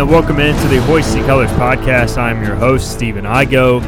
And 0.00 0.08
welcome 0.08 0.40
into 0.40 0.66
the 0.68 0.80
Hoist 0.84 1.12
the 1.12 1.20
Colors 1.26 1.50
podcast. 1.50 2.16
I'm 2.16 2.42
your 2.42 2.54
host, 2.54 2.90
Stephen 2.90 3.26
Igo. 3.26 3.82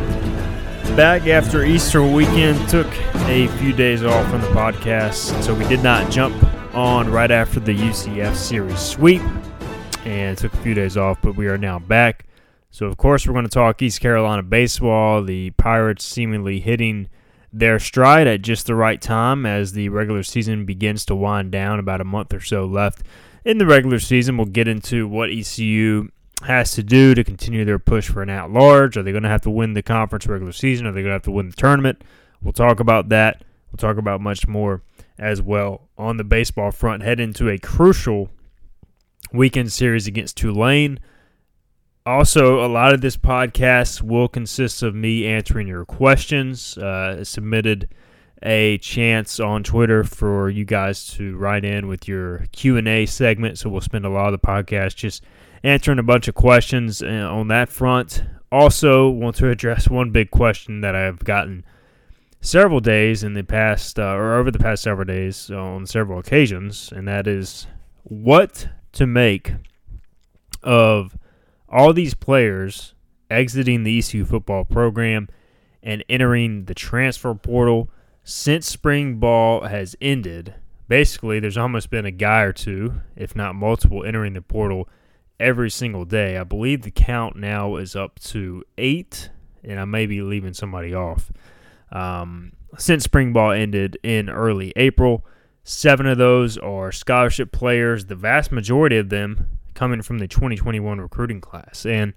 Back 0.95 1.27
after 1.27 1.65
Easter 1.65 2.03
weekend, 2.03 2.69
took 2.69 2.87
a 3.29 3.49
few 3.57 3.73
days 3.73 4.05
off 4.05 4.29
from 4.29 4.43
the 4.43 4.49
podcast, 4.49 5.43
so 5.43 5.55
we 5.55 5.67
did 5.69 5.83
not 5.83 6.13
jump 6.13 6.37
on 6.75 7.11
right 7.11 7.31
after 7.31 7.61
the 7.61 7.73
UCF 7.73 8.37
series 8.37 8.79
sweep 8.79 9.23
and 10.05 10.37
took 10.37 10.53
a 10.53 10.57
few 10.59 10.75
days 10.75 10.99
off, 10.99 11.19
but 11.23 11.35
we 11.35 11.47
are 11.47 11.57
now 11.57 11.79
back. 11.79 12.27
So, 12.71 12.85
of 12.85 12.99
course, 12.99 13.27
we're 13.27 13.33
going 13.33 13.47
to 13.47 13.51
talk 13.51 13.81
East 13.81 14.03
Carolina 14.03 14.43
baseball, 14.43 15.25
the 15.25 15.53
Pirates 15.53 16.05
seemingly 16.05 16.61
hitting 16.61 17.09
their 17.55 17.79
stride 17.79 18.27
at 18.27 18.43
just 18.43 18.67
the 18.67 18.75
right 18.75 19.01
time 19.01 19.47
as 19.47 19.73
the 19.73 19.89
regular 19.89 20.23
season 20.23 20.67
begins 20.67 21.07
to 21.07 21.15
wind 21.15 21.53
down, 21.53 21.79
about 21.79 22.03
a 22.03 22.05
month 22.05 22.35
or 22.35 22.41
so 22.43 22.67
left 22.67 23.03
in 23.45 23.59
the 23.59 23.67
regular 23.67 23.99
season, 23.99 24.37
we'll 24.37 24.47
get 24.47 24.69
into 24.69 25.09
what 25.09 25.31
ECU 25.31 26.09
has 26.45 26.73
to 26.73 26.83
do 26.83 27.15
to 27.15 27.23
continue 27.23 27.65
their 27.65 27.79
push 27.79 28.09
for 28.09 28.23
an 28.23 28.31
at 28.31 28.51
large. 28.51 28.97
Are 28.97 29.03
they 29.03 29.13
going 29.13 29.23
to 29.23 29.29
have 29.29 29.43
to 29.43 29.51
win 29.51 29.75
the 29.75 29.83
conference 29.83 30.27
regular 30.27 30.53
season? 30.53 30.87
Are 30.87 30.93
they 30.93 31.01
going 31.01 31.11
to 31.11 31.15
have 31.15 31.23
to 31.23 31.31
win 31.31 31.49
the 31.51 31.57
tournament? 31.57 32.03
We'll 32.43 32.53
talk 32.53 32.81
about 32.81 33.09
that. 33.11 33.45
We'll 33.71 33.79
talk 33.79 33.97
about 33.97 34.21
much 34.21 34.47
more 34.47 34.83
as 35.19 35.41
well 35.41 35.89
on 35.97 36.17
the 36.17 36.25
baseball 36.25 36.71
front. 36.71 37.03
Head 37.03 37.21
into 37.21 37.49
a 37.49 37.59
crucial 37.59 38.29
weekend 39.33 39.73
series 39.73 40.07
against 40.07 40.37
Tulane. 40.37 40.99
Also, 42.05 42.65
a 42.65 42.67
lot 42.67 42.93
of 42.93 43.01
this 43.01 43.17
podcast 43.17 44.03
will 44.03 44.27
consist 44.27 44.83
of 44.83 44.95
me 44.95 45.25
answering 45.25 45.69
your 45.69 45.85
questions 45.85 46.77
uh, 46.77 47.23
submitted 47.23 47.89
a 48.43 48.79
chance 48.79 49.39
on 49.39 49.63
Twitter 49.63 50.03
for 50.05 50.51
you 50.51 50.65
guys 50.65 51.07
to 51.15 51.37
write 51.37 51.65
in 51.65 51.87
with 51.87 52.09
your 52.09 52.47
Q&A 52.53 53.07
segment. 53.07 53.59
So 53.59 53.71
we'll 53.71 53.81
spend 53.81 54.05
a 54.05 54.09
lot 54.09 54.33
of 54.33 54.41
the 54.41 54.47
podcast 54.47 54.97
just 54.97 55.23
answering 55.63 55.99
a 55.99 56.03
bunch 56.03 56.29
of 56.29 56.35
questions 56.35 57.03
uh, 57.03 57.29
on 57.31 57.49
that 57.49 57.69
front. 57.69 58.25
Also, 58.51 59.09
want 59.09 59.37
to 59.37 59.49
address 59.49 59.89
one 59.89 60.11
big 60.11 60.31
question 60.31 60.81
that 60.81 60.95
I've 60.95 61.21
gotten 61.21 61.65
several 62.41 62.81
days 62.81 63.23
in 63.23 63.35
the 63.35 63.45
past, 63.45 63.99
uh, 63.99 64.15
or 64.15 64.35
over 64.35 64.51
the 64.51 64.59
past 64.59 64.83
several 64.83 65.07
days 65.07 65.51
on 65.51 65.87
several 65.87 66.19
occasions, 66.19 66.93
and 66.95 67.07
that 67.07 67.27
is 67.27 67.67
what 68.03 68.69
to 68.93 69.07
make 69.07 69.55
of 70.63 71.17
all 71.69 71.93
these 71.93 72.15
players 72.15 72.95
exiting 73.31 73.85
the 73.85 73.99
ECU 73.99 74.25
football 74.25 74.65
program 74.65 75.29
and 75.83 76.05
entering 76.09 76.65
the 76.65 76.75
transfer 76.75 77.35
portal– 77.35 77.89
since 78.25 78.67
spring 78.67 79.17
ball 79.17 79.63
has 79.63 79.97
ended, 80.01 80.55
basically 80.89 81.41
there's 81.41 81.59
almost 81.59 81.91
been 81.91 82.07
a 82.07 82.11
guy 82.11 82.43
or 82.43 82.53
two, 82.53 83.01
if 83.17 83.35
not 83.35 83.55
multiple, 83.55 84.05
entering 84.05 84.35
the 84.35 84.43
portal 84.43 84.89
every 85.41 85.71
single 85.71 86.05
day. 86.05 86.37
I 86.37 86.45
believe 86.45 86.83
the 86.83 86.91
count 86.91 87.37
now 87.37 87.77
is 87.77 87.97
up 87.97 88.19
to 88.21 88.65
eight, 88.79 89.31
and 89.65 89.81
I 89.81 89.85
may 89.85 90.07
be 90.07 90.23
leaving 90.23 90.55
somebody 90.55 90.95
off. 90.95 91.33
Um, 91.91 92.53
since 92.79 93.05
spring 93.05 93.33
ball 93.33 93.51
ended 93.51 93.99
in 94.03 94.31
early 94.31 94.73
April, 94.77 95.27
seven 95.65 96.07
of 96.07 96.19
those 96.19 96.57
are 96.59 96.93
scholarship 96.93 97.53
players, 97.53 98.07
the 98.07 98.15
vast 98.15 98.53
majority 98.53 98.97
of 98.97 99.09
them 99.09 99.59
coming 99.75 100.03
from 100.03 100.19
the 100.19 100.29
2021 100.29 101.01
recruiting 101.01 101.41
class. 101.41 101.85
And 101.85 102.15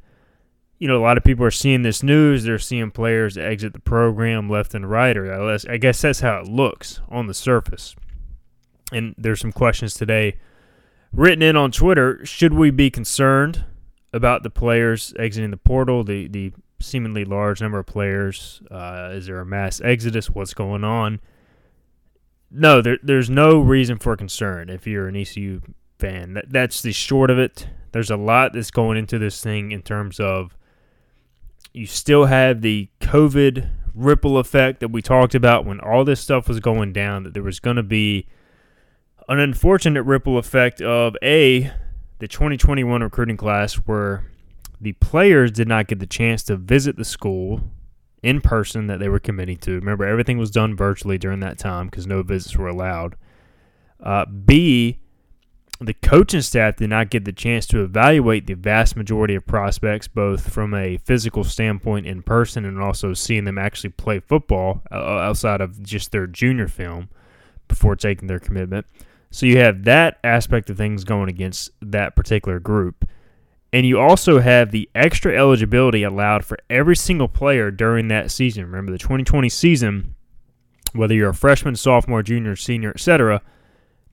you 0.78 0.88
know, 0.88 0.98
a 0.98 1.04
lot 1.04 1.18
of 1.18 1.24
people 1.24 1.46
are 1.46 1.52
seeing 1.52 1.84
this 1.84 2.04
news. 2.04 2.44
They're 2.44 2.60
seeing 2.60 2.92
players 2.92 3.38
exit 3.38 3.74
the 3.74 3.80
program 3.80 4.50
left 4.50 4.74
and 4.74 4.90
right, 4.90 5.16
or 5.16 5.58
I 5.70 5.78
guess 5.78 6.02
that's 6.02 6.20
how 6.20 6.40
it 6.40 6.48
looks 6.48 7.00
on 7.10 7.28
the 7.28 7.34
surface. 7.34 7.96
And 8.92 9.16
there's 9.18 9.40
some 9.40 9.52
questions 9.52 9.94
today 9.94 10.38
written 11.14 11.42
in 11.42 11.56
on 11.56 11.72
Twitter. 11.72 12.26
Should 12.26 12.54
we 12.54 12.72
be 12.72 12.92
concerned 12.92 13.64
about 14.14 14.44
the 14.44 14.50
players 14.50 15.14
exiting 15.18 15.52
the 15.52 15.58
portal, 15.58 16.04
the, 16.04 16.28
the 16.28 16.52
seemingly 16.80 17.26
large 17.26 17.62
number 17.62 17.80
of 17.80 17.86
players? 17.86 18.62
Uh, 18.70 19.12
is 19.14 19.28
there 19.28 19.40
a 19.40 19.46
mass 19.46 19.82
exodus? 19.82 20.30
What's 20.30 20.54
going 20.54 20.84
on? 20.84 21.22
No, 22.52 22.82
there, 22.82 23.00
there's 23.02 23.30
no 23.30 23.60
reason 23.60 23.98
for 23.98 24.16
concern 24.16 24.70
if 24.70 24.86
you're 24.86 25.08
an 25.08 25.16
ECU 25.16 25.62
fan. 26.00 26.34
That, 26.34 26.52
that's 26.52 26.82
the 26.82 26.92
short 26.92 27.30
of 27.30 27.40
it. 27.40 27.68
There's 27.92 28.12
a 28.12 28.18
lot 28.18 28.54
that's 28.54 28.72
going 28.72 28.98
into 28.98 29.18
this 29.18 29.42
thing 29.42 29.72
in 29.72 29.82
terms 29.82 30.20
of 30.20 30.56
you 31.76 31.86
still 31.86 32.26
have 32.26 32.62
the 32.62 32.90
COVID 33.02 33.70
ripple 33.94 34.38
effect 34.38 34.80
that 34.80 34.90
we 34.90 35.02
talked 35.02 35.36
about 35.36 35.66
when 35.66 35.80
all 35.80 36.06
this 36.06 36.22
stuff 36.22 36.48
was 36.48 36.60
going 36.60 36.94
down, 36.94 37.24
that 37.24 37.34
there 37.34 37.44
was 37.44 37.60
going 37.60 37.76
to 37.76 37.84
be 37.84 38.28
an 39.28 39.40
unfortunate 39.40 40.04
ripple 40.04 40.38
effect 40.38 40.82
of 40.82 41.16
A, 41.24 41.72
the 42.20 42.28
2021 42.28 43.02
recruiting 43.02 43.38
class 43.38 43.76
where 43.76 44.26
the 44.80 44.94
players 44.94 45.52
did 45.52 45.68
not 45.68 45.88
get 45.88 46.00
the 46.00 46.06
chance 46.06 46.44
to 46.44 46.56
visit 46.56 46.98
the 46.98 47.06
school 47.06 47.62
in 48.22 48.42
person 48.42 48.88
that 48.88 49.00
they 49.00 49.10
were 49.10 49.20
committing 49.20 49.58
to. 49.58 49.76
Remember, 49.76 50.06
everything 50.06 50.38
was 50.38 50.52
done 50.52 50.76
virtually 50.76 51.18
during 51.18 51.40
that 51.42 51.58
time 51.58 51.88
because 51.88 52.08
no 52.08 52.24
visits 52.24 52.56
were 52.56 52.68
allowed. 52.68 53.16
Uh, 54.02 54.26
B, 54.26 55.00
the 55.82 55.94
coaching 55.94 56.42
staff 56.42 56.78
did 56.78 56.90
not 56.90 57.10
get 57.10 57.26
the 57.26 57.34
chance 57.34 57.66
to 57.68 57.84
evaluate 57.84 58.48
the 58.48 58.54
vast 58.54 58.96
majority 58.96 59.36
of 59.36 59.46
prospects, 59.46 60.08
both 60.08 60.50
from 60.50 60.74
a 60.74 60.98
physical 60.98 61.44
standpoint 61.44 62.06
in 62.06 62.22
person 62.22 62.64
and 62.64 62.80
also 62.80 63.14
seeing 63.14 63.44
them 63.44 63.58
actually 63.58 63.90
play 63.90 64.20
football 64.20 64.82
uh, 64.92 64.96
outside 64.96 65.60
of 65.60 65.84
just 65.84 66.12
their 66.12 66.28
junior 66.28 66.68
film 66.68 67.10
before 67.68 67.96
taking 67.96 68.28
their 68.28 68.40
commitment. 68.40 68.86
So 69.32 69.46
you 69.46 69.58
have 69.58 69.84
that 69.84 70.18
aspect 70.24 70.70
of 70.70 70.78
things 70.78 71.04
going 71.04 71.28
against 71.28 71.72
that 71.82 72.16
particular 72.16 72.60
group. 72.60 73.06
And 73.74 73.86
you 73.86 74.00
also 74.00 74.40
have 74.40 74.72
the 74.72 74.90
extra 74.96 75.36
eligibility 75.36 76.04
allowed 76.04 76.46
for 76.46 76.58
every 76.70 76.96
single 76.96 77.28
player 77.28 77.70
during 77.70 78.08
that 78.08 78.32
season. 78.32 78.64
Remember, 78.64 78.94
the 78.94 78.98
2020 78.98 79.50
season, 79.50 80.16
whether 80.94 81.14
you're 81.14 81.32
a 81.32 81.36
freshman, 81.36 81.76
sophomore, 81.76 82.24
junior, 82.24 82.56
senior, 82.56 82.92
etc., 82.92 83.42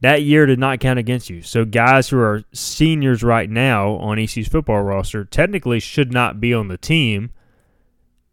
that 0.03 0.23
year 0.23 0.47
did 0.47 0.59
not 0.59 0.81
count 0.81 0.99
against 0.99 1.31
you. 1.31 1.43
So 1.43 1.65
guys 1.65 2.09
who 2.09 2.19
are 2.19 2.43
seniors 2.53 3.23
right 3.23 3.49
now 3.49 3.93
on 3.93 4.19
ECU's 4.19 4.49
football 4.49 4.83
roster 4.83 5.25
technically 5.25 5.79
should 5.79 6.13
not 6.13 6.41
be 6.41 6.53
on 6.53 6.67
the 6.67 6.77
team 6.77 7.31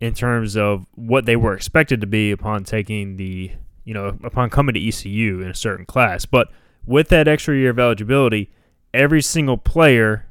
in 0.02 0.16
terms 0.16 0.58
of 0.58 0.88
what 0.96 1.28
they 1.28 1.36
were 1.36 1.54
expected 1.54 2.02
to 2.02 2.08
be 2.08 2.32
upon 2.32 2.64
taking 2.64 3.18
the, 3.18 3.52
you 3.86 3.94
know, 3.94 4.18
upon 4.24 4.50
coming 4.50 4.74
to 4.74 4.88
ECU 4.88 5.42
in 5.42 5.50
a 5.50 5.54
certain 5.54 5.86
class. 5.86 6.26
But 6.26 6.52
with 6.88 7.10
that 7.10 7.28
extra 7.28 7.56
year 7.56 7.70
of 7.70 7.78
eligibility, 7.78 8.50
every 8.92 9.22
single 9.22 9.58
player 9.58 10.26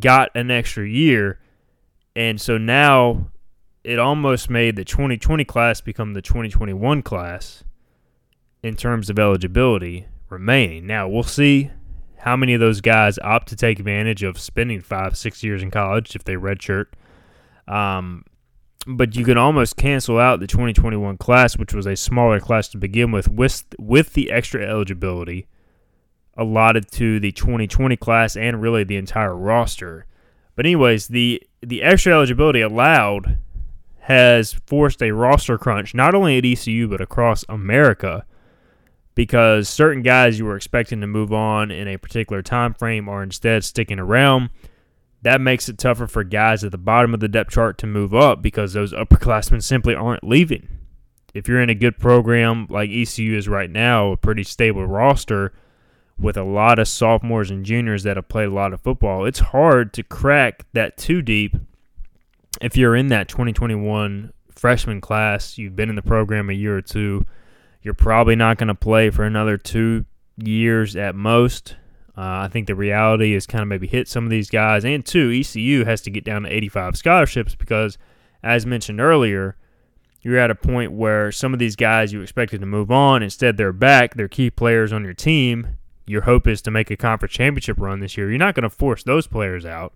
got 0.00 0.30
an 0.34 0.50
extra 0.50 0.88
year. 0.88 1.38
And 2.16 2.40
so 2.40 2.58
now 2.58 3.30
it 3.84 4.00
almost 4.00 4.50
made 4.50 4.74
the 4.74 4.84
2020 4.84 5.44
class 5.44 5.80
become 5.80 6.14
the 6.14 6.22
2021 6.22 7.02
class 7.02 7.62
in 8.64 8.74
terms 8.74 9.08
of 9.08 9.20
eligibility 9.20 10.06
remaining. 10.32 10.86
Now, 10.86 11.08
we'll 11.08 11.22
see 11.22 11.70
how 12.18 12.36
many 12.36 12.54
of 12.54 12.60
those 12.60 12.80
guys 12.80 13.18
opt 13.20 13.48
to 13.48 13.56
take 13.56 13.78
advantage 13.78 14.22
of 14.22 14.38
spending 14.38 14.80
five, 14.80 15.16
six 15.16 15.42
years 15.42 15.62
in 15.62 15.70
college 15.70 16.16
if 16.16 16.24
they 16.24 16.34
redshirt. 16.34 16.86
Um, 17.68 18.24
but 18.86 19.14
you 19.14 19.24
can 19.24 19.38
almost 19.38 19.76
cancel 19.76 20.18
out 20.18 20.40
the 20.40 20.46
2021 20.46 21.16
class, 21.18 21.56
which 21.56 21.72
was 21.74 21.86
a 21.86 21.94
smaller 21.94 22.40
class 22.40 22.68
to 22.68 22.78
begin 22.78 23.12
with, 23.12 23.28
with, 23.28 23.64
with 23.78 24.14
the 24.14 24.30
extra 24.30 24.62
eligibility 24.62 25.46
allotted 26.36 26.90
to 26.90 27.20
the 27.20 27.32
2020 27.32 27.96
class 27.96 28.36
and 28.36 28.62
really 28.62 28.84
the 28.84 28.96
entire 28.96 29.36
roster. 29.36 30.06
But 30.54 30.66
anyways, 30.66 31.08
the 31.08 31.42
the 31.60 31.82
extra 31.82 32.12
eligibility 32.12 32.60
allowed 32.60 33.38
has 34.00 34.54
forced 34.66 35.02
a 35.02 35.12
roster 35.12 35.56
crunch 35.56 35.94
not 35.94 36.14
only 36.14 36.38
at 36.38 36.44
ECU 36.44 36.88
but 36.88 37.00
across 37.00 37.44
America 37.48 38.24
because 39.14 39.68
certain 39.68 40.02
guys 40.02 40.38
you 40.38 40.44
were 40.44 40.56
expecting 40.56 41.00
to 41.00 41.06
move 41.06 41.32
on 41.32 41.70
in 41.70 41.88
a 41.88 41.98
particular 41.98 42.42
time 42.42 42.74
frame 42.74 43.08
are 43.08 43.22
instead 43.22 43.64
sticking 43.64 43.98
around. 43.98 44.50
That 45.22 45.40
makes 45.40 45.68
it 45.68 45.78
tougher 45.78 46.06
for 46.06 46.24
guys 46.24 46.64
at 46.64 46.72
the 46.72 46.78
bottom 46.78 47.14
of 47.14 47.20
the 47.20 47.28
depth 47.28 47.50
chart 47.50 47.78
to 47.78 47.86
move 47.86 48.14
up 48.14 48.42
because 48.42 48.72
those 48.72 48.92
upperclassmen 48.92 49.62
simply 49.62 49.94
aren't 49.94 50.24
leaving. 50.24 50.66
If 51.34 51.48
you're 51.48 51.62
in 51.62 51.70
a 51.70 51.74
good 51.74 51.98
program 51.98 52.66
like 52.68 52.90
ECU 52.90 53.36
is 53.36 53.48
right 53.48 53.70
now, 53.70 54.12
a 54.12 54.16
pretty 54.16 54.42
stable 54.42 54.86
roster, 54.86 55.52
with 56.18 56.36
a 56.36 56.44
lot 56.44 56.78
of 56.78 56.88
sophomores 56.88 57.50
and 57.50 57.64
juniors 57.64 58.02
that 58.04 58.16
have 58.16 58.28
played 58.28 58.48
a 58.48 58.52
lot 58.52 58.72
of 58.72 58.80
football, 58.80 59.24
it's 59.24 59.38
hard 59.40 59.92
to 59.94 60.02
crack 60.02 60.66
that 60.72 60.96
too 60.96 61.22
deep 61.22 61.56
if 62.60 62.76
you're 62.76 62.94
in 62.94 63.08
that 63.08 63.28
2021 63.28 64.32
freshman 64.54 65.00
class. 65.00 65.58
You've 65.58 65.76
been 65.76 65.88
in 65.88 65.96
the 65.96 66.02
program 66.02 66.50
a 66.50 66.54
year 66.54 66.76
or 66.76 66.82
two. 66.82 67.26
You're 67.82 67.94
probably 67.94 68.36
not 68.36 68.58
going 68.58 68.68
to 68.68 68.74
play 68.74 69.10
for 69.10 69.24
another 69.24 69.56
two 69.56 70.04
years 70.36 70.96
at 70.96 71.14
most. 71.14 71.76
Uh, 72.16 72.44
I 72.44 72.48
think 72.48 72.66
the 72.66 72.74
reality 72.74 73.34
is 73.34 73.46
kind 73.46 73.62
of 73.62 73.68
maybe 73.68 73.86
hit 73.86 74.06
some 74.06 74.24
of 74.24 74.30
these 74.30 74.50
guys. 74.50 74.84
And 74.84 75.04
two, 75.04 75.30
ECU 75.30 75.84
has 75.84 76.00
to 76.02 76.10
get 76.10 76.24
down 76.24 76.42
to 76.42 76.54
85 76.54 76.96
scholarships 76.96 77.54
because, 77.54 77.98
as 78.42 78.66
mentioned 78.66 79.00
earlier, 79.00 79.56
you're 80.20 80.38
at 80.38 80.50
a 80.50 80.54
point 80.54 80.92
where 80.92 81.32
some 81.32 81.52
of 81.52 81.58
these 81.58 81.74
guys 81.74 82.12
you 82.12 82.20
expected 82.20 82.60
to 82.60 82.66
move 82.66 82.90
on, 82.90 83.22
instead 83.22 83.56
they're 83.56 83.72
back. 83.72 84.14
They're 84.14 84.28
key 84.28 84.50
players 84.50 84.92
on 84.92 85.04
your 85.04 85.14
team 85.14 85.78
your 86.06 86.22
hope 86.22 86.46
is 86.46 86.62
to 86.62 86.70
make 86.70 86.90
a 86.90 86.96
conference 86.96 87.34
championship 87.34 87.78
run 87.78 88.00
this 88.00 88.16
year, 88.16 88.28
you're 88.28 88.38
not 88.38 88.54
going 88.54 88.64
to 88.64 88.70
force 88.70 89.02
those 89.02 89.26
players 89.26 89.64
out. 89.64 89.94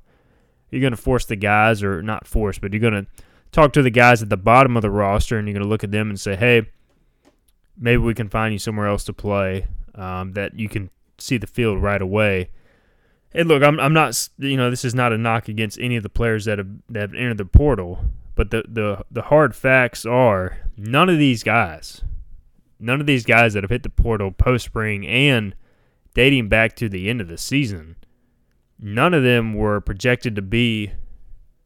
You're 0.71 0.81
going 0.81 0.93
to 0.93 0.97
force 0.97 1.25
the 1.25 1.37
guys, 1.37 1.83
or 1.83 2.03
not 2.03 2.27
force, 2.27 2.59
but 2.59 2.73
you're 2.73 2.81
going 2.81 3.05
to 3.05 3.07
talk 3.53 3.73
to 3.75 3.83
the 3.83 3.91
guys 3.91 4.23
at 4.23 4.29
the 4.29 4.37
bottom 4.37 4.77
of 4.77 4.83
the 4.83 4.91
roster, 4.91 5.39
and 5.39 5.47
you're 5.47 5.55
going 5.55 5.63
to 5.63 5.69
look 5.69 5.85
at 5.85 5.93
them 5.93 6.11
and 6.11 6.19
say, 6.19 6.37
hey, 6.37 6.69
maybe 7.79 8.03
we 8.03 8.15
can 8.15 8.29
find 8.29 8.53
you 8.53 8.59
somewhere 8.59 8.87
else 8.87 9.05
to 9.05 9.13
play 9.13 9.67
um, 9.95 10.33
that 10.33 10.59
you 10.59 10.69
can 10.69 10.91
see 11.19 11.37
the 11.37 11.47
field 11.47 11.83
right 11.83 12.03
away. 12.03 12.51
And 13.33 13.49
look, 13.49 13.63
I'm, 13.63 13.79
I'm 13.81 13.93
not, 13.93 14.29
you 14.39 14.57
know, 14.57 14.71
this 14.71 14.85
is 14.85 14.95
not 14.95 15.13
a 15.13 15.19
knock 15.19 15.49
against 15.49 15.79
any 15.79 15.97
of 15.97 16.03
the 16.03 16.09
players 16.09 16.47
that 16.47 16.59
have, 16.59 16.69
that 16.89 17.01
have 17.01 17.15
entered 17.15 17.39
the 17.39 17.45
portal, 17.45 18.05
but 18.35 18.51
the, 18.51 18.65
the, 18.67 19.05
the 19.11 19.23
hard 19.23 19.55
facts 19.55 20.07
are 20.07 20.59
none 20.77 21.09
of 21.09 21.19
these 21.19 21.43
guys, 21.43 22.03
none 22.81 23.01
of 23.01 23.07
these 23.07 23.25
guys 23.25 23.55
that 23.55 23.63
have 23.63 23.71
hit 23.71 23.83
the 23.83 23.91
portal 23.91 24.31
post 24.31 24.65
spring 24.67 25.07
and– 25.07 25.55
dating 26.17 26.49
back 26.49 26.75
to 26.75 26.89
the 26.89 27.11
end 27.11 27.21
of 27.21 27.29
the 27.29 27.37
season, 27.37 27.95
none 28.81 29.13
of 29.13 29.23
them 29.23 29.53
were 29.53 29.83
projected 29.83 30.35
to 30.35 30.41
be, 30.41 30.91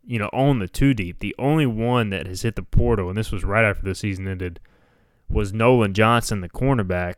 you 0.05 0.19
know, 0.19 0.29
on 0.33 0.59
the 0.59 0.67
two 0.67 0.93
deep. 0.93 1.21
The 1.21 1.37
only 1.39 1.67
one 1.67 2.11
that 2.11 2.27
has 2.27 2.43
hit 2.43 2.57
the 2.57 2.65
portal, 2.65 3.09
and 3.09 3.17
this 3.17 3.31
was 3.31 3.45
right 3.45 3.65
after 3.65 3.85
the 3.85 3.95
season 3.95 4.27
ended, 4.27 4.59
was 5.31 5.53
Nolan 5.53 5.94
Johnson, 5.94 6.41
the 6.41 6.49
cornerback, 6.49 7.17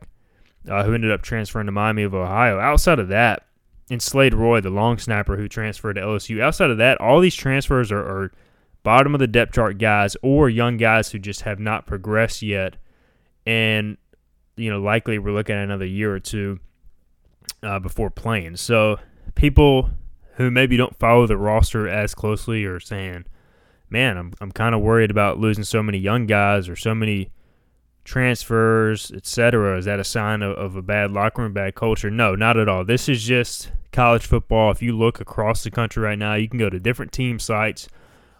uh, 0.69 0.83
who 0.83 0.93
ended 0.93 1.11
up 1.11 1.21
transferring 1.21 1.65
to 1.65 1.71
Miami 1.71 2.03
of 2.03 2.13
Ohio. 2.13 2.59
Outside 2.59 2.99
of 2.99 3.09
that, 3.09 3.45
and 3.89 4.01
Slade 4.01 4.33
Roy, 4.33 4.61
the 4.61 4.69
long 4.69 4.97
snapper 4.97 5.37
who 5.37 5.47
transferred 5.47 5.93
to 5.93 6.01
LSU. 6.01 6.41
Outside 6.41 6.69
of 6.69 6.77
that, 6.77 6.99
all 7.01 7.19
these 7.19 7.35
transfers 7.35 7.91
are, 7.91 7.99
are 7.99 8.31
bottom 8.81 9.13
of 9.13 9.19
the 9.19 9.27
depth 9.27 9.53
chart 9.53 9.77
guys 9.77 10.15
or 10.21 10.49
young 10.49 10.77
guys 10.77 11.11
who 11.11 11.19
just 11.19 11.41
have 11.41 11.59
not 11.59 11.85
progressed 11.85 12.41
yet. 12.41 12.77
And, 13.45 13.97
you 14.55 14.69
know, 14.69 14.79
likely 14.79 15.19
we're 15.19 15.33
looking 15.33 15.55
at 15.55 15.63
another 15.63 15.85
year 15.85 16.13
or 16.13 16.19
two 16.19 16.59
uh, 17.61 17.79
before 17.79 18.09
playing. 18.09 18.55
So 18.55 18.97
people 19.35 19.89
who 20.35 20.49
maybe 20.49 20.77
don't 20.77 20.97
follow 20.97 21.27
the 21.27 21.37
roster 21.37 21.87
as 21.87 22.15
closely 22.15 22.65
are 22.65 22.79
saying, 22.79 23.25
"Man, 23.89 24.17
I'm 24.17 24.33
I'm 24.41 24.51
kind 24.51 24.73
of 24.73 24.81
worried 24.81 25.11
about 25.11 25.39
losing 25.39 25.63
so 25.63 25.83
many 25.83 25.97
young 25.97 26.25
guys 26.25 26.69
or 26.69 26.75
so 26.75 26.95
many 26.95 27.31
transfers, 28.03 29.11
etc." 29.11 29.77
Is 29.77 29.85
that 29.85 29.99
a 29.99 30.03
sign 30.03 30.41
of, 30.41 30.57
of 30.57 30.75
a 30.75 30.81
bad 30.81 31.11
locker 31.11 31.41
room, 31.41 31.53
bad 31.53 31.75
culture? 31.75 32.09
No, 32.09 32.35
not 32.35 32.57
at 32.57 32.69
all. 32.69 32.83
This 32.85 33.07
is 33.07 33.23
just 33.23 33.71
college 33.91 34.25
football. 34.25 34.71
If 34.71 34.81
you 34.81 34.97
look 34.97 35.19
across 35.19 35.63
the 35.63 35.71
country 35.71 36.03
right 36.03 36.17
now, 36.17 36.35
you 36.35 36.49
can 36.49 36.59
go 36.59 36.69
to 36.69 36.79
different 36.79 37.11
team 37.11 37.39
sites 37.39 37.87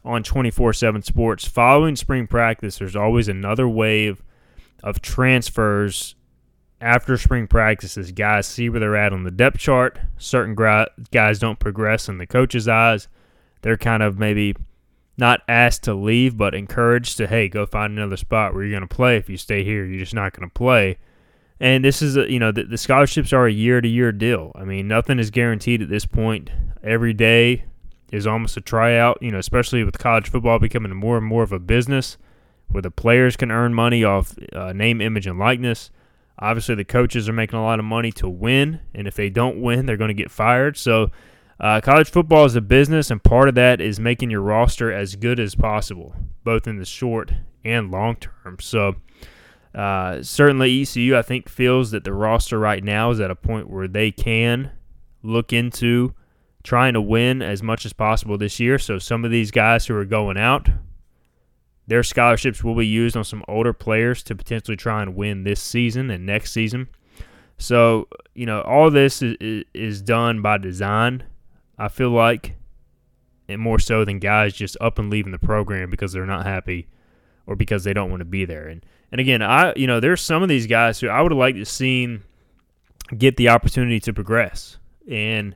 on 0.04 0.24
24/7 0.24 1.04
Sports. 1.04 1.48
Following 1.48 1.96
spring 1.96 2.28
practice, 2.28 2.78
there's 2.78 2.96
always 2.96 3.28
another 3.28 3.68
wave 3.68 4.22
of 4.84 5.02
transfers 5.02 6.16
after 6.84 7.16
spring 7.16 7.48
practices, 7.48 8.12
guys 8.12 8.46
see 8.46 8.68
where 8.68 8.82
they're 8.82 8.98
at 8.98 9.14
on 9.14 9.24
the 9.24 9.32
depth 9.32 9.58
chart. 9.58 9.98
Certain 10.18 10.54
guys 10.54 11.40
don't 11.40 11.58
progress 11.58 12.10
in 12.10 12.18
the 12.18 12.28
coach's 12.28 12.68
eyes. 12.68 13.08
They're 13.62 13.78
kind 13.78 14.04
of 14.04 14.20
maybe 14.20 14.54
not 15.18 15.42
asked 15.48 15.84
to 15.84 15.94
leave, 15.94 16.38
but 16.38 16.56
encouraged 16.56 17.18
to, 17.18 17.28
hey, 17.28 17.48
go 17.48 17.66
find 17.66 17.98
another 17.98 18.18
spot 18.18 18.54
where 18.54 18.64
you're 18.64 18.72
going 18.72 18.88
to 18.88 18.96
play. 18.96 19.18
If 19.18 19.30
you 19.30 19.38
stay 19.38 19.64
here, 19.64 19.86
you're 19.86 20.00
just 20.00 20.16
not 20.16 20.34
going 20.34 20.50
to 20.50 20.54
play. 20.54 20.98
And 21.60 21.86
this 21.86 22.02
is, 22.02 22.18
a, 22.18 22.30
you 22.30 22.40
know, 22.40 22.52
the, 22.52 22.64
the 22.64 22.78
scholarships 22.78 23.32
are 23.32 23.46
a 23.46 23.52
year 23.52 23.80
to 23.80 23.88
year 23.88 24.12
deal. 24.12 24.52
I 24.56 24.64
mean, 24.64 24.88
nothing 24.88 25.20
is 25.20 25.30
guaranteed 25.30 25.82
at 25.82 25.90
this 25.90 26.06
point. 26.06 26.50
Every 26.84 27.14
day 27.14 27.66
is 28.12 28.28
almost 28.28 28.58
a 28.58 28.62
tryout, 28.62 29.18
you 29.22 29.32
know, 29.32 29.38
especially 29.38 29.84
with 29.84 29.98
college 29.98 30.30
football 30.30 30.60
becoming 30.60 30.94
more 30.96 31.18
and 31.18 31.26
more 31.26 31.44
of 31.44 31.52
a 31.52 31.60
business 31.60 32.18
where 32.68 32.82
the 32.82 32.92
players 32.92 33.38
can 33.38 33.52
earn 33.52 33.74
money 33.74 34.04
off 34.04 34.36
uh, 34.54 34.74
name, 34.74 35.00
image, 35.00 35.28
and 35.28 35.40
likeness. 35.40 35.92
Obviously, 36.40 36.76
the 36.76 36.84
coaches 36.84 37.30
are 37.30 37.34
making 37.34 37.58
a 37.60 37.64
lot 37.64 37.80
of 37.80 37.86
money 37.86 38.12
to 38.12 38.28
win, 38.28 38.80
and 38.94 39.08
if 39.08 39.16
they 39.16 39.30
don't 39.30 39.62
win, 39.62 39.86
they're 39.86 39.98
going 39.98 40.10
to 40.10 40.14
get 40.16 40.32
fired. 40.32 40.76
So, 40.76 41.12
uh, 41.60 41.82
college 41.82 42.10
football 42.10 42.46
is 42.46 42.56
a 42.56 42.62
business, 42.62 43.12
and 43.12 43.24
part 43.24 43.50
of 43.50 43.56
that 43.56 43.80
is 43.80 44.00
making 44.00 44.30
your 44.30 44.42
roster 44.42 44.92
as 44.92 45.16
good 45.16 45.40
as 45.40 45.56
possible, 45.56 46.16
both 46.44 46.68
in 46.68 46.78
the 46.78 46.86
short 46.86 47.34
and 47.64 47.92
long 47.92 48.16
term. 48.16 48.58
So, 48.60 48.96
uh, 49.74 50.22
certainly, 50.22 50.82
ECU, 50.82 51.18
I 51.18 51.22
think, 51.22 51.50
feels 51.50 51.92
that 51.92 52.04
the 52.04 52.14
roster 52.14 52.60
right 52.60 52.84
now 52.84 53.12
is 53.12 53.20
at 53.20 53.32
a 53.32 53.36
point 53.36 53.70
where 53.70 53.88
they 53.88 54.12
can 54.12 54.72
look 55.22 55.54
into 55.54 56.14
trying 56.64 56.94
to 56.94 57.02
win 57.02 57.42
as 57.42 57.64
much 57.64 57.86
as 57.86 57.94
possible 57.94 58.38
this 58.38 58.60
year. 58.60 58.78
So, 58.78 59.00
some 59.00 59.26
of 59.26 59.32
these 59.32 59.52
guys 59.52 59.86
who 59.86 59.96
are 59.96 60.06
going 60.06 60.38
out 60.38 60.70
their 61.88 62.04
scholarships 62.04 62.64
will 62.64 62.76
be 62.76 62.88
used 62.88 63.18
on 63.18 63.24
some 63.24 63.44
older 63.48 63.74
players 63.74 64.24
to 64.24 64.36
potentially 64.36 64.78
try 64.78 65.02
and 65.02 65.16
win 65.16 65.44
this 65.44 65.62
season 65.62 66.10
and 66.10 66.26
next 66.26 66.52
season. 66.52 66.88
So, 67.58 68.08
you 68.34 68.46
know, 68.46 68.62
all 68.62 68.90
this 68.90 69.22
is, 69.22 69.66
is 69.74 70.02
done 70.02 70.42
by 70.42 70.58
design, 70.58 71.24
I 71.78 71.88
feel 71.88 72.10
like, 72.10 72.56
and 73.48 73.62
more 73.62 73.80
so 73.80 74.06
than 74.06 74.20
guys 74.20 74.54
just 74.54 74.78
up 74.80 75.00
and 75.00 75.10
leaving 75.10 75.32
the 75.32 75.40
program 75.40 75.90
because 75.90 76.14
they're 76.14 76.26
not 76.26 76.46
happy 76.46 76.88
or 77.46 77.56
because 77.56 77.84
they 77.84 77.94
don't 77.94 78.10
want 78.10 78.22
to 78.22 78.26
be 78.26 78.46
there. 78.46 78.68
And 78.68 78.86
and 79.12 79.20
again, 79.20 79.42
I 79.42 79.74
you 79.76 79.88
know, 79.88 80.00
there's 80.00 80.22
some 80.22 80.44
of 80.44 80.50
these 80.50 80.68
guys 80.68 81.00
who 81.00 81.08
I 81.08 81.22
would 81.22 81.32
have 81.32 81.40
liked 81.40 81.58
to 81.58 81.66
seen 81.66 82.24
get 83.18 83.38
the 83.38 83.50
opportunity 83.50 84.00
to 84.02 84.14
progress. 84.14 84.78
And 85.10 85.56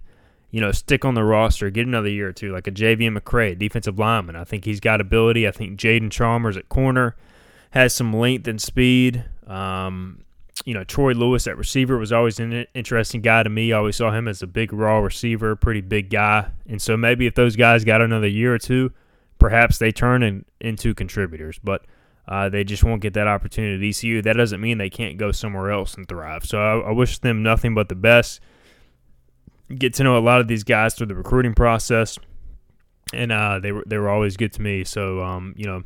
you 0.51 0.61
know, 0.61 0.71
stick 0.71 1.03
on 1.03 1.13
the 1.13 1.23
roster, 1.23 1.69
get 1.69 1.85
another 1.85 2.09
year 2.09 2.29
or 2.29 2.33
two, 2.33 2.53
like 2.53 2.67
a 2.67 2.71
JV 2.71 3.15
McCray, 3.15 3.57
defensive 3.57 3.99
lineman. 3.99 4.35
I 4.35 4.43
think 4.43 4.65
he's 4.65 4.79
got 4.79 5.01
ability. 5.01 5.47
I 5.47 5.51
think 5.51 5.77
Jaden 5.79 6.11
Chalmers 6.11 6.57
at 6.57 6.69
corner 6.69 7.15
has 7.71 7.93
some 7.93 8.13
length 8.13 8.47
and 8.47 8.61
speed. 8.61 9.25
Um, 9.45 10.23
you 10.65 10.73
know, 10.73 10.83
Troy 10.83 11.13
Lewis 11.13 11.47
at 11.47 11.57
receiver 11.57 11.97
was 11.97 12.11
always 12.11 12.39
an 12.39 12.65
interesting 12.73 13.21
guy 13.21 13.43
to 13.43 13.49
me. 13.49 13.73
I 13.73 13.77
always 13.77 13.95
saw 13.95 14.11
him 14.11 14.27
as 14.27 14.41
a 14.41 14.47
big, 14.47 14.73
raw 14.73 14.99
receiver, 14.99 15.55
pretty 15.55 15.81
big 15.81 16.09
guy. 16.09 16.49
And 16.67 16.81
so 16.81 16.97
maybe 16.97 17.25
if 17.25 17.35
those 17.35 17.55
guys 17.55 17.83
got 17.83 18.01
another 18.01 18.27
year 18.27 18.53
or 18.53 18.59
two, 18.59 18.91
perhaps 19.39 19.77
they 19.77 19.91
turn 19.91 20.23
in, 20.23 20.45
into 20.59 20.93
contributors. 20.93 21.59
But 21.63 21.85
uh, 22.27 22.49
they 22.49 22.63
just 22.63 22.83
won't 22.83 23.01
get 23.01 23.13
that 23.13 23.27
opportunity 23.27 23.75
at 23.75 23.89
ECU. 23.89 24.21
That 24.21 24.33
doesn't 24.33 24.59
mean 24.59 24.77
they 24.77 24.89
can't 24.89 25.17
go 25.17 25.31
somewhere 25.31 25.71
else 25.71 25.95
and 25.95 26.07
thrive. 26.07 26.45
So 26.45 26.59
I, 26.59 26.89
I 26.89 26.91
wish 26.91 27.19
them 27.19 27.43
nothing 27.43 27.73
but 27.73 27.89
the 27.89 27.95
best 27.95 28.41
get 29.75 29.93
to 29.95 30.03
know 30.03 30.17
a 30.17 30.19
lot 30.19 30.39
of 30.39 30.47
these 30.47 30.63
guys 30.63 30.93
through 30.93 31.07
the 31.07 31.15
recruiting 31.15 31.53
process, 31.53 32.17
and 33.13 33.31
uh, 33.31 33.59
they 33.59 33.71
were 33.71 33.83
they 33.85 33.97
were 33.97 34.09
always 34.09 34.37
good 34.37 34.53
to 34.53 34.61
me. 34.61 34.83
So 34.83 35.21
um, 35.21 35.53
you 35.57 35.65
know, 35.65 35.83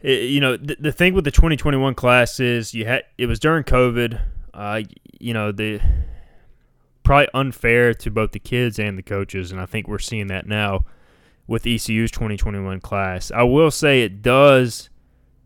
it, 0.00 0.30
you 0.30 0.40
know 0.40 0.56
the, 0.56 0.76
the 0.78 0.92
thing 0.92 1.14
with 1.14 1.24
the 1.24 1.30
2021 1.30 1.94
class 1.94 2.40
is 2.40 2.74
you 2.74 2.86
had 2.86 3.04
it 3.18 3.26
was 3.26 3.38
during 3.38 3.64
COVID. 3.64 4.20
Uh, 4.52 4.82
you 5.18 5.34
know 5.34 5.52
the 5.52 5.80
probably 7.02 7.28
unfair 7.34 7.94
to 7.94 8.10
both 8.10 8.32
the 8.32 8.38
kids 8.38 8.78
and 8.78 8.98
the 8.98 9.02
coaches, 9.02 9.52
and 9.52 9.60
I 9.60 9.66
think 9.66 9.88
we're 9.88 9.98
seeing 9.98 10.28
that 10.28 10.46
now 10.46 10.84
with 11.46 11.66
ECU's 11.66 12.10
2021 12.10 12.80
class. 12.80 13.30
I 13.30 13.42
will 13.42 13.70
say 13.70 14.02
it 14.02 14.22
does 14.22 14.90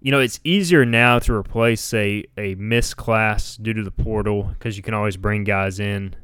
you 0.05 0.11
know, 0.11 0.21
it's 0.21 0.39
easier 0.45 0.85
now 0.85 1.19
to 1.21 1.33
replace 1.33 1.95
a 1.95 2.25
a 2.37 2.55
missed 2.57 2.99
class 2.99 3.57
due 3.57 3.73
to 3.73 3.83
the 3.83 3.91
portal 3.91 4.43
because 4.43 4.77
you 4.77 4.83
can 4.83 4.93
always 4.93 5.17
bring 5.17 5.45
guys 5.45 5.81
in 5.81 6.15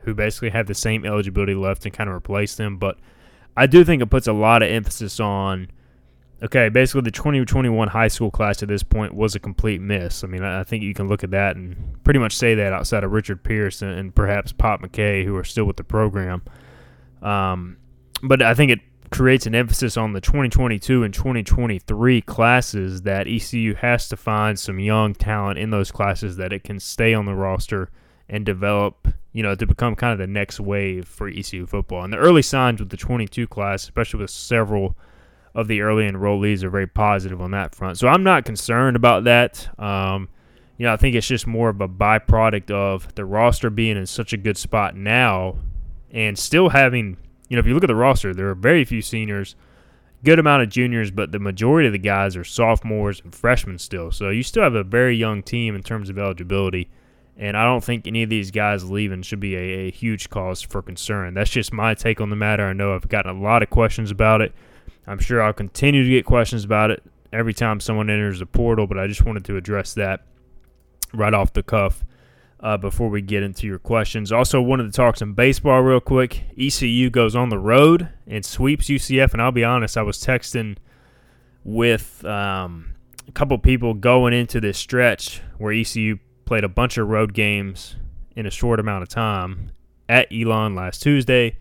who 0.00 0.14
basically 0.14 0.50
have 0.50 0.66
the 0.66 0.74
same 0.74 1.06
eligibility 1.06 1.54
left 1.54 1.86
and 1.86 1.94
kind 1.94 2.10
of 2.10 2.14
replace 2.14 2.54
them. 2.56 2.76
But 2.76 2.98
I 3.56 3.66
do 3.66 3.82
think 3.82 4.02
it 4.02 4.10
puts 4.10 4.26
a 4.26 4.34
lot 4.34 4.62
of 4.62 4.68
emphasis 4.68 5.18
on. 5.18 5.68
Okay, 6.42 6.70
basically 6.70 7.02
the 7.02 7.10
2021 7.10 7.88
high 7.88 8.08
school 8.08 8.30
class 8.30 8.62
at 8.62 8.68
this 8.68 8.82
point 8.82 9.14
was 9.14 9.34
a 9.34 9.38
complete 9.38 9.80
miss. 9.80 10.24
I 10.24 10.26
mean, 10.26 10.42
I 10.42 10.64
think 10.64 10.82
you 10.82 10.94
can 10.94 11.06
look 11.06 11.22
at 11.22 11.32
that 11.32 11.56
and 11.56 12.02
pretty 12.02 12.18
much 12.18 12.34
say 12.34 12.54
that 12.54 12.72
outside 12.72 13.04
of 13.04 13.12
Richard 13.12 13.44
Pierce 13.44 13.82
and, 13.82 14.14
perhaps 14.14 14.52
Pop 14.52 14.80
McKay, 14.80 15.24
who 15.24 15.36
are 15.36 15.44
still 15.44 15.66
with 15.66 15.76
the 15.76 15.84
program. 15.84 16.42
Um, 17.20 17.76
but 18.22 18.40
I 18.40 18.54
think 18.54 18.70
it 18.70 18.80
creates 19.10 19.44
an 19.44 19.54
emphasis 19.54 19.98
on 19.98 20.14
the 20.14 20.20
2022 20.20 21.02
and 21.02 21.12
2023 21.12 22.22
classes 22.22 23.02
that 23.02 23.26
ECU 23.26 23.74
has 23.74 24.08
to 24.08 24.16
find 24.16 24.58
some 24.58 24.78
young 24.78 25.14
talent 25.14 25.58
in 25.58 25.70
those 25.70 25.90
classes 25.90 26.36
that 26.36 26.54
it 26.54 26.64
can 26.64 26.80
stay 26.80 27.12
on 27.12 27.26
the 27.26 27.34
roster 27.34 27.90
and 28.30 28.46
develop, 28.46 29.08
you 29.32 29.42
know, 29.42 29.54
to 29.54 29.66
become 29.66 29.94
kind 29.94 30.12
of 30.12 30.18
the 30.18 30.26
next 30.26 30.58
wave 30.58 31.06
for 31.06 31.28
ECU 31.28 31.66
football. 31.66 32.02
And 32.02 32.12
the 32.12 32.18
early 32.18 32.42
signs 32.42 32.80
with 32.80 32.88
the 32.88 32.96
22 32.96 33.46
class, 33.48 33.82
especially 33.82 34.20
with 34.20 34.30
several 34.30 34.96
of 35.54 35.68
the 35.68 35.80
early 35.80 36.08
enrollees, 36.08 36.62
are 36.62 36.70
very 36.70 36.86
positive 36.86 37.40
on 37.40 37.50
that 37.50 37.74
front. 37.74 37.98
So 37.98 38.08
I'm 38.08 38.22
not 38.22 38.44
concerned 38.44 38.96
about 38.96 39.24
that. 39.24 39.68
Um, 39.78 40.28
you 40.78 40.86
know, 40.86 40.92
I 40.92 40.96
think 40.96 41.14
it's 41.14 41.26
just 41.26 41.46
more 41.46 41.68
of 41.68 41.80
a 41.80 41.88
byproduct 41.88 42.70
of 42.70 43.14
the 43.14 43.24
roster 43.24 43.68
being 43.68 43.96
in 43.96 44.06
such 44.06 44.32
a 44.32 44.36
good 44.36 44.56
spot 44.56 44.96
now 44.96 45.56
and 46.10 46.38
still 46.38 46.70
having– 46.70 47.16
you 47.48 47.56
know, 47.56 47.60
if 47.60 47.66
you 47.66 47.74
look 47.74 47.82
at 47.82 47.88
the 47.88 47.96
roster, 47.96 48.32
there 48.32 48.48
are 48.48 48.54
very 48.54 48.84
few 48.84 49.02
seniors, 49.02 49.56
good 50.24 50.38
amount 50.38 50.62
of 50.62 50.68
juniors, 50.68 51.10
but 51.10 51.32
the 51.32 51.40
majority 51.40 51.88
of 51.88 51.92
the 51.92 51.98
guys 51.98 52.36
are 52.36 52.44
sophomores 52.44 53.20
and 53.24 53.34
freshmen 53.34 53.76
still. 53.76 54.12
So 54.12 54.30
you 54.30 54.44
still 54.44 54.62
have 54.62 54.76
a 54.76 54.84
very 54.84 55.16
young 55.16 55.42
team 55.42 55.74
in 55.74 55.82
terms 55.82 56.08
of 56.08 56.18
eligibility. 56.18 56.88
And 57.36 57.56
I 57.56 57.64
don't 57.64 57.82
think 57.82 58.06
any 58.06 58.22
of 58.22 58.30
these 58.30 58.50
guys 58.50 58.88
leaving 58.88 59.22
should 59.22 59.40
be 59.40 59.56
a, 59.56 59.88
a 59.88 59.90
huge 59.90 60.30
cause 60.30 60.62
for 60.62 60.80
concern. 60.80 61.34
That's 61.34 61.50
just 61.50 61.72
my 61.72 61.94
take 61.94 62.20
on 62.20 62.30
the 62.30 62.36
matter. 62.36 62.64
I 62.64 62.72
know 62.72 62.94
I've 62.94 63.08
gotten 63.08 63.36
a 63.36 63.40
lot 63.40 63.62
of 63.62 63.70
questions 63.70 64.10
about 64.10 64.42
it. 64.42 64.54
I'm 65.06 65.18
sure 65.18 65.42
I'll 65.42 65.52
continue 65.52 66.04
to 66.04 66.10
get 66.10 66.24
questions 66.24 66.64
about 66.64 66.90
it 66.90 67.02
every 67.32 67.54
time 67.54 67.80
someone 67.80 68.10
enters 68.10 68.38
the 68.40 68.46
portal, 68.46 68.86
but 68.86 68.98
I 68.98 69.06
just 69.06 69.24
wanted 69.24 69.44
to 69.46 69.56
address 69.56 69.94
that 69.94 70.24
right 71.12 71.34
off 71.34 71.52
the 71.52 71.62
cuff 71.62 72.04
uh, 72.60 72.76
before 72.76 73.08
we 73.08 73.22
get 73.22 73.42
into 73.42 73.66
your 73.66 73.78
questions. 73.78 74.32
Also, 74.32 74.60
wanted 74.60 74.84
to 74.84 74.92
talk 74.92 75.16
some 75.16 75.34
baseball 75.34 75.80
real 75.80 76.00
quick. 76.00 76.44
ECU 76.58 77.10
goes 77.10 77.34
on 77.34 77.48
the 77.48 77.58
road 77.58 78.08
and 78.26 78.44
sweeps 78.44 78.86
UCF, 78.86 79.32
and 79.32 79.42
I'll 79.42 79.52
be 79.52 79.64
honest, 79.64 79.96
I 79.96 80.02
was 80.02 80.18
texting 80.18 80.76
with 81.64 82.24
um, 82.24 82.94
a 83.28 83.32
couple 83.32 83.56
people 83.58 83.94
going 83.94 84.32
into 84.32 84.60
this 84.60 84.78
stretch 84.78 85.40
where 85.58 85.72
ECU 85.72 86.18
played 86.44 86.64
a 86.64 86.68
bunch 86.68 86.98
of 86.98 87.08
road 87.08 87.32
games 87.32 87.96
in 88.36 88.46
a 88.46 88.50
short 88.50 88.80
amount 88.80 89.02
of 89.02 89.08
time 89.08 89.72
at 90.08 90.26
Elon 90.32 90.74
last 90.74 91.02
Tuesday, 91.02 91.56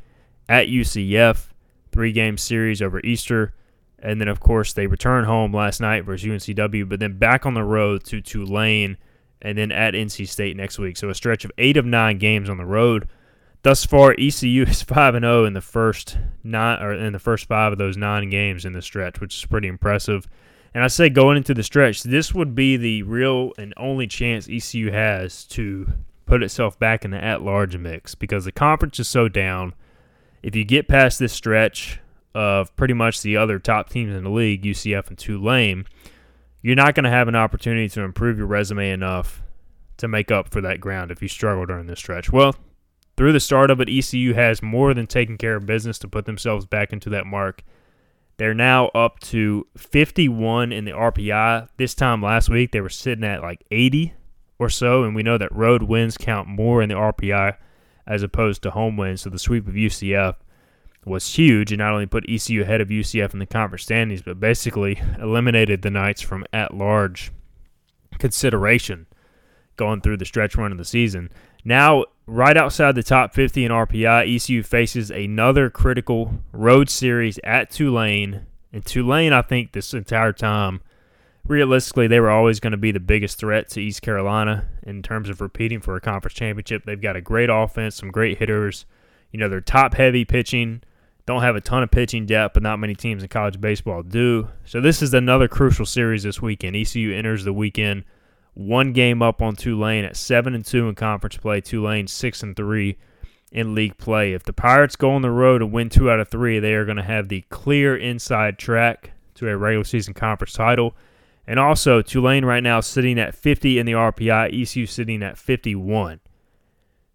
at 0.48 0.68
UCF, 0.68 1.49
three 2.00 2.14
game 2.14 2.38
series 2.38 2.82
over 2.82 3.02
Easter. 3.02 3.54
And 4.02 4.22
then, 4.22 4.30
of 4.30 4.40
course, 4.40 4.72
they 4.72 4.88
return 4.88 5.26
home 5.26 5.54
last 5.54 5.82
night 5.82 6.06
versus 6.06 6.26
UNCW, 6.26 6.88
but 6.88 7.02
then 7.02 7.18
back 7.18 7.46
on 7.46 7.56
the 7.56 7.64
road 7.66 8.06
to 8.06 8.22
Tulane 8.22 8.96
and 9.42 9.58
then 9.58 9.70
at 9.74 9.96
NC 9.96 10.26
State 10.30 10.56
next 10.56 10.80
week. 10.80 10.96
So 10.96 11.10
a 11.10 11.14
stretch 11.14 11.44
of 11.44 11.52
eight 11.58 11.76
of 11.76 11.86
nine 11.86 12.18
games 12.18 12.50
on 12.50 12.56
the 12.56 12.66
road. 12.66 13.10
Thus 13.64 13.84
far, 13.84 14.16
ECU 14.18 14.64
is 14.68 14.82
five 14.82 15.14
and 15.14 15.24
zero 15.24 15.42
oh 15.42 15.46
in 15.46 15.52
the 15.52 15.60
first 15.60 16.18
nine 16.42 16.82
or 16.82 16.94
in 16.94 17.12
the 17.12 17.20
first 17.20 17.50
five 17.50 17.74
of 17.74 17.78
those 17.78 17.98
nine 17.98 18.30
games 18.30 18.64
in 18.64 18.72
the 18.72 18.82
stretch, 18.82 19.20
which 19.20 19.36
is 19.36 19.46
pretty 19.46 19.68
impressive. 19.68 20.26
And 20.74 20.82
I 20.82 20.88
say 20.88 21.10
going 21.10 21.36
into 21.36 21.54
the 21.54 21.64
stretch, 21.64 22.04
this 22.04 22.34
would 22.34 22.56
be 22.56 22.78
the 22.78 23.04
real 23.04 23.52
and 23.58 23.74
only 23.76 24.08
chance 24.08 24.48
ECU 24.50 24.90
has 24.92 25.44
to 25.48 25.92
put 26.26 26.44
itself 26.44 26.80
back 26.80 27.04
in 27.04 27.12
the 27.12 27.22
at-large 27.22 27.76
mix 27.76 28.16
because 28.16 28.46
the 28.46 28.54
conference 28.54 29.02
is 29.02 29.10
so 29.10 29.28
down. 29.28 29.74
If 30.42 30.56
you 30.56 30.64
get 30.64 30.88
past 30.88 31.20
this 31.20 31.34
stretch 31.34 32.00
of 32.34 32.76
pretty 32.76 32.94
much 32.94 33.22
the 33.22 33.38
other 33.38 33.60
top 33.60 33.90
teams 33.90 34.16
in 34.16 34.24
the 34.24 34.30
league, 34.30 34.64
UCF 34.64 35.08
and 35.10 35.18
Tulane, 35.18 35.86
you're 36.62 36.76
not 36.76 36.96
going 36.96 37.04
to 37.04 37.10
have 37.10 37.28
an 37.28 37.36
opportunity 37.36 37.90
to 37.90 38.02
improve 38.02 38.38
your 38.38 38.48
resume 38.48 38.92
enough 38.92 39.42
to 39.98 40.08
make 40.08 40.32
up 40.32 40.50
for 40.50 40.62
that 40.62 40.80
ground 40.80 41.12
if 41.12 41.22
you 41.22 41.28
struggle 41.28 41.66
during 41.66 41.88
this 41.88 42.00
stretch. 42.00 42.32
Well, 42.32 42.56
through 43.18 43.34
the 43.34 43.40
start 43.40 43.70
of 43.70 43.82
it, 43.82 43.90
ECU 43.90 44.34
has 44.34 44.62
more 44.62 44.94
than 44.94 45.08
taken 45.08 45.38
care 45.38 45.58
of 45.58 45.66
business 45.66 46.00
to 46.00 46.08
put 46.08 46.26
themselves 46.26 46.66
back 46.66 46.94
into 46.94 47.10
that 47.10 47.26
mark. 47.26 47.64
They're 48.38 48.54
now 48.54 48.88
up 48.90 49.20
to 49.22 49.68
51 49.76 50.72
in 50.72 50.86
the 50.86 50.92
RPI. 50.92 51.68
This 51.76 51.94
time 51.94 52.22
last 52.22 52.48
week, 52.48 52.72
they 52.72 52.80
were 52.80 52.88
sitting 52.88 53.26
at 53.26 53.42
like 53.42 53.66
80 53.72 54.14
or 54.58 54.70
so, 54.70 55.04
and 55.04 55.14
we 55.14 55.24
know 55.24 55.38
that 55.38 55.54
road 55.54 55.84
wins 55.84 56.18
count 56.18 56.48
more 56.48 56.82
in 56.82 56.88
the 56.88 56.96
RPI 56.96 57.58
as 58.08 58.24
opposed 58.24 58.62
to 58.64 58.72
home 58.72 58.98
wins. 58.98 59.22
So 59.22 59.30
the 59.30 59.40
sweep 59.40 59.68
of 59.68 59.74
UCF 59.74 60.36
was 61.06 61.36
huge 61.36 61.72
and 61.72 61.80
not 61.80 61.94
only 61.94 62.06
put 62.06 62.30
ECU 62.30 62.62
ahead 62.62 62.82
of 62.82 62.90
UCF 62.90 63.34
in 63.34 63.40
the 63.40 63.46
conference 63.46 63.84
standings, 63.84 64.22
but 64.22 64.40
basically 64.40 65.02
eliminated 65.20 65.82
the 65.82 65.90
Knights 65.90 66.22
from 66.22 66.46
at 66.54 66.74
large 66.74 67.32
consideration 68.18 69.08
going 69.76 70.02
through 70.02 70.18
the 70.18 70.26
stretch 70.26 70.56
run 70.56 70.72
of 70.72 70.78
the 70.78 70.86
season. 70.86 71.30
Now, 71.64 72.06
right 72.26 72.56
outside 72.56 72.96
the 72.96 73.04
top 73.04 73.34
50 73.34 73.66
in 73.66 73.72
RPI, 73.72 74.36
ECU 74.36 74.64
faces 74.64 75.10
another 75.10 75.70
critical 75.70 76.34
road 76.52 76.90
series 76.90 77.40
at 77.44 77.72
Tulane. 77.72 78.46
And 78.72 78.86
Tulane, 78.86 79.34
I 79.34 79.42
think, 79.42 79.72
this 79.72 79.94
entire 79.94 80.34
time, 80.34 80.82
realistically, 81.46 82.08
they 82.08 82.20
were 82.20 82.30
always 82.30 82.60
going 82.60 82.72
to 82.72 82.78
be 82.78 82.92
the 82.92 83.00
biggest 83.00 83.38
threat 83.40 83.70
to 83.70 83.82
East 83.82 84.02
Carolina 84.02 84.68
in 84.84 85.02
terms 85.02 85.30
of 85.30 85.42
repeating 85.42 85.80
for 85.80 85.96
a 85.96 86.02
conference 86.02 86.36
championship. 86.36 86.84
They've 86.86 87.02
got 87.02 87.16
a 87.16 87.22
great 87.22 87.50
offense, 87.50 87.96
some 87.96 88.12
great 88.12 88.38
hitters. 88.38 88.86
You 89.32 89.40
know, 89.40 89.50
they're 89.50 89.62
top 89.62 89.94
heavy 89.94 90.26
pitching. 90.26 90.82
Don't 91.26 91.42
have 91.42 91.56
a 91.56 91.62
ton 91.62 91.84
of 91.84 91.92
pitching 91.92 92.26
depth, 92.26 92.56
but 92.56 92.64
not 92.64 92.80
many 92.80 92.96
teams 92.96 93.22
in 93.22 93.30
college 93.30 93.62
baseball 93.62 94.02
do. 94.02 94.50
So 94.66 94.82
this 94.82 95.02
is 95.02 95.14
another 95.14 95.48
crucial 95.48 95.86
series 95.86 96.24
this 96.24 96.42
weekend. 96.42 96.76
ECU 96.76 97.14
enters 97.14 97.44
the 97.44 97.54
weekend 97.54 98.04
one 98.56 98.94
game 98.94 99.22
up 99.22 99.42
on 99.42 99.56
Tulane 99.56 100.06
at 100.06 100.18
seven 100.18 100.56
and 100.56 100.66
two 100.66 100.90
in 100.90 100.96
conference 100.96 101.38
play. 101.38 101.62
Tulane 101.62 102.08
six 102.08 102.42
and 102.44 102.56
three 102.56 102.98
in 103.52 103.76
league 103.76 103.98
play. 103.98 104.34
If 104.34 104.44
the 104.44 104.54
Pirates 104.54 104.96
go 104.96 105.12
on 105.12 105.22
the 105.22 105.32
road 105.32 105.62
and 105.62 105.72
win 105.72 105.90
two 105.90 106.10
out 106.10 106.20
of 106.20 106.30
three, 106.30 106.60
they 106.60 106.74
are 106.74 106.86
going 106.86 106.98
to 106.98 107.04
have 107.04 107.30
the 107.30 107.42
clear 107.50 107.96
inside 107.96 108.58
track 108.58 109.12
to 109.36 109.48
a 109.48 109.56
regular 109.56 109.84
season 109.84 110.14
conference 110.14 110.54
title. 110.54 110.96
And 111.50 111.58
also, 111.58 112.04
Tulane 112.04 112.46
right 112.46 112.62
now 112.62 112.80
sitting 112.80 113.18
at 113.18 113.34
50 113.34 113.80
in 113.80 113.88
the 113.88 113.94
RPI, 113.94 114.62
ECU 114.62 114.86
sitting 114.86 115.24
at 115.24 115.36
51. 115.36 116.20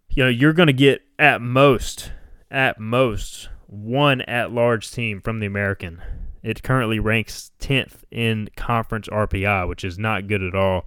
You 0.09 0.23
know, 0.23 0.29
you're 0.29 0.51
going 0.51 0.67
to 0.67 0.73
get 0.73 1.03
at 1.17 1.41
most, 1.41 2.11
at 2.51 2.77
most, 2.77 3.47
one 3.67 4.19
at 4.23 4.51
large 4.51 4.91
team 4.91 5.21
from 5.21 5.39
the 5.39 5.45
American. 5.45 6.01
It 6.43 6.63
currently 6.63 6.99
ranks 6.99 7.51
10th 7.61 8.03
in 8.11 8.49
conference 8.57 9.07
RPI, 9.07 9.69
which 9.69 9.85
is 9.85 9.97
not 9.97 10.27
good 10.27 10.43
at 10.43 10.53
all. 10.53 10.85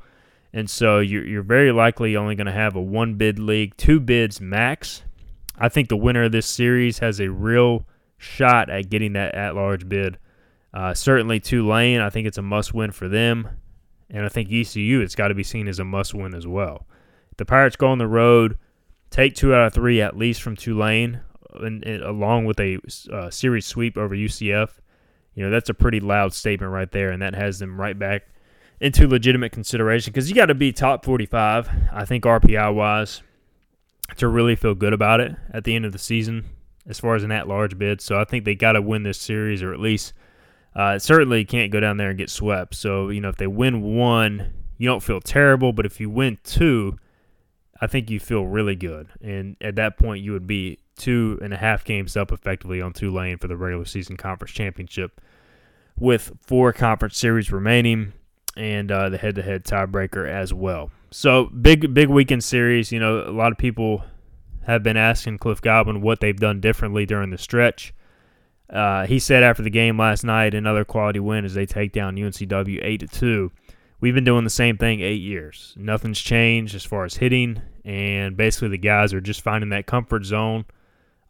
And 0.53 0.69
so 0.69 0.99
you're, 0.99 1.25
you're 1.27 1.43
very 1.43 1.73
likely 1.73 2.15
only 2.17 2.35
going 2.35 2.49
to 2.49 2.53
have 2.53 2.77
a 2.77 2.83
one 2.83 3.15
bid 3.15 3.39
league, 3.39 3.75
two 3.79 3.99
bids 3.99 4.43
max. 4.43 5.05
I 5.57 5.71
think 5.71 5.89
the 5.89 5.97
winner 5.97 6.25
of 6.25 6.33
this 6.33 6.47
series 6.47 6.99
has 6.99 7.19
a 7.19 7.31
real 7.31 7.87
shot 8.19 8.69
at 8.69 8.91
getting 8.91 9.15
that 9.15 9.35
at 9.35 9.55
large 9.55 9.89
bid. 9.89 10.19
Uh, 10.79 10.95
certainly 10.95 11.41
Tulane, 11.41 12.01
I 12.01 12.09
think 12.09 12.29
it's 12.29 12.39
a 12.39 12.43
must 12.43 12.73
win 12.73 12.93
for 12.93 13.09
them. 13.09 13.49
And 14.11 14.25
I 14.25 14.29
think 14.29 14.53
ECU, 14.53 15.01
it's 15.01 15.17
got 15.17 15.29
to 15.29 15.35
be 15.35 15.43
seen 15.43 15.67
as 15.67 15.81
a 15.81 15.85
must 15.85 16.15
win 16.15 16.35
as 16.35 16.47
well. 16.47 16.87
The 17.37 17.45
Pirates 17.45 17.75
go 17.75 17.89
on 17.89 17.99
the 17.99 18.07
road, 18.07 18.59
take 19.11 19.35
two 19.35 19.53
out 19.53 19.67
of 19.67 19.75
three 19.75 20.01
at 20.01 20.17
least 20.17 20.41
from 20.41 20.55
Tulane 20.55 21.21
and, 21.55 21.85
and 21.85 22.03
along 22.03 22.45
with 22.45 22.61
a 22.61 22.79
uh, 23.13 23.29
series 23.29 23.67
sweep 23.67 23.97
over 23.97 24.15
UCF, 24.15 24.71
you 25.35 25.45
know 25.45 25.51
that's 25.51 25.69
a 25.69 25.75
pretty 25.75 26.01
loud 26.01 26.33
statement 26.33 26.73
right 26.73 26.91
there, 26.91 27.11
and 27.11 27.23
that 27.23 27.35
has 27.35 27.59
them 27.59 27.81
right 27.81 27.99
back 27.99 28.29
into 28.81 29.09
legitimate 29.09 29.53
consideration 29.53 30.13
because 30.13 30.29
you 30.29 30.35
got 30.35 30.47
to 30.47 30.55
be 30.55 30.73
top 30.73 31.05
45, 31.05 31.69
I 31.93 32.05
think 32.05 32.25
RPI 32.25 32.75
wise, 32.75 33.23
to 34.17 34.29
really 34.29 34.57
feel 34.57 34.75
good 34.75 34.93
about 34.93 35.21
it 35.21 35.35
at 35.53 35.65
the 35.65 35.75
end 35.75 35.85
of 35.85 35.93
the 35.93 35.99
season 35.99 36.45
as 36.87 36.99
far 36.99 37.15
as 37.15 37.23
an 37.23 37.33
at-large 37.33 37.77
bid. 37.77 38.01
So 38.01 38.19
I 38.19 38.25
think 38.25 38.45
they 38.45 38.55
got 38.55 38.73
to 38.73 38.83
win 38.83 39.03
this 39.03 39.19
series, 39.19 39.63
or 39.63 39.75
at 39.75 39.81
least 39.81 40.13
uh, 40.75 40.99
certainly 40.99 41.45
can't 41.45 41.73
go 41.73 41.81
down 41.81 41.97
there 41.97 42.11
and 42.11 42.19
get 42.19 42.31
swept. 42.31 42.75
So 42.75 43.09
you 43.09 43.21
know 43.21 43.29
if 43.29 43.37
they 43.37 43.47
win 43.47 43.83
one, 43.83 44.53
you 44.77 44.89
don't 44.89 45.03
feel 45.03 45.21
terrible, 45.21 45.73
but 45.73 45.87
if 45.87 46.01
you 46.01 46.11
win 46.11 46.39
two, 46.45 46.99
I 47.81 47.87
think 47.87 48.11
you 48.11 48.21
feel 48.21 48.45
really 48.45 48.77
good, 48.77 49.09
and 49.21 49.57
at 49.61 49.77
that 49.77 49.99
point 49.99 50.23
you 50.23 50.33
would 50.33 50.47
be 50.47 50.79
two 50.97 51.39
and 51.43 51.55
a 51.55 51.57
half 51.57 51.85
games 51.85 52.17
up 52.17 52.33
effectively 52.33 52.83
on 52.83 52.93
Tulane 52.93 53.39
for 53.39 53.47
the 53.47 53.57
regular 53.57 53.85
season 53.85 54.17
conference 54.17 54.53
championship, 54.53 55.21
with 55.97 56.33
four 56.45 56.73
conference 56.73 57.17
series 57.17 57.53
remaining 57.53 58.13
and 58.57 58.91
uh, 58.91 59.09
the 59.09 59.19
head-to-head 59.19 59.65
tiebreaker 59.65 60.29
as 60.29 60.53
well. 60.53 60.91
So 61.13 61.47
big, 61.47 61.95
big 61.95 62.09
weekend 62.09 62.43
series. 62.43 62.91
You 62.91 62.99
know, 62.99 63.21
a 63.21 63.31
lot 63.31 63.53
of 63.53 63.59
people 63.59 64.03
have 64.67 64.83
been 64.83 64.97
asking 64.97 65.39
Cliff 65.39 65.61
Godwin 65.61 66.03
what 66.03 66.21
they've 66.21 66.37
done 66.37 66.61
differently 66.61 67.07
during 67.07 67.31
the 67.31 67.39
stretch. 67.39 67.95
Uh, 68.71 69.07
he 69.07 69.19
said 69.19 69.43
after 69.43 69.63
the 69.63 69.71
game 69.71 69.99
last 69.99 70.25
night, 70.25 70.55
another 70.55 70.85
quality 70.85 71.21
win 71.21 71.45
as 71.45 71.55
they 71.55 71.67
take 71.67 71.93
down 71.93 72.17
UNCW 72.17 72.81
eight 72.83 73.01
to 73.01 73.07
two. 73.07 73.51
we've 74.01 74.15
been 74.15 74.25
doing 74.25 74.45
the 74.45 74.51
same 74.51 74.77
thing 74.77 75.01
eight 75.01 75.23
years. 75.23 75.75
Nothing's 75.77 76.21
changed 76.21 76.75
as 76.75 76.85
far 76.85 77.05
as 77.05 77.15
hitting, 77.17 77.63
and 77.85 78.37
basically 78.37 78.69
the 78.69 78.79
guys 78.79 79.15
are 79.15 79.21
just 79.21 79.41
finding 79.41 79.71
that 79.71 79.87
comfort 79.87 80.25
zone. 80.25 80.67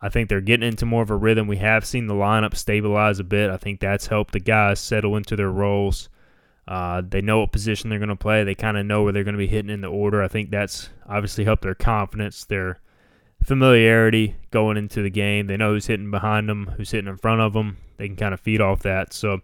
I 0.00 0.08
think 0.08 0.28
they're 0.28 0.40
getting 0.40 0.68
into 0.68 0.86
more 0.86 1.02
of 1.02 1.10
a 1.10 1.16
rhythm. 1.16 1.48
We 1.48 1.56
have 1.56 1.84
seen 1.84 2.06
the 2.06 2.14
lineup 2.14 2.54
stabilize 2.54 3.18
a 3.18 3.24
bit. 3.24 3.50
I 3.50 3.56
think 3.56 3.80
that's 3.80 4.06
helped 4.06 4.32
the 4.32 4.40
guys 4.40 4.78
settle 4.78 5.16
into 5.16 5.34
their 5.34 5.50
roles. 5.50 6.08
Uh, 6.68 7.02
they 7.08 7.22
know 7.22 7.40
what 7.40 7.50
position 7.50 7.88
they're 7.88 7.98
going 7.98 8.08
to 8.10 8.16
play. 8.16 8.44
They 8.44 8.54
kind 8.54 8.76
of 8.76 8.84
know 8.84 9.02
where 9.02 9.12
they're 9.12 9.24
going 9.24 9.34
to 9.34 9.38
be 9.38 9.46
hitting 9.46 9.70
in 9.70 9.80
the 9.80 9.88
order. 9.88 10.22
I 10.22 10.28
think 10.28 10.50
that's 10.50 10.90
obviously 11.08 11.44
helped 11.44 11.62
their 11.62 11.74
confidence, 11.74 12.44
their 12.44 12.78
familiarity 13.48 14.36
going 14.50 14.76
into 14.76 15.02
the 15.02 15.10
game. 15.10 15.46
They 15.46 15.56
know 15.56 15.72
who's 15.72 15.86
hitting 15.86 16.10
behind 16.10 16.48
them, 16.48 16.74
who's 16.76 16.90
hitting 16.90 17.08
in 17.08 17.16
front 17.16 17.40
of 17.40 17.54
them. 17.54 17.78
They 17.96 18.06
can 18.06 18.16
kind 18.16 18.34
of 18.34 18.40
feed 18.40 18.60
off 18.60 18.82
that. 18.82 19.14
So 19.14 19.40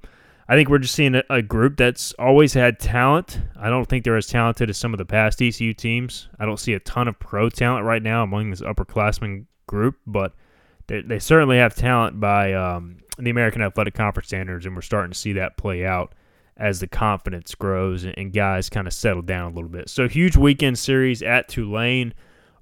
I 0.47 0.55
think 0.55 0.69
we're 0.69 0.79
just 0.79 0.95
seeing 0.95 1.15
a, 1.15 1.23
a, 1.31 1.41
group 1.41 1.79
that's 1.79 2.13
always 2.19 2.53
had 2.53 2.79
talent. 2.79 3.41
I 3.59 3.71
don't 3.71 3.87
think 3.87 4.05
they're 4.05 4.19
as 4.19 4.27
talented 4.27 4.69
as 4.69 4.77
some 4.77 4.93
of 4.93 4.99
the 4.99 5.07
past 5.07 5.41
ECU 5.41 5.73
teams. 5.73 6.29
I 6.39 6.45
don't 6.45 6.61
see 6.61 6.75
a 6.75 6.81
ton 6.81 7.09
of 7.09 7.19
pro 7.19 7.49
talent 7.49 7.87
right 7.87 8.03
now 8.03 8.23
among 8.23 8.51
this 8.51 8.61
upperclassmen 8.61 9.47
group, 9.67 9.97
but 10.07 10.35
they, 10.87 11.01
they 11.01 11.19
certainly 11.19 11.57
have 11.57 11.75
talent 11.75 12.21
by 12.21 12.53
um, 12.53 12.99
the 13.19 13.31
American 13.31 13.63
Athletic 13.63 13.95
Conference 13.95 14.27
standards, 14.27 14.67
and 14.67 14.77
we're 14.77 14.83
starting 14.83 15.13
to 15.13 15.19
see 15.19 15.33
that 15.33 15.57
play 15.57 15.87
out 15.87 16.15
as 16.59 16.79
the 16.79 16.87
confidence 16.87 17.55
grows 17.55 18.05
and, 18.05 18.17
and 18.19 18.33
guys 18.35 18.69
kind 18.69 18.87
of 18.87 18.93
settle 18.93 19.23
down 19.23 19.53
a 19.53 19.55
little 19.55 19.71
bit. 19.71 19.89
So, 19.89 20.09
huge 20.09 20.37
weekend 20.37 20.79
series 20.79 21.23
at 21.23 21.49
Tulane 21.49 22.13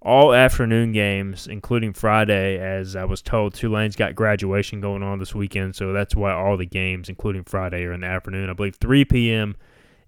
all 0.04 0.34
afternoon 0.34 0.92
games, 0.92 1.46
including 1.46 1.92
Friday, 1.92 2.58
as 2.58 2.96
I 2.96 3.04
was 3.04 3.22
told 3.22 3.54
Tulane's 3.54 3.94
got 3.94 4.16
graduation 4.16 4.80
going 4.80 5.02
on 5.02 5.20
this 5.20 5.34
weekend, 5.34 5.76
so 5.76 5.92
that's 5.92 6.16
why 6.16 6.32
all 6.32 6.56
the 6.56 6.66
games, 6.66 7.08
including 7.08 7.44
Friday, 7.44 7.84
are 7.84 7.92
in 7.92 8.00
the 8.00 8.08
afternoon. 8.08 8.50
I 8.50 8.52
believe 8.52 8.74
3 8.76 9.04
p.m. 9.04 9.56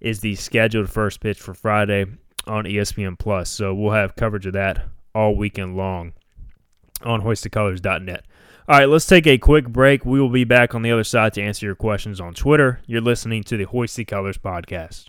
is 0.01 0.21
the 0.21 0.35
scheduled 0.35 0.91
first 0.91 1.21
pitch 1.21 1.41
for 1.41 1.55
Friday 1.55 2.07
on 2.47 2.65
ESPN 2.65 3.17
Plus. 3.19 3.49
So 3.51 3.73
we'll 3.73 3.93
have 3.93 4.17
coverage 4.17 4.47
of 4.47 4.53
that 4.55 4.87
all 5.15 5.37
weekend 5.37 5.77
long 5.77 6.13
on 7.03 7.23
hoistthecolors.net. 7.23 8.25
All 8.67 8.79
right, 8.79 8.89
let's 8.89 9.07
take 9.07 9.27
a 9.29 9.39
quick 9.39 9.69
break. 9.69 10.05
We 10.05 10.21
will 10.21 10.31
be 10.31 10.45
back 10.45 10.75
on 10.75 10.83
the 10.83 10.91
other 10.91 11.05
side 11.05 11.35
to 11.35 11.43
answer 11.43 11.67
your 11.67 11.75
questions 11.75 12.21
on 12.21 12.35
Twitter. 12.35 12.81
You're 12.87 13.01
listening 13.01 13.45
to 13.45 13.57
the 13.57 13.65
Hoist 13.65 13.97
the 13.97 14.05
Colors 14.05 14.39
podcast. 14.39 15.09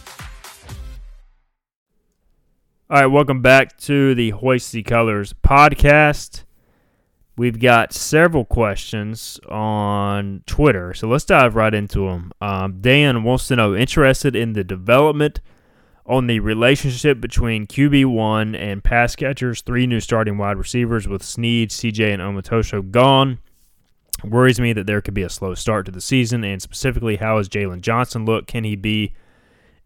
All 2.91 2.99
right, 2.99 3.05
welcome 3.05 3.41
back 3.41 3.77
to 3.77 4.13
the 4.15 4.31
Hoist 4.31 4.73
the 4.73 4.83
Colors 4.83 5.31
podcast. 5.31 6.43
We've 7.37 7.57
got 7.57 7.93
several 7.93 8.43
questions 8.43 9.39
on 9.47 10.43
Twitter, 10.45 10.93
so 10.93 11.07
let's 11.07 11.23
dive 11.23 11.55
right 11.55 11.73
into 11.73 12.09
them. 12.09 12.33
Um, 12.41 12.81
Dan 12.81 13.23
wants 13.23 13.47
to 13.47 13.55
know 13.55 13.73
interested 13.73 14.35
in 14.35 14.51
the 14.51 14.65
development 14.65 15.39
on 16.05 16.27
the 16.27 16.41
relationship 16.41 17.21
between 17.21 17.65
QB1 17.65 18.59
and 18.59 18.83
pass 18.83 19.15
catchers, 19.15 19.61
three 19.61 19.87
new 19.87 20.01
starting 20.01 20.37
wide 20.37 20.57
receivers 20.57 21.07
with 21.07 21.23
Sneed, 21.23 21.69
CJ, 21.69 22.15
and 22.15 22.21
Omotosho 22.21 22.91
gone. 22.91 23.39
Worries 24.21 24.59
me 24.59 24.73
that 24.73 24.85
there 24.85 24.99
could 24.99 25.13
be 25.13 25.23
a 25.23 25.29
slow 25.29 25.53
start 25.53 25.85
to 25.85 25.93
the 25.93 26.01
season, 26.01 26.43
and 26.43 26.61
specifically, 26.61 27.15
how 27.15 27.37
is 27.37 27.47
Jalen 27.47 27.79
Johnson 27.79 28.25
look? 28.25 28.47
Can 28.47 28.65
he 28.65 28.75
be 28.75 29.13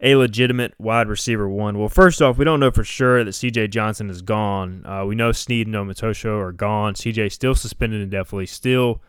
a 0.00 0.14
legitimate 0.14 0.74
wide 0.78 1.08
receiver 1.08 1.48
one? 1.48 1.78
Well, 1.78 1.88
first 1.88 2.20
off, 2.20 2.38
we 2.38 2.44
don't 2.44 2.60
know 2.60 2.70
for 2.70 2.84
sure 2.84 3.24
that 3.24 3.30
CJ 3.30 3.70
Johnson 3.70 4.10
is 4.10 4.22
gone. 4.22 4.84
Uh, 4.84 5.04
we 5.06 5.14
know 5.14 5.32
Sneed 5.32 5.66
and 5.66 5.76
Omotosho 5.76 6.38
are 6.38 6.52
gone. 6.52 6.94
CJ 6.94 7.32
still 7.32 7.54
suspended 7.54 8.00
indefinitely, 8.00 8.46
still 8.46 9.00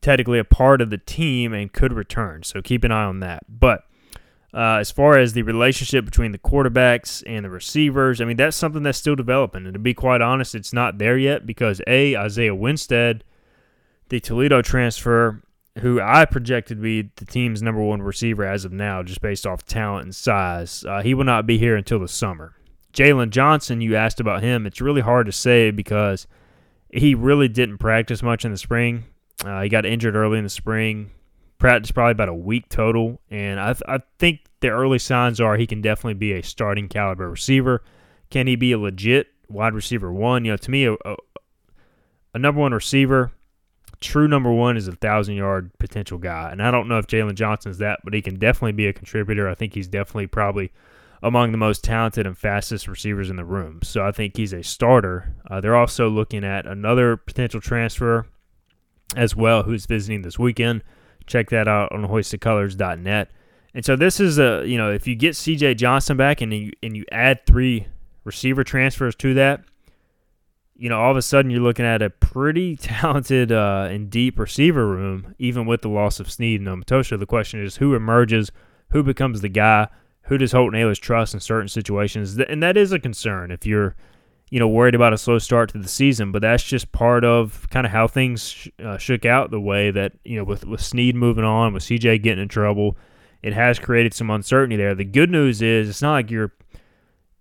technically 0.00 0.38
a 0.38 0.44
part 0.44 0.80
of 0.80 0.90
the 0.90 0.98
team 0.98 1.52
and 1.52 1.72
could 1.72 1.92
return. 1.92 2.42
So 2.42 2.62
keep 2.62 2.84
an 2.84 2.92
eye 2.92 3.04
on 3.04 3.20
that. 3.20 3.44
But 3.48 3.84
uh, 4.54 4.76
as 4.76 4.90
far 4.90 5.18
as 5.18 5.32
the 5.32 5.42
relationship 5.42 6.04
between 6.04 6.32
the 6.32 6.38
quarterbacks 6.38 7.22
and 7.26 7.44
the 7.44 7.50
receivers, 7.50 8.20
I 8.20 8.24
mean, 8.24 8.36
that's 8.36 8.56
something 8.56 8.82
that's 8.82 8.98
still 8.98 9.16
developing. 9.16 9.64
And 9.64 9.74
to 9.74 9.78
be 9.78 9.94
quite 9.94 10.20
honest, 10.20 10.54
it's 10.54 10.72
not 10.72 10.98
there 10.98 11.18
yet 11.18 11.46
because, 11.46 11.82
A, 11.86 12.16
Isaiah 12.16 12.54
Winstead, 12.54 13.24
the 14.08 14.20
Toledo 14.20 14.62
transfer, 14.62 15.42
who 15.80 16.00
I 16.00 16.24
projected 16.24 16.78
to 16.78 16.82
be 16.82 17.10
the 17.16 17.24
team's 17.24 17.62
number 17.62 17.82
one 17.82 18.02
receiver 18.02 18.44
as 18.44 18.64
of 18.64 18.72
now, 18.72 19.02
just 19.02 19.20
based 19.20 19.46
off 19.46 19.64
talent 19.64 20.04
and 20.04 20.14
size. 20.14 20.84
Uh, 20.84 21.02
he 21.02 21.14
will 21.14 21.24
not 21.24 21.46
be 21.46 21.58
here 21.58 21.76
until 21.76 21.98
the 21.98 22.08
summer. 22.08 22.54
Jalen 22.92 23.30
Johnson, 23.30 23.80
you 23.80 23.96
asked 23.96 24.20
about 24.20 24.42
him. 24.42 24.66
It's 24.66 24.80
really 24.80 25.00
hard 25.00 25.26
to 25.26 25.32
say 25.32 25.70
because 25.70 26.26
he 26.90 27.14
really 27.14 27.48
didn't 27.48 27.78
practice 27.78 28.22
much 28.22 28.44
in 28.44 28.50
the 28.50 28.58
spring. 28.58 29.04
Uh, 29.44 29.62
he 29.62 29.68
got 29.68 29.86
injured 29.86 30.16
early 30.16 30.38
in 30.38 30.44
the 30.44 30.50
spring, 30.50 31.10
practiced 31.58 31.94
probably 31.94 32.12
about 32.12 32.28
a 32.28 32.34
week 32.34 32.68
total, 32.68 33.20
and 33.30 33.60
I, 33.60 33.72
th- 33.72 33.82
I 33.86 34.00
think 34.18 34.40
the 34.60 34.70
early 34.70 34.98
signs 34.98 35.40
are 35.40 35.56
he 35.56 35.66
can 35.66 35.80
definitely 35.80 36.14
be 36.14 36.32
a 36.32 36.42
starting 36.42 36.88
caliber 36.88 37.30
receiver. 37.30 37.84
Can 38.30 38.46
he 38.46 38.56
be 38.56 38.72
a 38.72 38.78
legit 38.78 39.28
wide 39.48 39.74
receiver 39.74 40.12
one? 40.12 40.44
You 40.44 40.52
know, 40.52 40.56
to 40.56 40.70
me, 40.70 40.86
a, 40.86 40.94
a, 40.94 41.16
a 42.34 42.38
number 42.38 42.60
one 42.60 42.74
receiver 42.74 43.30
true 44.00 44.28
number 44.28 44.52
one 44.52 44.76
is 44.76 44.88
a 44.88 44.92
thousand 44.92 45.34
yard 45.34 45.70
potential 45.78 46.18
guy. 46.18 46.50
And 46.50 46.62
I 46.62 46.70
don't 46.70 46.88
know 46.88 46.98
if 46.98 47.06
Jalen 47.06 47.34
Johnson's 47.34 47.78
that, 47.78 48.00
but 48.04 48.14
he 48.14 48.22
can 48.22 48.38
definitely 48.38 48.72
be 48.72 48.86
a 48.86 48.92
contributor. 48.92 49.48
I 49.48 49.54
think 49.54 49.74
he's 49.74 49.88
definitely 49.88 50.26
probably 50.26 50.72
among 51.22 51.50
the 51.50 51.58
most 51.58 51.82
talented 51.82 52.26
and 52.26 52.38
fastest 52.38 52.86
receivers 52.86 53.28
in 53.28 53.36
the 53.36 53.44
room. 53.44 53.80
So 53.82 54.04
I 54.04 54.12
think 54.12 54.36
he's 54.36 54.52
a 54.52 54.62
starter. 54.62 55.34
Uh, 55.50 55.60
they're 55.60 55.76
also 55.76 56.08
looking 56.08 56.44
at 56.44 56.66
another 56.66 57.16
potential 57.16 57.60
transfer 57.60 58.26
as 59.16 59.34
well 59.34 59.64
who's 59.64 59.86
visiting 59.86 60.22
this 60.22 60.38
weekend. 60.38 60.84
Check 61.26 61.50
that 61.50 61.66
out 61.66 61.92
on 61.92 62.06
hoistthecolors.net. 62.06 63.30
And 63.74 63.84
so 63.84 63.96
this 63.96 64.20
is 64.20 64.38
a, 64.38 64.64
you 64.66 64.78
know, 64.78 64.90
if 64.90 65.06
you 65.06 65.14
get 65.14 65.34
CJ 65.34 65.76
Johnson 65.76 66.16
back 66.16 66.40
and 66.40 66.52
you, 66.54 66.72
and 66.82 66.96
you 66.96 67.04
add 67.10 67.44
three 67.46 67.86
receiver 68.24 68.64
transfers 68.64 69.14
to 69.16 69.34
that, 69.34 69.62
you 70.78 70.88
know, 70.88 70.98
all 70.98 71.10
of 71.10 71.16
a 71.16 71.22
sudden 71.22 71.50
you're 71.50 71.60
looking 71.60 71.84
at 71.84 72.00
a 72.00 72.08
pretty 72.08 72.76
talented 72.80 73.52
uh, 73.52 73.88
and 73.90 74.08
deep 74.08 74.38
receiver 74.38 74.86
room, 74.86 75.34
even 75.38 75.66
with 75.66 75.82
the 75.82 75.88
loss 75.88 76.20
of 76.20 76.30
Sneed 76.30 76.60
and 76.60 76.68
Omotosho. 76.68 77.18
The 77.18 77.26
question 77.26 77.62
is 77.62 77.76
who 77.76 77.94
emerges, 77.94 78.50
who 78.90 79.02
becomes 79.02 79.40
the 79.40 79.48
guy, 79.48 79.88
who 80.22 80.38
does 80.38 80.52
Holton 80.52 80.78
Ahlers 80.78 81.00
trust 81.00 81.34
in 81.34 81.40
certain 81.40 81.68
situations, 81.68 82.38
and 82.38 82.62
that 82.62 82.76
is 82.76 82.92
a 82.92 82.98
concern 82.98 83.50
if 83.50 83.66
you're, 83.66 83.96
you 84.50 84.58
know, 84.60 84.68
worried 84.68 84.94
about 84.94 85.12
a 85.12 85.18
slow 85.18 85.38
start 85.38 85.70
to 85.70 85.78
the 85.78 85.88
season. 85.88 86.32
But 86.32 86.42
that's 86.42 86.62
just 86.62 86.92
part 86.92 87.24
of 87.24 87.66
kind 87.70 87.84
of 87.84 87.92
how 87.92 88.06
things 88.06 88.48
sh- 88.48 88.68
uh, 88.82 88.98
shook 88.98 89.24
out. 89.24 89.50
The 89.50 89.60
way 89.60 89.90
that 89.90 90.12
you 90.24 90.36
know, 90.36 90.44
with 90.44 90.64
with 90.64 90.80
Sneed 90.80 91.16
moving 91.16 91.44
on, 91.44 91.72
with 91.72 91.82
CJ 91.82 92.22
getting 92.22 92.42
in 92.42 92.48
trouble, 92.48 92.96
it 93.42 93.52
has 93.52 93.78
created 93.78 94.14
some 94.14 94.30
uncertainty 94.30 94.76
there. 94.76 94.94
The 94.94 95.04
good 95.04 95.30
news 95.30 95.60
is 95.60 95.88
it's 95.88 96.02
not 96.02 96.12
like 96.12 96.30
you're 96.30 96.52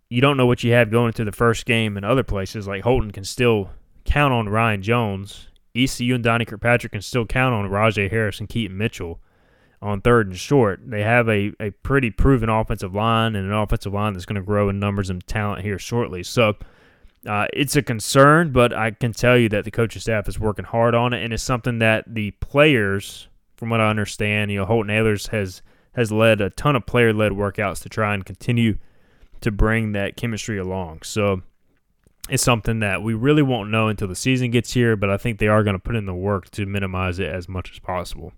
you 0.10 0.22
don't 0.22 0.38
know 0.38 0.46
what 0.46 0.64
you 0.64 0.72
have 0.74 0.92
going 0.92 1.08
into 1.08 1.26
the 1.26 1.32
first 1.32 1.66
game 1.66 1.98
in 1.98 2.04
other 2.04 2.24
places. 2.24 2.68
Like 2.68 2.84
Holton 2.84 3.12
can 3.12 3.24
still 3.24 3.70
count 4.06 4.34
on 4.34 4.50
Ryan 4.50 4.82
Jones. 4.82 5.48
ECU 5.76 6.16
and 6.16 6.24
Donnie 6.24 6.46
Kirkpatrick 6.46 6.94
can 6.94 7.02
still 7.02 7.26
count 7.26 7.54
on 7.54 7.70
Rahjai 7.70 8.10
Harris 8.10 8.40
and 8.40 8.50
Keaton 8.50 8.78
Mitchell 8.78 9.20
on 9.82 10.02
third 10.02 10.28
and 10.28 10.38
short. 10.38 10.80
They 10.84 11.04
have 11.04 11.30
a, 11.30 11.52
a 11.60 11.72
pretty 11.72 12.10
proven 12.10 12.50
offensive 12.50 12.96
line 12.96 13.36
and 13.36 13.46
an 13.46 13.54
offensive 13.54 13.94
line 13.94 14.14
that's 14.14 14.26
going 14.26 14.42
to 14.42 14.46
grow 14.46 14.70
in 14.70 14.80
numbers 14.80 15.10
and 15.10 15.26
talent 15.28 15.62
here 15.62 15.78
shortly. 15.78 16.24
So 16.24 16.56
uh, 17.28 17.46
it's 17.54 17.76
a 17.76 17.82
concern, 17.82 18.52
but 18.52 18.74
I 18.74 18.92
can 18.92 19.12
tell 19.12 19.38
you 19.38 19.50
that 19.50 19.66
the 19.66 19.72
coaching 19.72 20.02
staff 20.02 20.28
is 20.28 20.40
working 20.40 20.66
hard 20.66 20.96
on 20.96 21.14
it, 21.14 21.24
and 21.24 21.34
it's 21.34 21.44
something 21.44 21.80
that 21.80 22.06
the 22.08 22.32
players, 22.32 23.28
from 23.56 23.70
what 23.70 23.82
I 23.82 23.90
understand, 23.90 24.52
you 24.52 24.60
know, 24.60 24.66
Holton 24.66 24.92
Ahlers 24.92 25.30
has 25.30 25.62
has 25.94 26.12
led 26.12 26.42
a 26.42 26.52
ton 26.52 26.76
of 26.76 26.86
player 26.86 27.12
led 27.12 27.32
workouts 27.32 27.82
to 27.82 27.90
try 27.90 28.14
and 28.14 28.24
continue 28.24 28.78
to 29.42 29.52
bring 29.52 29.92
that 29.94 30.18
chemistry 30.18 30.58
along. 30.58 31.02
So 31.04 31.42
it's 32.30 32.44
something 32.44 32.80
that 32.80 33.02
we 33.02 33.14
really 33.14 33.42
won't 33.42 33.70
know 33.70 33.88
until 33.88 34.08
the 34.08 34.16
season 34.16 34.52
gets 34.52 34.74
here, 34.74 34.96
but 34.96 35.10
I 35.10 35.18
think 35.18 35.40
they 35.40 35.48
are 35.48 35.64
going 35.64 35.76
to 35.76 35.80
put 35.80 35.96
in 35.96 36.06
the 36.06 36.14
work 36.14 36.50
to 36.52 36.66
minimize 36.66 37.20
it 37.20 37.30
as 37.30 37.48
much 37.48 37.72
as 37.72 37.80
possible. 37.80 38.34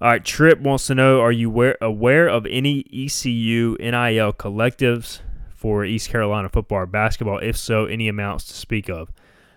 All 0.00 0.08
right, 0.08 0.24
Trip 0.24 0.60
wants 0.60 0.86
to 0.86 0.94
know 0.94 1.20
Are 1.20 1.32
you 1.32 1.74
aware, 1.80 2.28
of 2.28 2.46
any 2.46 2.84
ECU 2.92 3.76
NIL 3.80 4.32
collectives 4.32 5.20
for 5.48 5.84
East 5.84 6.10
Carolina 6.10 6.48
football 6.48 6.78
or 6.78 6.86
basketball? 6.86 7.38
If 7.38 7.56
so, 7.56 7.86
any 7.86 8.08
amounts 8.08 8.44
to 8.46 8.54
speak 8.54 8.88
of? 8.88 9.10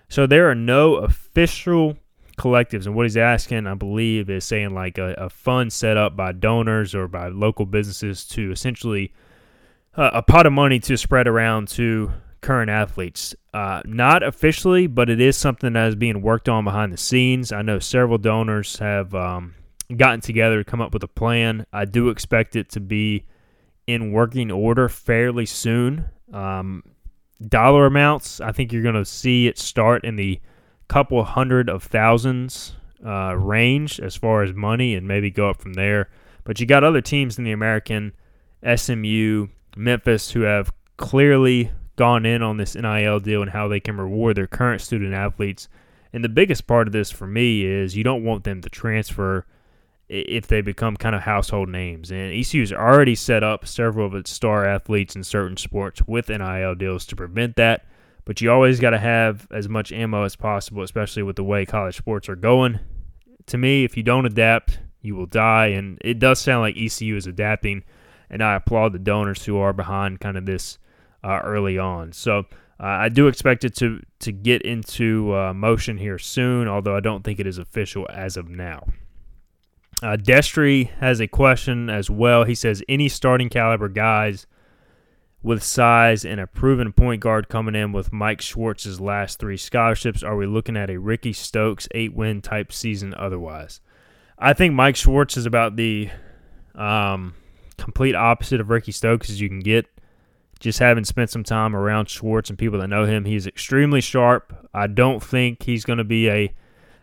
So 0.10 0.26
there 0.26 0.50
are 0.50 0.56
no 0.56 0.96
official 0.96 1.98
collectives. 2.38 2.86
And 2.86 2.96
what 2.96 3.06
he's 3.06 3.18
asking, 3.18 3.68
I 3.68 3.76
believe, 3.76 4.30
is 4.30 4.44
saying 4.44 4.74
like 4.74 4.98
a, 4.98 5.14
a 5.14 5.30
fund 5.30 5.72
set 5.72 5.96
up 5.96 6.16
by 6.16 6.32
donors 6.32 6.96
or 6.96 7.08
by 7.08 7.28
local 7.28 7.66
businesses 7.66 8.26
to 8.30 8.52
essentially 8.52 9.14
uh, 9.96 10.12
a 10.14 10.22
pot 10.22 10.46
of 10.46 10.54
money 10.54 10.80
to 10.80 10.98
spread 10.98 11.28
around 11.28 11.68
to 11.70 12.12
current 12.42 12.70
athletes. 12.70 13.36
Uh, 13.54 13.82
not 13.86 14.24
officially, 14.24 14.88
but 14.88 15.10
it 15.10 15.22
is 15.22 15.38
something 15.38 15.74
that 15.74 15.88
is 15.88 15.96
being 15.96 16.22
worked 16.22 16.50
on 16.50 16.64
behind 16.64 16.92
the 16.92 16.98
scenes. 16.98 17.52
I 17.52 17.62
know 17.62 17.80
several 17.80 18.18
donors 18.18 18.80
have 18.80 19.14
um, 19.14 19.54
gotten 19.96 20.22
together 20.22 20.64
to 20.64 20.70
come 20.70 20.82
up 20.82 20.94
with 20.94 21.04
a 21.04 21.08
plan. 21.08 21.66
I 21.72 21.86
do 21.86 22.10
expect 22.10 22.56
it 22.56 22.70
to 22.70 22.80
be 22.80 23.26
in 23.88 24.12
working 24.12 24.52
order 24.52 24.90
fairly 24.90 25.46
soon. 25.46 26.06
Um, 26.34 26.84
dollar 27.46 27.86
amounts, 27.86 28.42
I 28.42 28.52
think 28.52 28.72
you're 28.72 28.84
going 28.84 28.96
to 28.96 29.06
see 29.06 29.48
it 29.48 29.58
start 29.58 30.04
in 30.04 30.16
the 30.16 30.40
couple 30.88 31.24
hundred 31.24 31.70
of 31.70 31.84
thousands 31.84 32.76
uh, 33.06 33.36
range 33.36 34.00
as 34.00 34.16
far 34.16 34.44
as 34.44 34.54
money 34.54 34.94
and 34.94 35.08
maybe 35.08 35.30
go 35.30 35.50
up 35.50 35.62
from 35.62 35.74
there. 35.74 36.10
But 36.44 36.60
you 36.60 36.66
got 36.66 36.84
other 36.84 37.02
teams 37.02 37.38
in 37.38 37.44
the 37.44 37.52
American, 37.52 38.14
SMU, 38.76 39.48
Memphis, 39.76 40.32
who 40.32 40.42
have 40.42 40.72
clearly 40.98 41.72
gone 41.96 42.26
in 42.26 42.42
on 42.42 42.58
this 42.58 42.76
NIL 42.76 43.20
deal 43.20 43.42
and 43.42 43.52
how 43.52 43.68
they 43.68 43.80
can 43.80 43.98
reward 43.98 44.36
their 44.36 44.48
current 44.48 44.82
student 44.82 45.14
athletes. 45.14 45.68
And 46.14 46.24
the 46.24 46.30
biggest 46.30 46.68
part 46.68 46.88
of 46.88 46.94
this 46.94 47.12
for 47.12 47.28
me 47.28 47.64
is 47.66 47.96
you 47.96 48.04
don't 48.04 48.24
want 48.24 48.44
them 48.44 48.62
to 48.62 48.70
transfer 48.70 49.46
if 50.10 50.48
they 50.48 50.60
become 50.60 50.98
kind 50.98 51.16
of 51.16 51.22
household 51.22 51.70
names. 51.70 52.12
And 52.12 52.34
ECU 52.34 52.62
ECU's 52.62 52.74
already 52.74 53.16
set 53.16 53.44
up 53.44 53.66
several 53.66 54.06
of 54.06 54.14
its 54.14 54.30
star 54.30 54.66
athletes 54.66 55.16
in 55.16 55.24
certain 55.24 55.56
sports 55.56 56.02
with 56.06 56.28
NIL 56.28 56.76
deals 56.76 57.06
to 57.08 57.16
prevent 57.16 57.56
that. 57.56 57.86
But 58.26 58.42
you 58.42 58.52
always 58.52 58.80
got 58.80 58.90
to 58.92 59.00
have 59.00 59.48
as 59.52 59.70
much 59.70 59.92
ammo 59.92 60.24
as 60.24 60.36
possible, 60.36 60.84
especially 60.84 61.24
with 61.24 61.38
the 61.38 61.44
way 61.44 61.66
college 61.66 61.98
sports 61.98 62.28
are 62.28 62.36
going. 62.36 62.80
To 63.48 63.58
me, 63.58 63.84
if 63.84 63.96
you 63.96 64.04
don't 64.04 64.26
adapt, 64.26 64.80
you 65.02 65.16
will 65.16 65.26
die. 65.26 65.68
And 65.68 65.98
it 66.02 66.20
does 66.20 66.40
sound 66.40 66.62
like 66.62 66.78
ECU 66.78 67.16
is 67.16 67.26
adapting. 67.26 67.84
And 68.32 68.42
I 68.42 68.56
applaud 68.56 68.94
the 68.94 69.00
donors 69.00 69.46
who 69.46 69.58
are 69.58 69.74
behind 69.74 70.20
kind 70.20 70.38
of 70.38 70.48
this 70.48 70.80
uh, 71.24 71.42
early 71.44 71.78
on. 71.78 72.14
So 72.14 72.46
uh, 72.80 72.86
I 72.86 73.10
do 73.10 73.28
expect 73.28 73.64
it 73.64 73.76
to, 73.76 74.02
to 74.20 74.32
get 74.32 74.64
into 74.64 75.36
uh, 75.36 75.54
motion 75.54 75.98
here 75.98 76.18
soon, 76.18 76.68
although 76.68 76.96
I 76.96 77.02
don't 77.02 77.24
think 77.24 77.40
it 77.40 77.46
is 77.46 77.60
official 77.60 78.08
as 78.10 78.38
of 78.38 78.50
now. 78.50 78.88
Uh, 80.02 80.18
Destry 80.18 80.90
has 80.98 81.20
a 81.20 81.28
question 81.28 81.90
as 81.90 82.10
well. 82.10 82.44
He 82.44 82.56
says, 82.56 82.82
any 82.90 83.08
starting 83.08 83.50
caliber 83.50 83.88
guys 83.88 84.48
with 85.44 85.62
size 85.62 86.26
and 86.26 86.40
a 86.40 86.48
proven 86.48 86.92
point 86.92 87.22
guard 87.22 87.50
coming 87.50 87.76
in 87.76 87.92
with 87.92 88.12
Mike 88.12 88.42
Schwartz's 88.42 89.00
last 89.00 89.40
three 89.40 89.58
scholarships, 89.58 90.24
are 90.24 90.36
we 90.36 90.48
looking 90.48 90.78
at 90.78 90.90
a 90.90 90.98
Ricky 90.98 91.34
Stokes 91.34 91.88
eight 91.92 92.16
win 92.16 92.42
type 92.42 92.72
season 92.72 93.14
otherwise? 93.16 93.82
I 94.40 94.54
think 94.54 94.74
Mike 94.74 94.96
Schwartz 94.96 95.38
is 95.38 95.46
about 95.46 95.76
the 95.76 96.10
um, 96.74 97.36
complete 97.82 98.16
opposite 98.16 98.62
of 98.62 98.70
Ricky 98.70 98.92
Stokes 98.92 99.30
as 99.30 99.42
you 99.42 99.50
can 99.50 99.60
get. 99.60 99.86
Just 100.60 100.80
having 100.80 101.04
spent 101.04 101.32
some 101.32 101.44
time 101.44 101.76
around 101.76 102.08
Schwartz 102.08 102.50
and 102.50 102.60
people 102.60 102.80
that 102.80 102.88
know 102.88 103.06
him, 103.06 103.26
he's 103.26 103.48
extremely 103.48 104.00
sharp. 104.00 104.70
I 104.74 104.86
don't 104.88 105.22
think 105.22 105.64
he's 105.64 105.84
going 105.84 105.98
to 105.98 106.04
be 106.04 106.30
a 106.30 106.54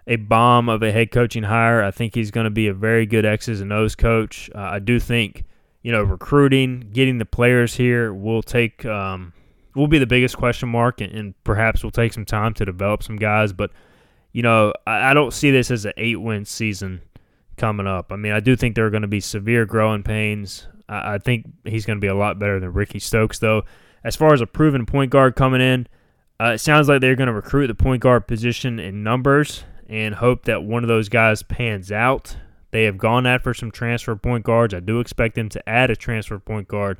a 0.07 0.17
bomb 0.17 0.71
of 0.71 0.83
a 0.83 0.91
head 0.91 1.11
coaching 1.11 1.43
hire. 1.43 1.83
I 1.83 1.91
think 1.91 2.15
he's 2.15 2.31
going 2.31 2.45
to 2.45 2.51
be 2.51 2.67
a 2.69 2.73
very 2.73 3.05
good 3.05 3.27
X's 3.27 3.61
and 3.61 3.73
O's 3.73 3.95
coach. 3.95 4.49
Uh, 4.55 4.61
I 4.61 4.79
do 4.79 4.99
think, 4.99 5.45
you 5.83 5.93
know, 5.93 6.03
recruiting, 6.03 6.89
getting 6.95 7.19
the 7.19 7.27
players 7.27 7.75
here 7.75 8.15
will 8.15 8.43
take 8.43 8.87
um, 8.87 9.35
will 9.75 9.87
be 9.87 9.99
the 9.99 10.07
biggest 10.07 10.37
question 10.37 10.69
mark, 10.71 11.01
and, 11.01 11.13
and, 11.13 11.45
perhaps 11.45 11.85
will 11.85 11.91
take 11.91 12.13
some 12.13 12.25
time 12.25 12.55
to 12.55 12.65
develop 12.65 13.03
some 13.03 13.17
guys. 13.17 13.53
But 13.53 13.71
you 14.33 14.43
know, 14.43 14.73
I, 14.87 15.11
I 15.11 15.15
don't 15.15 15.33
see 15.33 15.51
this 15.51 15.71
as 15.71 15.85
an 15.85 15.93
eight 15.97 16.21
win 16.21 16.45
season 16.45 17.03
coming 17.59 17.87
up. 17.87 18.13
I 18.13 18.17
mean, 18.17 18.33
I 18.33 18.41
do 18.41 18.57
think 18.57 18.75
there 18.75 18.87
are 18.87 18.91
going 18.91 19.03
to 19.03 19.09
be 19.09 19.21
severe 19.21 19.67
growing 19.67 20.03
pains. 20.03 20.67
I, 20.89 21.15
I 21.15 21.19
think 21.19 21.47
he's 21.65 21.85
going 21.85 21.99
to 21.99 22.01
be 22.01 22.09
a 22.09 22.15
lot 22.15 22.39
better 22.39 22.59
than 22.59 22.73
Ricky 22.73 22.99
Stokes, 22.99 23.39
though. 23.39 23.65
As 24.05 24.17
far 24.17 24.33
as 24.33 24.41
a 24.41 24.47
proven 24.47 24.87
point 24.87 25.11
guard 25.11 25.37
coming 25.37 25.61
in, 25.61 25.87
uh, 26.41 26.53
it 26.53 26.59
sounds 26.59 26.89
like 26.89 27.01
they're 27.01 27.17
going 27.17 27.27
to 27.27 27.33
recruit 27.33 27.67
the 27.67 27.75
point 27.75 28.03
guard 28.03 28.27
position 28.27 28.79
in 28.79 29.03
numbers 29.03 29.65
and 29.89 30.15
hope 30.15 30.45
that 30.45 30.63
one 30.63 30.85
of 30.85 30.89
those 30.89 31.09
guys 31.09 31.43
pans 31.43 31.91
out. 31.91 32.37
They 32.71 32.85
have 32.85 32.99
gone 32.99 33.27
after 33.27 33.55
some 33.55 33.71
transfer 33.71 34.15
point 34.15 34.45
guards. 34.45 34.75
I 34.75 34.81
do 34.81 35.01
expect 35.01 35.35
them 35.35 35.49
to 35.51 35.69
add 35.69 35.91
a 35.91 35.97
transfer 35.97 36.39
point 36.39 36.69
guard. 36.69 36.99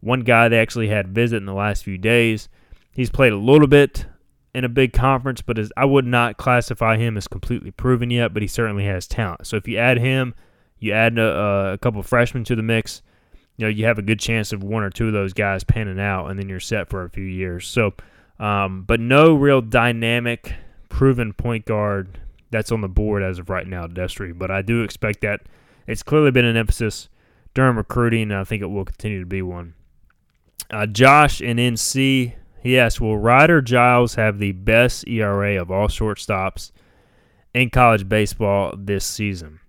One 0.00 0.20
guy 0.20 0.48
they 0.48 0.58
actually 0.58 0.88
had 0.88 1.14
visit 1.14 1.36
in 1.36 1.46
the 1.46 1.54
last 1.54 1.84
few 1.84 1.98
days. 1.98 2.48
He's 2.92 3.10
played 3.10 3.32
a 3.32 3.38
little 3.38 3.66
bit 3.66 4.06
in 4.54 4.64
a 4.64 4.68
big 4.68 4.92
conference, 4.92 5.42
but 5.42 5.58
as, 5.58 5.72
I 5.76 5.84
would 5.84 6.06
not 6.06 6.36
classify 6.36 6.96
him 6.96 7.16
as 7.16 7.26
completely 7.26 7.70
proven 7.70 8.10
yet, 8.10 8.32
but 8.32 8.42
he 8.42 8.48
certainly 8.48 8.84
has 8.84 9.06
talent. 9.06 9.46
So 9.46 9.56
if 9.56 9.66
you 9.66 9.78
add 9.78 9.98
him, 9.98 10.34
you 10.78 10.92
add 10.92 11.18
a, 11.18 11.72
a 11.72 11.78
couple 11.78 12.02
freshmen 12.02 12.44
to 12.44 12.56
the 12.56 12.62
mix, 12.62 13.02
you 13.56 13.64
know, 13.64 13.68
you 13.68 13.84
have 13.86 13.98
a 13.98 14.02
good 14.02 14.20
chance 14.20 14.52
of 14.52 14.62
one 14.62 14.82
or 14.82 14.90
two 14.90 15.08
of 15.08 15.12
those 15.12 15.32
guys 15.32 15.64
panning 15.64 16.00
out, 16.00 16.28
and 16.28 16.38
then 16.38 16.48
you're 16.48 16.60
set 16.60 16.88
for 16.88 17.04
a 17.04 17.10
few 17.10 17.24
years. 17.24 17.66
So, 17.66 17.94
um, 18.38 18.82
but 18.82 19.00
no 19.00 19.34
real 19.34 19.60
dynamic 19.60 20.54
proven 20.88 21.32
point 21.32 21.64
guard 21.64 22.18
that's 22.50 22.70
on 22.70 22.80
the 22.80 22.88
board 22.88 23.22
as 23.22 23.38
of 23.38 23.50
right 23.50 23.66
now, 23.66 23.86
Destry. 23.86 24.36
But 24.36 24.50
I 24.50 24.62
do 24.62 24.82
expect 24.82 25.20
that 25.22 25.40
it's 25.86 26.02
clearly 26.02 26.30
been 26.30 26.44
an 26.44 26.56
emphasis 26.56 27.08
during 27.54 27.76
recruiting, 27.76 28.22
and 28.22 28.34
I 28.34 28.44
think 28.44 28.62
it 28.62 28.66
will 28.66 28.84
continue 28.84 29.20
to 29.20 29.26
be 29.26 29.42
one. 29.42 29.74
Uh, 30.70 30.86
Josh 30.86 31.40
in 31.40 31.58
NC, 31.58 32.34
asked, 32.64 33.00
will 33.00 33.18
Ryder 33.18 33.60
Giles 33.60 34.14
have 34.14 34.38
the 34.38 34.52
best 34.52 35.06
ERA 35.06 35.60
of 35.60 35.70
all 35.70 35.88
shortstops 35.88 36.72
in 37.52 37.70
college 37.70 38.08
baseball 38.08 38.74
this 38.76 39.04
season? 39.04 39.60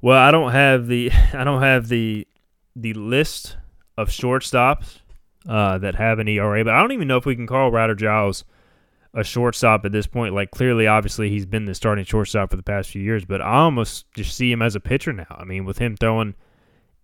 Well, 0.00 0.18
I 0.18 0.30
don't 0.30 0.52
have 0.52 0.86
the 0.86 1.10
I 1.32 1.44
don't 1.44 1.62
have 1.62 1.88
the 1.88 2.26
the 2.74 2.94
list 2.94 3.56
of 3.98 4.08
shortstops 4.08 5.00
uh, 5.48 5.78
that 5.78 5.96
have 5.96 6.18
an 6.18 6.28
ERA, 6.28 6.64
but 6.64 6.72
I 6.72 6.80
don't 6.80 6.92
even 6.92 7.08
know 7.08 7.18
if 7.18 7.26
we 7.26 7.36
can 7.36 7.46
call 7.46 7.70
Ryder 7.70 7.94
Giles– 7.94 8.44
a 9.14 9.24
shortstop 9.24 9.84
at 9.84 9.92
this 9.92 10.06
point. 10.06 10.34
Like 10.34 10.50
clearly, 10.50 10.86
obviously, 10.86 11.28
he's 11.28 11.46
been 11.46 11.66
the 11.66 11.74
starting 11.74 12.04
shortstop 12.04 12.50
for 12.50 12.56
the 12.56 12.62
past 12.62 12.90
few 12.90 13.02
years, 13.02 13.24
but 13.24 13.40
I 13.40 13.54
almost 13.60 14.10
just 14.12 14.36
see 14.36 14.50
him 14.50 14.62
as 14.62 14.74
a 14.74 14.80
pitcher 14.80 15.12
now. 15.12 15.26
I 15.38 15.44
mean, 15.44 15.64
with 15.64 15.78
him 15.78 15.96
throwing 15.96 16.34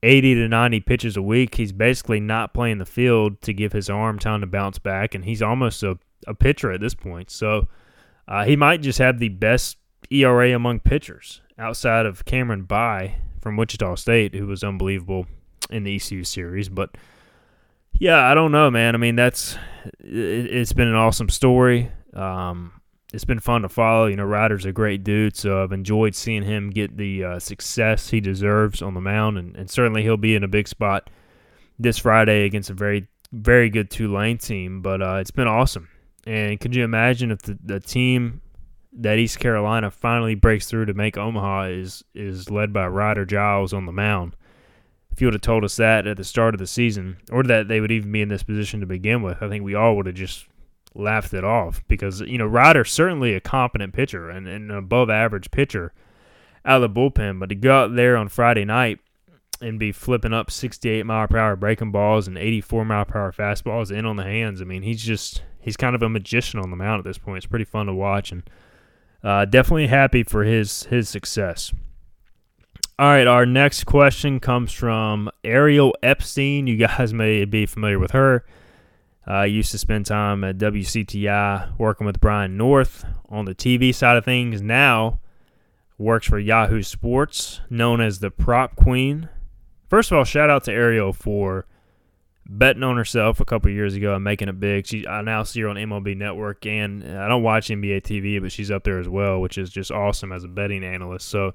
80 0.03 0.35
to 0.37 0.49
90 0.49 0.81
pitches 0.81 1.17
a 1.17 1.23
week, 1.23 1.57
he's 1.57 1.73
basically 1.73 2.21
not 2.21 2.55
playing 2.55 2.79
the 2.79 2.87
field 2.87 3.41
to 3.43 3.53
give 3.53 3.73
his 3.73 3.91
arm 3.91 4.19
time 4.19 4.41
to 4.41 4.47
bounce 4.47 4.79
back, 4.79 5.15
and 5.15 5.25
he's 5.25 5.43
almost 5.43 5.83
a, 5.83 5.99
a 6.27 6.35
pitcher 6.35 6.73
at 6.73 6.81
this 6.81 6.95
point. 6.95 7.31
So 7.31 7.69
uh, 8.27 8.45
he 8.45 8.57
might 8.57 8.81
just 8.81 8.99
have 8.99 9.19
the 9.19 9.29
best 9.29 9.79
ERA 10.11 10.55
among 10.55 10.81
pitchers 10.81 11.41
outside 11.59 12.07
of 12.07 12.25
Cameron 12.25 12.63
Bye 12.63 13.17
from 13.41 13.57
Wichita 13.57 13.97
State, 13.97 14.35
who 14.35 14.47
was 14.47 14.63
unbelievable 14.63 15.27
in 15.71 15.85
the 15.85 15.97
ECU 15.97 16.25
series, 16.25 16.69
but. 16.69 16.97
Yeah, 18.01 18.31
I 18.31 18.35
don't 18.35 18.53
know, 18.53 18.71
man. 18.71 18.95
I 18.95 18.99
mean, 18.99 19.17
that's 19.17 19.57
it, 19.99 20.53
has 20.53 20.73
been 20.73 20.87
an 20.87 20.95
awesome 20.95 21.29
story. 21.29 21.91
Um, 22.15 22.78
it's 23.13 23.25
been 23.25 23.41
fun 23.41 23.63
to 23.63 23.69
follow. 23.69 24.07
You 24.07 24.17
know, 24.17 24.25
Ryder's 24.25 24.65
a 24.65 24.73
great 24.73 25.05
dude, 25.05 25.37
so 25.37 25.63
I've 25.63 25.73
enjoyed 25.73 26.15
seeing 26.15 26.43
him 26.43 26.71
get 26.71 26.97
the 26.97 27.25
uh, 27.25 27.39
success 27.39 28.11
he 28.11 28.21
deserves 28.21 28.83
on 28.83 28.95
the 28.95 29.01
mound, 29.01 29.39
and, 29.39 29.57
and 29.57 29.71
certainly 29.71 30.03
he'll 30.03 30.17
be 30.17 30.35
in 30.35 30.45
a 30.45 30.49
big 30.49 30.69
spot 30.69 31.11
this 31.79 31.99
Friday 31.99 32.45
against 32.45 32.71
a 32.71 32.75
very, 32.75 33.09
very 33.33 33.71
good 33.71 33.91
Tulane 33.91 34.39
team. 34.39 34.83
But 34.83 35.03
uh, 35.03 35.17
it's 35.17 35.31
been 35.31 35.49
awesome. 35.49 35.89
And 36.27 36.61
could 36.61 36.75
you 36.75 36.85
imagine 36.85 37.31
if 37.31 37.43
the, 37.43 37.59
the 37.65 37.81
team 37.81 38.43
that 38.93 39.19
East 39.19 39.39
Carolina 39.39 39.91
finally 39.91 40.35
breaks 40.35 40.67
through 40.67 40.87
to 40.87 40.95
make 40.95 41.17
Omaha 41.17 41.69
is 41.69 42.05
is 42.15 42.51
led 42.51 42.73
by 42.73 42.87
Ryder 42.87 43.25
Giles 43.25 43.73
on 43.73 43.87
the 43.87 43.93
mound? 43.93 44.35
if 45.19 45.23
you 45.23 45.27
would 45.27 45.35
have 45.35 45.41
told 45.41 45.65
us 45.65 45.75
that 45.75 46.07
at 46.07 46.17
the 46.17 46.23
start 46.23 46.55
of 46.55 46.61
the 46.61 46.67
season, 46.67 47.17
or 47.33 47.43
that 47.43 47.67
they 47.67 47.81
would 47.81 47.91
even 47.91 48.13
be 48.13 48.23
in 48.23 48.29
this 48.29 48.45
position 48.45 48.79
to 48.79 48.87
begin 48.87 49.21
with, 49.21 49.43
I 49.43 49.49
think 49.49 49.65
we 49.65 49.75
all 49.75 49.97
would 49.97 50.07
have 50.07 50.15
just 50.15 50.47
laughed 50.95 51.35
it 51.35 51.45
off 51.45 51.83
because 51.89 52.21
you 52.21 52.39
know 52.39 52.47
Ryder's 52.47 52.91
certainly 52.91 53.35
a 53.35 53.41
competent 53.41 53.93
pitcher 53.93 54.29
and, 54.31 54.49
and 54.49 54.71
an 54.71 54.77
above 54.77 55.11
average 55.11 55.51
pitcher 55.51 55.93
out 56.65 56.83
of 56.83 56.95
the 56.95 57.01
bullpen, 57.01 57.39
but 57.39 57.49
to 57.49 57.55
go 57.55 57.85
out 57.85 57.95
there 57.95 58.17
on 58.17 58.29
Friday 58.29 58.65
night 58.65 58.99
and 59.61 59.79
be 59.79 59.93
flipping 59.93 60.33
up 60.33 60.51
68 60.51 61.05
mile 61.05 61.27
per 61.27 61.39
hour 61.39 61.57
breaking 61.57 61.91
balls 61.91 62.29
and 62.29 62.39
84 62.39 62.85
mile 62.85 63.05
per 63.05 63.19
hour 63.19 63.33
fastballs 63.33 63.91
in 63.91 64.07
on 64.07 64.17
the 64.17 64.25
hands. 64.25 64.61
I 64.61 64.65
mean, 64.65 64.83
he's 64.83 65.03
just 65.03 65.43
he's 65.61 65.77
kind 65.77 65.95
of 65.95 66.03
a 66.03 66.09
magician 66.09 66.61
on 66.61 66.71
the 66.71 66.77
mound 66.77 67.01
at 67.01 67.05
this 67.05 67.19
point. 67.19 67.39
It's 67.39 67.47
pretty 67.47 67.65
fun 67.65 67.87
to 67.87 67.95
watch 67.95 68.33
and 68.33 68.49
uh, 69.23 69.45
definitely 69.45 69.89
happy 69.89 70.23
for 70.23 70.45
his 70.45 70.85
his 70.85 71.09
success. 71.09 71.73
All 73.01 73.07
right, 73.07 73.29
our 73.29 73.47
next 73.47 73.85
question 73.85 74.41
comes 74.41 74.73
from 74.73 75.31
Ariel 75.45 75.95
Epstein. 76.03 76.67
You 76.67 76.77
guys 76.77 77.15
may 77.15 77.45
be 77.45 77.65
familiar 77.65 77.99
with 77.99 78.11
her. 78.11 78.45
I 79.29 79.43
uh, 79.43 79.45
used 79.45 79.73
to 79.73 79.79
spend 79.79 80.07
time 80.07 80.43
at 80.43 80.57
WCTI 80.57 81.79
working 81.79 82.07
with 82.07 82.19
Brian 82.19 82.57
North 82.57 83.05
on 83.29 83.45
the 83.45 83.55
TV 83.55 83.95
side 83.95 84.17
of 84.17 84.25
things. 84.25 84.63
Now 84.63 85.21
works 85.99 86.27
for 86.27 86.39
Yahoo 86.39 86.83
Sports, 86.83 87.61
known 87.69 88.01
as 88.01 88.21
the 88.21 88.31
Prop 88.31 88.75
Queen. 88.75 89.29
First 89.91 90.11
of 90.11 90.17
all, 90.17 90.25
shout 90.25 90.49
out 90.49 90.65
to 90.65 90.73
Ariel 90.73 91.13
for 91.13 91.67
betting 92.49 92.83
on 92.83 92.97
herself 92.97 93.39
a 93.39 93.45
couple 93.45 93.71
years 93.71 93.95
ago 93.95 94.15
and 94.15 94.25
making 94.25 94.49
it 94.49 94.59
big. 94.59 94.87
She 94.87 95.07
I 95.07 95.21
now 95.21 95.43
see 95.43 95.61
her 95.61 95.69
on 95.69 95.77
MLB 95.77 96.17
Network, 96.17 96.65
and 96.65 97.05
I 97.05 97.29
don't 97.29 97.43
watch 97.43 97.69
NBA 97.69 98.05
TV, 98.05 98.41
but 98.41 98.51
she's 98.51 98.71
up 98.71 98.85
there 98.85 98.99
as 98.99 99.11
well, 99.11 99.43
which 99.43 99.59
is 99.59 99.69
just 99.69 99.91
awesome 99.91 100.33
as 100.33 100.45
a 100.45 100.49
betting 100.49 100.83
analyst. 100.83 101.29
So 101.29 101.53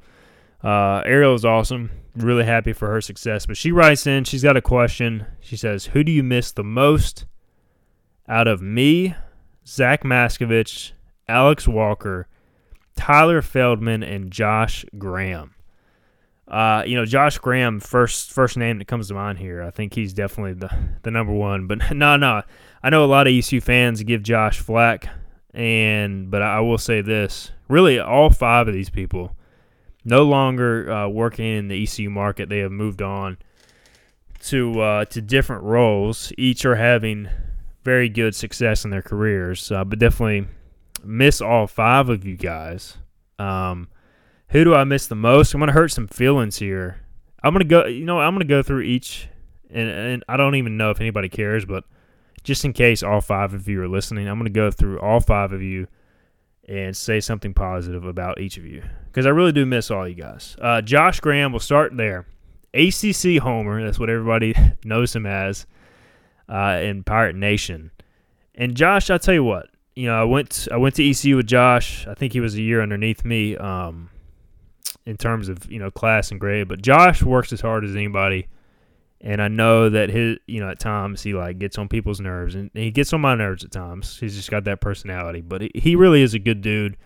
uh, 0.64 1.02
Ariel 1.08 1.34
is 1.34 1.44
awesome. 1.44 1.90
Really 2.16 2.46
happy 2.46 2.72
for 2.72 2.88
her 2.90 3.02
success. 3.02 3.48
But 3.48 3.58
she 3.58 3.72
writes 3.72 4.06
in, 4.06 4.26
she's 4.26 4.44
got 4.44 4.58
a 4.58 4.62
question. 4.62 5.26
She 5.40 5.58
says, 5.58 5.86
Who 5.88 6.04
do 6.04 6.12
you 6.12 6.22
miss 6.22 6.52
the 6.52 6.64
most 6.64 7.26
out 8.28 8.48
of 8.48 8.62
me, 8.62 9.16
Zach 9.66 10.04
Maskovich, 10.04 10.92
Alex 11.28 11.68
Walker, 11.68 12.28
Tyler 12.96 13.42
Feldman, 13.42 14.04
and 14.04 14.32
Josh 14.32 14.86
Graham? 14.98 15.56
Uh, 16.48 16.84
you 16.86 16.96
know, 16.96 17.06
Josh 17.06 17.38
Graham, 17.38 17.80
first 17.80 18.32
first 18.32 18.58
name 18.58 18.78
that 18.80 18.88
comes 18.88 19.08
to 19.08 19.14
mind 19.14 19.40
here. 19.40 19.64
I 19.64 19.72
think 19.72 19.94
he's 19.94 20.14
definitely 20.14 20.54
the, 20.54 20.70
the 21.04 21.12
number 21.12 21.34
one. 21.34 21.68
But 21.68 21.92
no, 21.96 22.18
no. 22.18 22.44
I 22.84 22.90
know 22.90 23.04
a 23.04 23.08
lot 23.08 23.28
of 23.28 23.34
ECU 23.34 23.62
fans 23.62 24.04
give 24.04 24.24
Josh 24.24 24.60
flack, 24.60 25.10
and 25.54 26.30
but 26.30 26.42
I 26.42 26.60
will 26.60 26.78
say 26.78 27.02
this: 27.02 27.52
really, 27.70 28.00
all 28.00 28.30
five 28.30 28.68
of 28.68 28.74
these 28.74 28.90
people 28.90 29.36
no 30.06 30.24
longer 30.24 30.92
uh, 30.92 31.08
working 31.08 31.46
in 31.46 31.68
the 31.70 31.82
ECU 31.82 32.10
market. 32.10 32.50
They 32.50 32.60
have 32.60 32.72
moved 32.72 33.02
on 33.02 33.38
to 34.44 34.82
uh, 34.82 35.06
to 35.06 35.22
different 35.22 35.64
roles. 35.64 36.34
Each 36.38 36.66
are 36.66 36.76
having 36.76 37.30
very 37.84 38.10
good 38.10 38.36
success 38.36 38.86
in 38.86 38.92
their 38.92 39.02
careers, 39.02 39.70
but 39.70 40.00
definitely 40.00 40.48
miss 41.04 41.42
all 41.42 41.68
five 41.68 42.10
of 42.10 42.26
you 42.26 42.38
guys. 42.38 42.98
Um, 43.40 43.90
who 44.50 44.64
do 44.64 44.76
I 44.76 44.84
miss 44.84 45.08
the 45.08 45.16
most? 45.16 45.54
I'm 45.54 45.60
gonna 45.60 45.72
hurt 45.72 45.90
some 45.90 46.08
feelings 46.08 46.58
here. 46.58 47.02
I'm 47.44 47.54
gonna 47.54 47.66
go. 47.66 47.86
You 47.86 48.06
know, 48.06 48.20
I'm 48.20 48.34
gonna 48.34 48.46
go 48.46 48.64
through 48.64 48.82
each, 48.82 49.28
and, 49.70 49.90
and 49.90 50.24
I 50.30 50.38
don't 50.38 50.56
even 50.56 50.78
know 50.78 50.92
if 50.92 51.02
anybody 51.02 51.30
cares, 51.30 51.66
but 51.66 51.84
just 52.44 52.64
in 52.64 52.74
case 52.74 53.04
all 53.04 53.22
five 53.22 53.54
of 53.54 53.68
you 53.68 53.82
are 53.82 53.88
listening, 53.88 54.28
I'm 54.28 54.38
gonna 54.38 54.50
go 54.50 54.72
through 54.72 55.00
all 55.00 55.20
five 55.20 55.52
of 55.52 55.62
you 55.62 55.88
and 56.68 56.96
say 56.96 57.20
something 57.20 57.54
positive 57.54 58.06
about 58.06 58.40
each 58.40 58.58
of 58.58 58.66
you 58.66 58.84
because 59.08 59.26
I 59.26 59.30
really 59.30 59.52
do 59.52 59.66
miss 59.66 59.92
all 59.92 60.08
you 60.08 60.16
guys. 60.16 60.56
Uh, 60.62 60.82
Josh 60.82 61.20
Graham, 61.20 61.52
we'll 61.52 61.60
start 61.60 61.96
there. 61.98 62.26
ACC 62.74 63.38
Homer, 63.38 63.84
that's 63.84 64.00
what 64.00 64.10
everybody 64.10 64.56
knows 64.86 65.16
him 65.16 65.26
as 65.26 65.66
uh, 66.50 66.80
in 66.82 67.04
Pirate 67.04 67.36
Nation. 67.36 67.92
And 68.56 68.76
Josh, 68.76 69.10
I'll 69.10 69.20
tell 69.20 69.34
you 69.34 69.44
what, 69.44 69.68
you 69.96 70.08
know, 70.08 70.20
I 70.20 70.24
went 70.24 70.68
I 70.72 70.78
went 70.78 70.96
to 70.96 71.10
ECU 71.10 71.36
with 71.38 71.48
Josh. 71.48 72.08
I 72.08 72.14
think 72.14 72.34
he 72.34 72.40
was 72.40 72.56
a 72.56 72.62
year 72.62 72.82
underneath 72.82 73.26
me 73.26 73.58
um, 73.58 74.10
in 75.06 75.18
terms 75.18 75.50
of 75.50 75.72
you 75.72 75.80
know 75.80 75.92
class 75.92 76.32
and 76.32 76.40
grade, 76.40 76.68
but 76.68 76.82
Josh 76.82 77.24
works 77.24 77.52
as 77.54 77.62
hard 77.62 77.84
as 77.84 77.96
anybody 77.96 78.48
and 79.24 79.42
I 79.42 79.48
know 79.48 79.90
that 79.90 80.10
his, 80.10 80.38
you 80.48 80.60
know, 80.60 80.70
at 80.70 80.80
times 80.80 81.24
he 81.24 81.34
like 81.34 81.58
gets 81.58 81.78
on 81.78 81.88
people's 81.88 82.20
nerves, 82.20 82.56
and 82.56 82.70
he 82.74 82.92
gets 82.92 83.14
on 83.14 83.22
my 83.22 83.36
nerves 83.36 83.64
at 83.64 83.72
times. 83.72 84.20
He's 84.20 84.36
just 84.36 84.52
got 84.52 84.66
that 84.66 84.82
personality, 84.82 85.40
but 85.40 85.62
he 85.74 85.96
really 85.96 86.22
is 86.22 86.34
a 86.34 86.40
good 86.40 86.62
dude. 86.62 86.98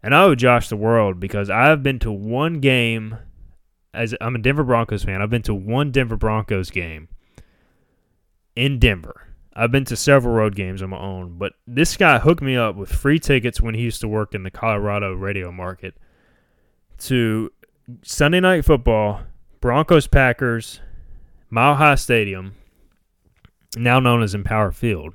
And 0.00 0.14
I 0.14 0.22
owe 0.22 0.36
Josh 0.36 0.68
the 0.68 0.76
world 0.76 1.18
because 1.18 1.50
I've 1.50 1.82
been 1.82 1.98
to 2.00 2.12
one 2.12 2.60
game. 2.60 3.18
As 3.92 4.14
I'm 4.20 4.34
a 4.34 4.38
Denver 4.38 4.64
Broncos 4.64 5.04
fan, 5.04 5.22
I've 5.22 5.30
been 5.30 5.42
to 5.42 5.54
one 5.54 5.92
Denver 5.92 6.16
Broncos 6.16 6.70
game 6.70 7.08
in 8.56 8.78
Denver. 8.78 9.28
I've 9.56 9.70
been 9.70 9.84
to 9.86 9.96
several 9.96 10.34
road 10.34 10.56
games 10.56 10.82
on 10.82 10.90
my 10.90 10.98
own, 10.98 11.38
but 11.38 11.52
this 11.66 11.96
guy 11.96 12.18
hooked 12.18 12.42
me 12.42 12.56
up 12.56 12.74
with 12.74 12.92
free 12.92 13.20
tickets 13.20 13.60
when 13.60 13.74
he 13.74 13.82
used 13.82 14.00
to 14.00 14.08
work 14.08 14.34
in 14.34 14.42
the 14.42 14.50
Colorado 14.50 15.12
radio 15.12 15.52
market 15.52 15.94
to 16.98 17.52
Sunday 18.02 18.40
night 18.40 18.64
football, 18.64 19.20
Broncos 19.60 20.06
Packers, 20.08 20.80
Mile 21.50 21.76
High 21.76 21.94
Stadium, 21.94 22.54
now 23.76 24.00
known 24.00 24.22
as 24.22 24.34
Empower 24.34 24.72
Field. 24.72 25.14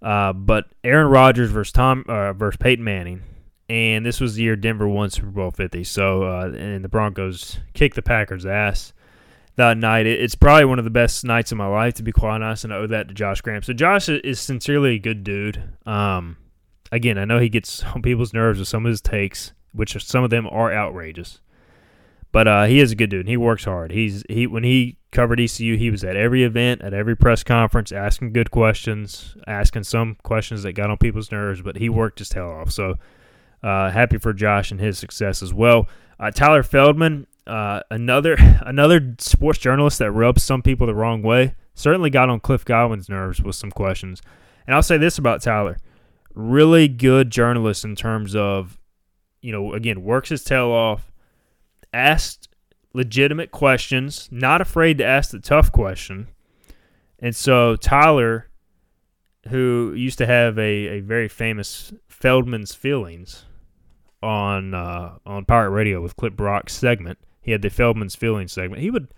Uh, 0.00 0.32
but 0.32 0.66
Aaron 0.82 1.08
Rodgers 1.08 1.50
versus 1.50 1.72
Tom 1.72 2.04
uh, 2.08 2.32
versus 2.32 2.56
Peyton 2.56 2.84
Manning, 2.84 3.22
and 3.68 4.04
this 4.04 4.20
was 4.20 4.34
the 4.34 4.42
year 4.42 4.56
Denver 4.56 4.88
won 4.88 5.10
Super 5.10 5.28
Bowl 5.28 5.50
Fifty. 5.50 5.84
So 5.84 6.24
uh, 6.24 6.52
and 6.56 6.82
the 6.82 6.88
Broncos 6.88 7.58
kicked 7.74 7.94
the 7.96 8.02
Packers' 8.02 8.46
ass 8.46 8.94
that 9.56 9.76
night. 9.76 10.06
it's 10.06 10.34
probably 10.34 10.64
one 10.64 10.78
of 10.78 10.84
the 10.84 10.90
best 10.90 11.24
nights 11.24 11.52
of 11.52 11.58
my 11.58 11.66
life, 11.66 11.94
to 11.94 12.02
be 12.02 12.12
quite 12.12 12.40
honest, 12.40 12.64
and 12.64 12.72
I 12.72 12.76
owe 12.76 12.86
that 12.86 13.08
to 13.08 13.14
Josh 13.14 13.40
Graham. 13.40 13.62
So 13.62 13.72
Josh 13.72 14.08
is 14.08 14.40
sincerely 14.40 14.94
a 14.94 14.98
good 14.98 15.24
dude. 15.24 15.62
Um, 15.86 16.36
again, 16.90 17.18
I 17.18 17.24
know 17.24 17.38
he 17.38 17.48
gets 17.48 17.82
on 17.94 18.02
people's 18.02 18.32
nerves 18.32 18.58
with 18.58 18.68
some 18.68 18.86
of 18.86 18.90
his 18.90 19.00
takes, 19.00 19.52
which 19.72 19.96
some 20.04 20.24
of 20.24 20.30
them 20.30 20.46
are 20.46 20.72
outrageous. 20.72 21.40
But 22.32 22.48
uh, 22.48 22.64
he 22.64 22.80
is 22.80 22.92
a 22.92 22.96
good 22.96 23.10
dude. 23.10 23.20
And 23.20 23.28
he 23.28 23.36
works 23.36 23.64
hard. 23.64 23.92
He's 23.92 24.24
he 24.28 24.46
when 24.46 24.64
he 24.64 24.96
covered 25.10 25.38
ECU, 25.38 25.76
he 25.76 25.90
was 25.90 26.02
at 26.02 26.16
every 26.16 26.44
event, 26.44 26.80
at 26.80 26.94
every 26.94 27.14
press 27.14 27.44
conference, 27.44 27.92
asking 27.92 28.32
good 28.32 28.50
questions, 28.50 29.36
asking 29.46 29.84
some 29.84 30.16
questions 30.22 30.62
that 30.62 30.72
got 30.72 30.90
on 30.90 30.96
people's 30.96 31.30
nerves. 31.30 31.60
But 31.60 31.76
he 31.76 31.90
worked 31.90 32.20
his 32.20 32.30
tail 32.30 32.48
off. 32.48 32.72
So 32.72 32.94
uh, 33.62 33.90
happy 33.90 34.16
for 34.16 34.32
Josh 34.32 34.70
and 34.70 34.80
his 34.80 34.98
success 34.98 35.42
as 35.42 35.52
well. 35.52 35.88
Uh, 36.18 36.30
Tyler 36.30 36.62
Feldman, 36.62 37.26
uh, 37.46 37.80
another 37.90 38.36
another 38.66 39.14
sports 39.18 39.58
journalist 39.58 39.98
that 39.98 40.12
rubs 40.12 40.42
some 40.42 40.62
people 40.62 40.86
the 40.86 40.94
wrong 40.94 41.22
way. 41.22 41.54
Certainly 41.74 42.10
got 42.10 42.28
on 42.28 42.40
Cliff 42.40 42.64
Godwin's 42.64 43.08
nerves 43.08 43.40
with 43.42 43.56
some 43.56 43.70
questions. 43.70 44.20
And 44.66 44.74
I'll 44.74 44.82
say 44.82 44.98
this 44.98 45.18
about 45.18 45.42
Tyler: 45.42 45.78
really 46.34 46.88
good 46.88 47.30
journalist 47.30 47.84
in 47.84 47.96
terms 47.96 48.36
of, 48.36 48.78
you 49.40 49.52
know, 49.52 49.72
again 49.72 50.02
works 50.02 50.28
his 50.28 50.44
tail 50.44 50.70
off 50.70 51.12
asked 51.92 52.48
legitimate 52.94 53.50
questions, 53.50 54.28
not 54.30 54.60
afraid 54.60 54.98
to 54.98 55.04
ask 55.04 55.30
the 55.30 55.40
tough 55.40 55.72
question. 55.72 56.28
And 57.18 57.34
so 57.34 57.76
Tyler, 57.76 58.48
who 59.48 59.94
used 59.96 60.18
to 60.18 60.26
have 60.26 60.58
a, 60.58 60.62
a 60.88 61.00
very 61.00 61.28
famous 61.28 61.92
Feldman's 62.08 62.74
Feelings 62.74 63.44
on 64.22 64.74
uh, 64.74 65.16
on 65.26 65.44
Pirate 65.44 65.70
Radio 65.70 66.00
with 66.00 66.16
Clip 66.16 66.36
Brock's 66.36 66.74
segment, 66.74 67.18
he 67.42 67.52
had 67.52 67.62
the 67.62 67.70
Feldman's 67.70 68.14
Feelings 68.14 68.52
segment. 68.52 68.82
He 68.82 68.90
would, 68.90 69.08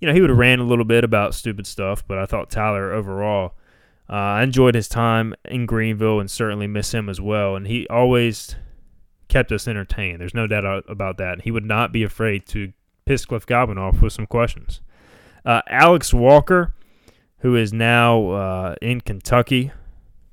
you 0.00 0.08
know, 0.08 0.14
he 0.14 0.20
would 0.20 0.30
rant 0.30 0.60
a 0.60 0.64
little 0.64 0.84
bit 0.84 1.04
about 1.04 1.34
stupid 1.34 1.66
stuff, 1.66 2.06
but 2.06 2.18
I 2.18 2.26
thought 2.26 2.50
Tyler 2.50 2.92
overall, 2.92 3.54
uh, 4.08 4.14
I 4.14 4.42
enjoyed 4.42 4.74
his 4.74 4.88
time 4.88 5.34
in 5.44 5.66
Greenville 5.66 6.18
and 6.18 6.30
certainly 6.30 6.66
miss 6.66 6.92
him 6.92 7.08
as 7.08 7.20
well. 7.20 7.54
And 7.54 7.66
he 7.66 7.86
always 7.88 8.56
kept 9.28 9.52
us 9.52 9.68
entertained. 9.68 10.20
There's 10.20 10.34
no 10.34 10.46
doubt 10.46 10.84
about 10.88 11.18
that. 11.18 11.42
He 11.42 11.50
would 11.50 11.64
not 11.64 11.92
be 11.92 12.02
afraid 12.02 12.46
to 12.48 12.72
piss 13.04 13.24
Cliff 13.24 13.46
Godwin 13.46 13.78
off 13.78 14.02
with 14.02 14.12
some 14.12 14.26
questions. 14.26 14.80
Uh, 15.44 15.62
Alex 15.68 16.12
Walker, 16.12 16.74
who 17.38 17.56
is 17.56 17.72
now 17.72 18.30
uh, 18.30 18.74
in 18.82 19.00
Kentucky, 19.00 19.70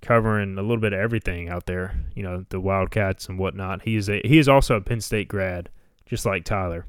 covering 0.02 0.58
a 0.58 0.62
little 0.62 0.78
bit 0.78 0.94
of 0.94 1.00
everything 1.00 1.50
out 1.50 1.66
there. 1.66 1.96
You 2.16 2.24
know, 2.24 2.46
the 2.50 2.60
Wildcats 2.60 3.30
and 3.30 3.38
whatnot. 3.38 3.84
He 3.84 3.96
is 3.96 4.10
a 4.10 4.22
he 4.26 4.38
is 4.38 4.50
also 4.50 4.76
a 4.76 4.82
Penn 4.82 5.02
State 5.02 5.28
grad, 5.28 5.70
just 6.08 6.26
like 6.26 6.44
Tyler. 6.44 6.86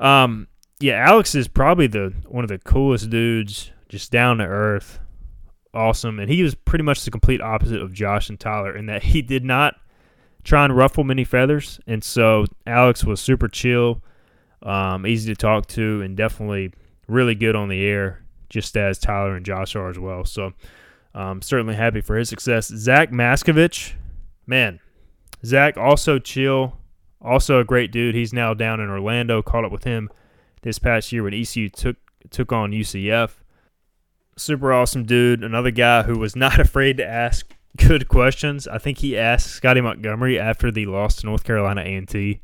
Um, 0.00 0.48
yeah, 0.80 0.94
Alex 0.94 1.34
is 1.34 1.48
probably 1.48 1.86
the 1.86 2.12
one 2.26 2.44
of 2.44 2.48
the 2.48 2.58
coolest 2.58 3.10
dudes, 3.10 3.70
just 3.88 4.12
down 4.12 4.38
to 4.38 4.44
earth, 4.44 5.00
awesome, 5.74 6.18
and 6.18 6.30
he 6.30 6.42
was 6.42 6.54
pretty 6.54 6.84
much 6.84 7.04
the 7.04 7.10
complete 7.10 7.40
opposite 7.40 7.80
of 7.80 7.92
Josh 7.92 8.28
and 8.28 8.38
Tyler 8.38 8.76
in 8.76 8.86
that 8.86 9.02
he 9.04 9.22
did 9.22 9.44
not 9.44 9.76
try 10.44 10.64
and 10.64 10.76
ruffle 10.76 11.04
many 11.04 11.24
feathers. 11.24 11.80
And 11.86 12.02
so 12.02 12.46
Alex 12.66 13.04
was 13.04 13.20
super 13.20 13.48
chill, 13.48 14.02
um, 14.62 15.06
easy 15.06 15.32
to 15.34 15.36
talk 15.36 15.66
to, 15.68 16.00
and 16.02 16.16
definitely 16.16 16.72
really 17.06 17.34
good 17.34 17.56
on 17.56 17.68
the 17.68 17.84
air, 17.84 18.24
just 18.48 18.76
as 18.76 18.98
Tyler 18.98 19.36
and 19.36 19.44
Josh 19.44 19.74
are 19.76 19.90
as 19.90 19.98
well. 19.98 20.24
So 20.24 20.52
um, 21.14 21.42
certainly 21.42 21.74
happy 21.74 22.00
for 22.00 22.16
his 22.16 22.28
success. 22.28 22.68
Zach 22.68 23.10
Maskovich, 23.10 23.94
man, 24.46 24.80
Zach 25.44 25.76
also 25.76 26.18
chill, 26.18 26.77
also 27.20 27.60
a 27.60 27.64
great 27.64 27.90
dude. 27.90 28.14
He's 28.14 28.32
now 28.32 28.54
down 28.54 28.80
in 28.80 28.88
Orlando. 28.88 29.42
Caught 29.42 29.66
up 29.66 29.72
with 29.72 29.84
him 29.84 30.10
this 30.62 30.78
past 30.78 31.12
year 31.12 31.22
when 31.22 31.34
ECU 31.34 31.68
took 31.68 31.96
took 32.30 32.52
on 32.52 32.72
UCF. 32.72 33.30
Super 34.36 34.72
awesome 34.72 35.04
dude. 35.04 35.42
Another 35.42 35.70
guy 35.70 36.02
who 36.02 36.18
was 36.18 36.36
not 36.36 36.58
afraid 36.58 36.96
to 36.98 37.06
ask 37.06 37.54
good 37.76 38.08
questions. 38.08 38.66
I 38.68 38.78
think 38.78 38.98
he 38.98 39.16
asked 39.16 39.48
Scotty 39.48 39.80
Montgomery 39.80 40.38
after 40.38 40.70
the 40.70 40.86
loss 40.86 41.16
to 41.16 41.26
North 41.26 41.44
Carolina 41.44 41.82
A&T 41.82 42.40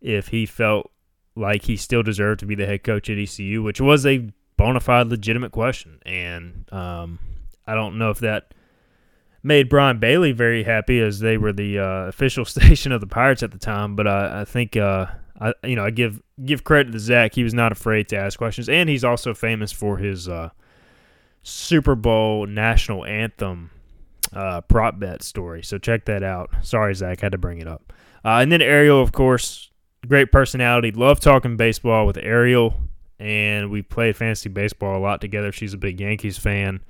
if 0.00 0.28
he 0.28 0.46
felt 0.46 0.90
like 1.34 1.64
he 1.64 1.76
still 1.76 2.02
deserved 2.02 2.40
to 2.40 2.46
be 2.46 2.54
the 2.54 2.66
head 2.66 2.82
coach 2.82 3.10
at 3.10 3.18
ECU, 3.18 3.62
which 3.62 3.80
was 3.80 4.06
a 4.06 4.30
bona 4.56 4.80
fide, 4.80 5.08
legitimate 5.08 5.52
question. 5.52 6.00
And 6.04 6.66
um, 6.72 7.18
I 7.66 7.74
don't 7.74 7.98
know 7.98 8.10
if 8.10 8.20
that 8.20 8.54
made 9.46 9.68
Brian 9.68 9.98
Bailey 9.98 10.32
very 10.32 10.64
happy, 10.64 11.00
as 11.00 11.20
they 11.20 11.38
were 11.38 11.52
the 11.52 11.78
uh, 11.78 11.84
official 12.08 12.44
station 12.44 12.92
of 12.92 13.00
the 13.00 13.06
Pirates 13.06 13.42
at 13.42 13.52
the 13.52 13.58
time. 13.58 13.96
But 13.96 14.06
I, 14.06 14.40
I 14.42 14.44
think 14.44 14.76
uh, 14.76 15.06
I, 15.40 15.54
you 15.64 15.76
know, 15.76 15.84
I 15.84 15.90
give 15.90 16.20
give 16.44 16.64
credit 16.64 16.92
to 16.92 16.98
Zach. 16.98 17.34
He 17.34 17.44
was 17.44 17.54
not 17.54 17.72
afraid 17.72 18.08
to 18.08 18.16
ask 18.16 18.36
questions, 18.36 18.68
and 18.68 18.88
he's 18.88 19.04
also 19.04 19.32
famous 19.32 19.72
for 19.72 19.98
his 19.98 20.28
uh, 20.28 20.50
Super 21.42 21.94
Bowl 21.94 22.46
national 22.46 23.04
anthem 23.06 23.70
uh, 24.32 24.60
prop 24.62 24.98
bet 24.98 25.22
story. 25.22 25.62
So 25.62 25.78
check 25.78 26.04
that 26.06 26.22
out. 26.22 26.50
Sorry, 26.62 26.94
Zach, 26.94 27.20
had 27.20 27.32
to 27.32 27.38
bring 27.38 27.58
it 27.58 27.68
up. 27.68 27.92
Uh, 28.24 28.40
and 28.40 28.50
then 28.50 28.60
Ariel, 28.60 29.00
of 29.00 29.12
course, 29.12 29.70
great 30.06 30.32
personality. 30.32 30.90
Love 30.90 31.20
talking 31.20 31.56
baseball 31.56 32.06
with 32.06 32.18
Ariel, 32.18 32.74
and 33.20 33.70
we 33.70 33.82
played 33.82 34.16
fantasy 34.16 34.48
baseball 34.48 34.98
a 34.98 35.00
lot 35.00 35.20
together. 35.20 35.52
She's 35.52 35.74
a 35.74 35.78
big 35.78 36.00
Yankees 36.00 36.38
fan. 36.38 36.80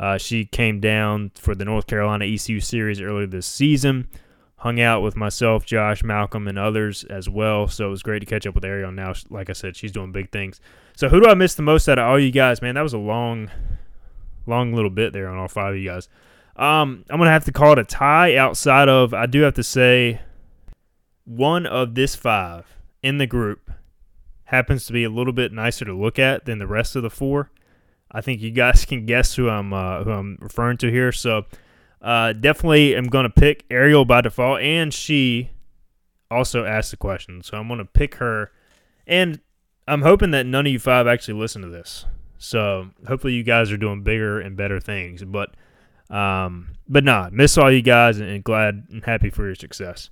Uh, 0.00 0.16
she 0.16 0.46
came 0.46 0.80
down 0.80 1.30
for 1.34 1.54
the 1.54 1.64
North 1.66 1.86
Carolina 1.86 2.24
ECU 2.24 2.58
series 2.58 3.02
earlier 3.02 3.26
this 3.26 3.46
season. 3.46 4.08
Hung 4.56 4.80
out 4.80 5.02
with 5.02 5.14
myself, 5.14 5.66
Josh, 5.66 6.02
Malcolm, 6.02 6.48
and 6.48 6.58
others 6.58 7.04
as 7.04 7.28
well. 7.28 7.68
So 7.68 7.88
it 7.88 7.90
was 7.90 8.02
great 8.02 8.20
to 8.20 8.26
catch 8.26 8.46
up 8.46 8.54
with 8.54 8.64
Ariel. 8.64 8.92
Now, 8.92 9.12
like 9.28 9.50
I 9.50 9.52
said, 9.52 9.76
she's 9.76 9.92
doing 9.92 10.10
big 10.10 10.32
things. 10.32 10.58
So 10.96 11.10
who 11.10 11.20
do 11.20 11.28
I 11.28 11.34
miss 11.34 11.54
the 11.54 11.62
most 11.62 11.86
out 11.86 11.98
of 11.98 12.06
all 12.06 12.18
you 12.18 12.30
guys? 12.30 12.62
Man, 12.62 12.76
that 12.76 12.82
was 12.82 12.94
a 12.94 12.98
long, 12.98 13.50
long 14.46 14.72
little 14.72 14.90
bit 14.90 15.12
there 15.12 15.28
on 15.28 15.36
all 15.36 15.48
five 15.48 15.74
of 15.74 15.78
you 15.78 15.90
guys. 15.90 16.08
Um, 16.56 17.04
I'm 17.10 17.18
gonna 17.18 17.30
have 17.30 17.44
to 17.44 17.52
call 17.52 17.72
it 17.72 17.78
a 17.78 17.84
tie. 17.84 18.36
Outside 18.36 18.88
of, 18.88 19.12
I 19.12 19.26
do 19.26 19.42
have 19.42 19.54
to 19.54 19.62
say 19.62 20.22
one 21.24 21.66
of 21.66 21.94
this 21.94 22.14
five 22.14 22.66
in 23.02 23.18
the 23.18 23.26
group 23.26 23.70
happens 24.44 24.86
to 24.86 24.94
be 24.94 25.04
a 25.04 25.10
little 25.10 25.32
bit 25.34 25.52
nicer 25.52 25.84
to 25.84 25.92
look 25.92 26.18
at 26.18 26.46
than 26.46 26.58
the 26.58 26.66
rest 26.66 26.96
of 26.96 27.02
the 27.02 27.10
four. 27.10 27.50
I 28.12 28.20
think 28.20 28.40
you 28.40 28.50
guys 28.50 28.84
can 28.84 29.06
guess 29.06 29.34
who 29.34 29.48
I'm 29.48 29.72
uh, 29.72 30.04
who 30.04 30.10
I'm 30.10 30.38
referring 30.40 30.78
to 30.78 30.90
here. 30.90 31.12
So 31.12 31.44
uh, 32.02 32.32
definitely 32.32 32.96
am 32.96 33.06
going 33.06 33.24
to 33.24 33.30
pick 33.30 33.64
Ariel 33.70 34.04
by 34.04 34.20
default, 34.20 34.60
and 34.60 34.92
she 34.92 35.50
also 36.30 36.64
asked 36.64 36.90
the 36.90 36.96
question, 36.96 37.42
so 37.42 37.56
I'm 37.56 37.68
going 37.68 37.78
to 37.78 37.84
pick 37.84 38.16
her. 38.16 38.50
And 39.06 39.40
I'm 39.88 40.02
hoping 40.02 40.30
that 40.30 40.46
none 40.46 40.66
of 40.66 40.72
you 40.72 40.78
five 40.78 41.06
actually 41.06 41.34
listen 41.34 41.62
to 41.62 41.68
this. 41.68 42.06
So 42.38 42.90
hopefully 43.06 43.34
you 43.34 43.42
guys 43.42 43.70
are 43.70 43.76
doing 43.76 44.02
bigger 44.02 44.40
and 44.40 44.56
better 44.56 44.80
things. 44.80 45.24
But 45.24 45.54
um, 46.08 46.70
but 46.88 47.04
nah, 47.04 47.28
miss 47.30 47.58
all 47.58 47.70
you 47.70 47.82
guys 47.82 48.18
and, 48.18 48.28
and 48.28 48.42
glad 48.42 48.86
and 48.90 49.04
happy 49.04 49.30
for 49.30 49.44
your 49.44 49.54
success. 49.54 50.10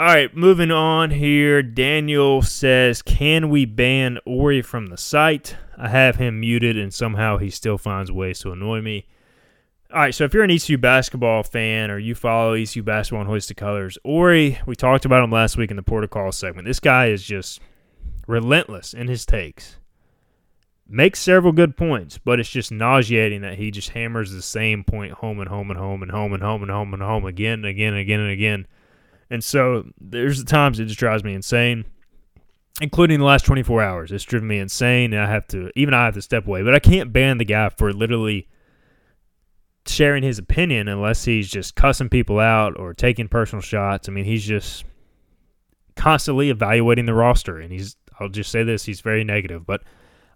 All 0.00 0.06
right, 0.06 0.34
moving 0.34 0.70
on 0.70 1.10
here. 1.10 1.62
Daniel 1.62 2.40
says, 2.40 3.02
Can 3.02 3.50
we 3.50 3.66
ban 3.66 4.18
Ori 4.24 4.62
from 4.62 4.86
the 4.86 4.96
site? 4.96 5.58
I 5.76 5.90
have 5.90 6.16
him 6.16 6.40
muted, 6.40 6.78
and 6.78 6.94
somehow 6.94 7.36
he 7.36 7.50
still 7.50 7.76
finds 7.76 8.10
ways 8.10 8.38
to 8.38 8.50
annoy 8.50 8.80
me. 8.80 9.06
All 9.92 10.00
right, 10.00 10.14
so 10.14 10.24
if 10.24 10.32
you're 10.32 10.42
an 10.42 10.50
ECU 10.50 10.78
basketball 10.78 11.42
fan 11.42 11.90
or 11.90 11.98
you 11.98 12.14
follow 12.14 12.54
ECU 12.54 12.82
basketball 12.82 13.20
and 13.20 13.28
Hoist 13.28 13.48
the 13.48 13.54
Colors, 13.54 13.98
Ori, 14.02 14.58
we 14.64 14.74
talked 14.74 15.04
about 15.04 15.22
him 15.22 15.30
last 15.30 15.58
week 15.58 15.70
in 15.70 15.76
the 15.76 15.82
protocol 15.82 16.32
segment. 16.32 16.66
This 16.66 16.80
guy 16.80 17.08
is 17.08 17.22
just 17.22 17.60
relentless 18.26 18.94
in 18.94 19.06
his 19.06 19.26
takes. 19.26 19.76
Makes 20.88 21.20
several 21.20 21.52
good 21.52 21.76
points, 21.76 22.16
but 22.16 22.40
it's 22.40 22.48
just 22.48 22.72
nauseating 22.72 23.42
that 23.42 23.58
he 23.58 23.70
just 23.70 23.90
hammers 23.90 24.32
the 24.32 24.40
same 24.40 24.82
point 24.82 25.12
home 25.12 25.40
and 25.40 25.48
home 25.50 25.70
and 25.70 25.78
home 25.78 26.02
and 26.02 26.10
home 26.10 26.32
and 26.32 26.42
home 26.42 26.62
and 26.62 26.70
home 26.70 26.94
and 26.94 27.02
home 27.02 27.26
again 27.26 27.58
and 27.58 27.66
again 27.66 27.92
and 27.92 28.00
again 28.00 28.20
and 28.20 28.30
again. 28.30 28.66
And 29.30 29.44
so 29.44 29.84
there's 30.00 30.42
times 30.44 30.80
it 30.80 30.86
just 30.86 30.98
drives 30.98 31.22
me 31.22 31.34
insane, 31.34 31.84
including 32.80 33.20
the 33.20 33.24
last 33.24 33.44
24 33.44 33.82
hours. 33.82 34.12
It's 34.12 34.24
driven 34.24 34.48
me 34.48 34.58
insane, 34.58 35.12
and 35.12 35.22
I 35.22 35.30
have 35.30 35.46
to, 35.48 35.70
even 35.76 35.94
I 35.94 36.06
have 36.06 36.14
to 36.14 36.22
step 36.22 36.46
away. 36.46 36.62
But 36.62 36.74
I 36.74 36.80
can't 36.80 37.12
ban 37.12 37.38
the 37.38 37.44
guy 37.44 37.68
for 37.68 37.92
literally 37.92 38.48
sharing 39.86 40.22
his 40.22 40.38
opinion 40.38 40.88
unless 40.88 41.24
he's 41.24 41.48
just 41.48 41.74
cussing 41.74 42.08
people 42.08 42.38
out 42.38 42.78
or 42.78 42.92
taking 42.92 43.28
personal 43.28 43.62
shots. 43.62 44.08
I 44.08 44.12
mean, 44.12 44.24
he's 44.24 44.44
just 44.44 44.84
constantly 45.94 46.50
evaluating 46.50 47.06
the 47.06 47.14
roster, 47.14 47.58
and 47.58 47.72
he's, 47.72 47.96
I'll 48.18 48.28
just 48.28 48.50
say 48.50 48.64
this, 48.64 48.84
he's 48.84 49.00
very 49.00 49.22
negative. 49.22 49.64
But 49.64 49.82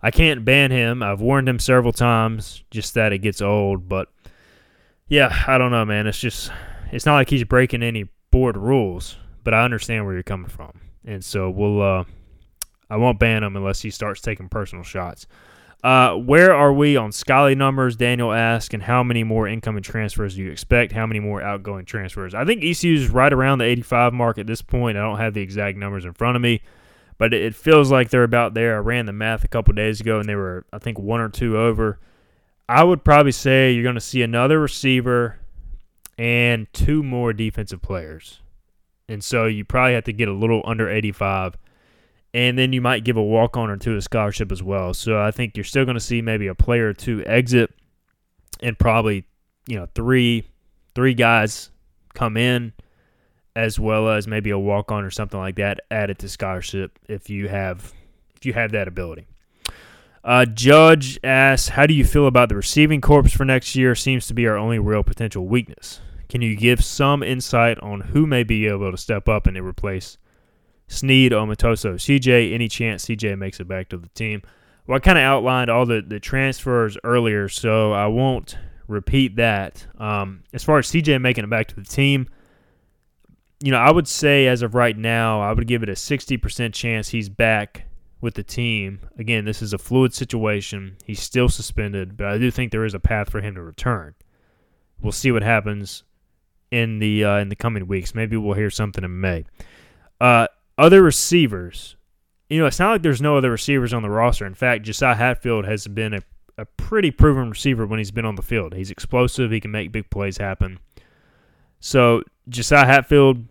I 0.03 0.13
can't 0.13 0.45
ban 0.45 0.71
him. 0.71 1.03
I've 1.03 1.21
warned 1.21 1.49
him 1.49 1.59
several 1.59 1.93
times, 1.93 2.63
just 2.71 2.95
that 2.95 3.13
it 3.13 3.19
gets 3.19 3.43
old. 3.43 3.89
But 3.89 4.09
yeah, 5.09 5.45
I 5.49 5.59
don't 5.59 5.73
know, 5.73 5.85
man. 5.85 6.07
It's 6.07 6.21
just, 6.21 6.53
it's 6.93 7.07
not 7.07 7.15
like 7.15 7.31
he's 7.31 7.45
breaking 7.45 7.83
any 7.83 8.07
board 8.35 8.57
rules, 8.57 9.16
but 9.44 9.55
I 9.55 9.64
understand 9.64 10.05
where 10.05 10.14
you're 10.14 10.25
coming 10.25 10.49
from, 10.49 10.81
and 11.05 11.25
so 11.25 11.49
we'll. 11.49 11.81
Uh, 11.81 12.05
I 12.90 12.97
won't 12.97 13.20
ban 13.20 13.44
him 13.44 13.57
unless 13.57 13.81
he 13.81 13.90
starts 13.90 14.20
taking 14.20 14.49
personal 14.49 14.83
shots. 14.83 15.29
Uh, 15.85 16.14
where 16.14 16.53
are 16.53 16.73
we 16.73 16.97
on 16.97 17.12
Scully 17.12 17.55
numbers? 17.55 17.94
Daniel 17.94 18.33
asked, 18.33 18.75
and 18.75 18.83
how 18.83 19.05
many 19.05 19.23
more 19.23 19.47
incoming 19.47 19.85
transfers 19.85 20.35
do 20.35 20.42
you 20.42 20.51
expect? 20.51 20.90
How 20.90 21.07
many 21.07 21.20
more 21.20 21.42
outgoing 21.42 21.85
transfers? 21.85 22.35
I 22.35 22.44
think 22.44 22.64
ECU 22.64 22.94
is 22.94 23.09
right 23.09 23.33
around 23.33 23.59
the 23.59 23.66
85 23.66 24.12
mark 24.12 24.38
at 24.38 24.49
this 24.49 24.62
point. 24.62 24.99
I 24.99 25.03
don't 25.03 25.18
have 25.18 25.35
the 25.35 25.40
exact 25.40 25.79
numbers 25.79 26.05
in 26.05 26.12
front 26.12 26.35
of 26.35 26.42
me, 26.42 26.61
but 27.18 27.33
it 27.33 27.55
feels 27.55 27.92
like 27.92 28.11
they're 28.11 28.25
about 28.25 28.55
there. 28.55 28.75
I 28.75 28.79
ran 28.79 29.07
the 29.07 29.12
math 29.12 29.44
a 29.44 29.49
couple 29.49 29.75
days 29.75 30.01
ago, 30.01 30.18
and 30.18 30.29
they 30.29 30.35
were, 30.35 30.66
I 30.73 30.79
think, 30.79 30.99
one 30.99 31.20
or 31.20 31.29
two 31.29 31.57
over. 31.57 32.01
I 32.68 32.83
would 32.83 33.05
probably 33.05 33.33
say 33.33 33.70
you're 33.70 33.85
going 33.85 33.94
to 33.94 34.01
see 34.01 34.23
another 34.23 34.59
receiver 34.59 35.38
and 36.18 36.66
two 36.72 37.03
more 37.03 37.33
defensive 37.33 37.83
players. 37.83 38.40
And 39.09 39.22
so 39.22 39.46
you 39.46 39.64
probably 39.64 39.94
have 39.94 40.05
to 40.05 40.12
get 40.12 40.29
a 40.29 40.33
little 40.33 40.62
under 40.64 40.88
85. 40.88 41.57
And 42.33 42.59
then 42.59 42.72
you 42.72 42.81
might 42.81 43.05
give 43.05 43.16
a 43.16 43.22
walk 43.22 43.57
on 43.57 43.70
or 43.70 43.77
two 43.77 43.96
a 43.96 44.03
scholarship 44.03 44.50
as 44.50 44.62
well. 44.62 44.94
So 44.94 45.20
I 45.20 45.31
think 45.31 45.57
you're 45.57 45.64
still 45.64 45.85
going 45.85 45.96
to 45.96 46.00
see 46.00 46.22
maybe 46.22 46.46
a 46.46 46.55
player 46.55 46.88
or 46.88 46.94
two 46.94 47.24
exit 47.27 47.72
and 48.61 48.79
probably, 48.79 49.27
you 49.68 49.77
know, 49.77 49.87
three 49.94 50.48
three 50.94 51.14
guys 51.14 51.70
come 52.14 52.37
in 52.37 52.72
as 53.57 53.79
well 53.79 54.09
as 54.09 54.27
maybe 54.27 54.50
a 54.50 54.59
walk 54.59 54.90
on 54.90 55.05
or 55.05 55.11
something 55.11 55.38
like 55.38 55.57
that 55.57 55.81
added 55.90 56.18
to 56.18 56.29
scholarship 56.29 56.98
if 57.09 57.31
you 57.31 57.48
have 57.48 57.92
if 58.37 58.46
you 58.46 58.53
have 58.53 58.72
that 58.72 58.88
ability. 58.88 59.27
Uh, 60.25 60.47
Judge 60.47 61.19
asks, 61.23 61.69
"How 61.69 61.87
do 61.87 61.93
you 61.93 62.05
feel 62.05 62.27
about 62.27 62.49
the 62.49 62.57
receiving 62.57 63.03
corps 63.03 63.29
for 63.29 63.45
next 63.45 63.77
year? 63.77 63.95
Seems 63.95 64.27
to 64.27 64.35
be 64.35 64.47
our 64.47 64.57
only 64.57 64.79
real 64.79 65.03
potential 65.03 65.47
weakness. 65.47 66.01
Can 66.31 66.41
you 66.41 66.57
give 66.57 66.83
some 66.83 67.23
insight 67.23 67.79
on 67.81 68.01
who 68.01 68.27
may 68.27 68.43
be 68.43 68.67
able 68.67 68.91
to 68.91 68.97
step 68.97 69.29
up 69.29 69.47
and 69.47 69.57
replace 69.59 70.17
Snead, 70.89 71.33
Omotosho, 71.33 71.97
CJ? 71.97 72.55
Any 72.55 72.69
chance 72.69 73.05
CJ 73.05 73.37
makes 73.37 73.61
it 73.61 73.69
back 73.69 73.91
to 73.91 73.99
the 73.99 74.09
team?" 74.09 74.43
Well, 74.87 74.97
I 74.97 74.99
kind 75.01 75.19
of 75.19 75.25
outlined 75.25 75.71
all 75.71 75.85
the, 75.85 76.03
the 76.07 76.21
transfers 76.21 76.97
earlier, 77.05 77.49
so 77.49 77.93
I 77.93 78.07
won't 78.07 78.57
repeat 78.89 79.37
that. 79.37 79.87
Um, 79.99 80.43
as 80.53 80.65
far 80.65 80.79
as 80.79 80.87
CJ 80.87 81.21
making 81.21 81.45
it 81.45 81.51
back 81.51 81.69
to 81.69 81.75
the 81.75 81.85
team, 81.85 82.29
you 83.61 83.71
know, 83.71 83.79
I 83.79 83.91
would 83.91 84.09
say 84.09 84.47
as 84.47 84.63
of 84.63 84.75
right 84.75 84.97
now, 84.97 85.41
I 85.41 85.53
would 85.53 85.67
give 85.67 85.83
it 85.83 85.89
a 85.89 85.93
60% 85.93 86.75
chance 86.75 87.09
he's 87.09 87.31
back 87.31 87.87
with 88.25 88.35
the 88.35 88.43
team. 88.43 89.01
Again, 89.19 89.45
this 89.45 89.61
is 89.61 89.75
a 89.75 89.79
fluid 89.79 90.15
situation. 90.15 90.97
He's 91.05 91.21
still 91.21 91.51
suspended, 91.51 92.17
but 92.17 92.29
I 92.29 92.39
do 92.39 92.51
think 92.51 92.73
there 92.73 92.87
is 92.87 92.95
a 92.95 92.99
path 92.99 93.31
for 93.31 93.43
him 93.43 93.55
to 93.55 93.63
return. 93.63 94.15
We'll 95.03 95.13
see 95.13 95.31
what 95.31 95.43
happens 95.43 96.05
in 96.71 97.01
the 97.01 97.23
uh, 97.23 97.37
in 97.37 97.51
the 97.51 97.55
coming 97.55 97.87
weeks. 97.87 98.15
Maybe 98.15 98.39
we'll 98.39 98.55
hear 98.55 98.71
something 98.71 99.05
in 99.05 99.21
May. 99.21 99.45
Uh, 100.23 100.47
other 100.79 101.03
receivers, 101.03 101.97
you 102.49 102.59
know, 102.59 102.67
it's 102.67 102.79
not 102.79 102.93
like 102.93 103.03
there's 103.03 103.21
no 103.21 103.37
other 103.37 103.51
receivers 103.51 103.93
on 103.93 104.01
the 104.01 104.09
roster. 104.09 104.47
In 104.47 104.55
fact, 104.55 104.85
Josiah 104.85 105.15
Hatfield 105.15 105.67
has 105.67 105.87
been 105.87 106.15
a, 106.15 106.23
a 106.57 106.65
pretty 106.65 107.11
proven 107.11 107.51
receiver 107.51 107.87
when 107.87 107.98
he's 107.98 108.11
been 108.11 108.25
on 108.25 108.37
the 108.37 108.42
field. 108.42 108.73
He's 108.73 108.90
explosive. 108.90 109.51
He 109.51 109.61
can 109.61 109.71
make 109.71 109.92
big 109.92 110.09
plays 110.09 110.38
happen. 110.38 110.79
So 111.79 112.23
Josiah 112.48 112.87
Hatfield, 112.87 113.44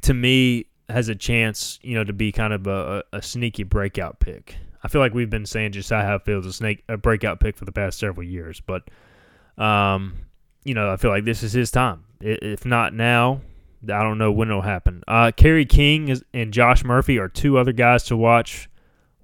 to 0.00 0.14
me, 0.14 0.66
has 0.88 1.08
a 1.08 1.14
chance, 1.14 1.78
you 1.82 1.94
know, 1.94 2.04
to 2.04 2.12
be 2.12 2.32
kind 2.32 2.52
of 2.52 2.66
a, 2.66 3.02
a 3.12 3.22
sneaky 3.22 3.62
breakout 3.62 4.20
pick. 4.20 4.56
I 4.82 4.88
feel 4.88 5.00
like 5.00 5.12
we've 5.12 5.30
been 5.30 5.46
saying 5.46 5.72
Josiah 5.72 6.04
Hatfield's 6.04 6.46
a 6.46 6.52
snake 6.52 6.84
a 6.88 6.96
breakout 6.96 7.40
pick 7.40 7.56
for 7.56 7.64
the 7.64 7.72
past 7.72 7.98
several 7.98 8.26
years, 8.26 8.60
but 8.60 8.88
um, 9.62 10.14
you 10.64 10.74
know, 10.74 10.90
I 10.90 10.96
feel 10.96 11.10
like 11.10 11.24
this 11.24 11.42
is 11.42 11.52
his 11.52 11.70
time. 11.70 12.04
If 12.20 12.64
not 12.64 12.94
now, 12.94 13.40
I 13.84 14.02
don't 14.02 14.18
know 14.18 14.32
when 14.32 14.48
it'll 14.48 14.62
happen. 14.62 15.02
Uh, 15.06 15.30
Kerry 15.36 15.64
King 15.64 16.08
is, 16.08 16.24
and 16.32 16.52
Josh 16.52 16.84
Murphy 16.84 17.18
are 17.18 17.28
two 17.28 17.58
other 17.58 17.72
guys 17.72 18.04
to 18.04 18.16
watch. 18.16 18.68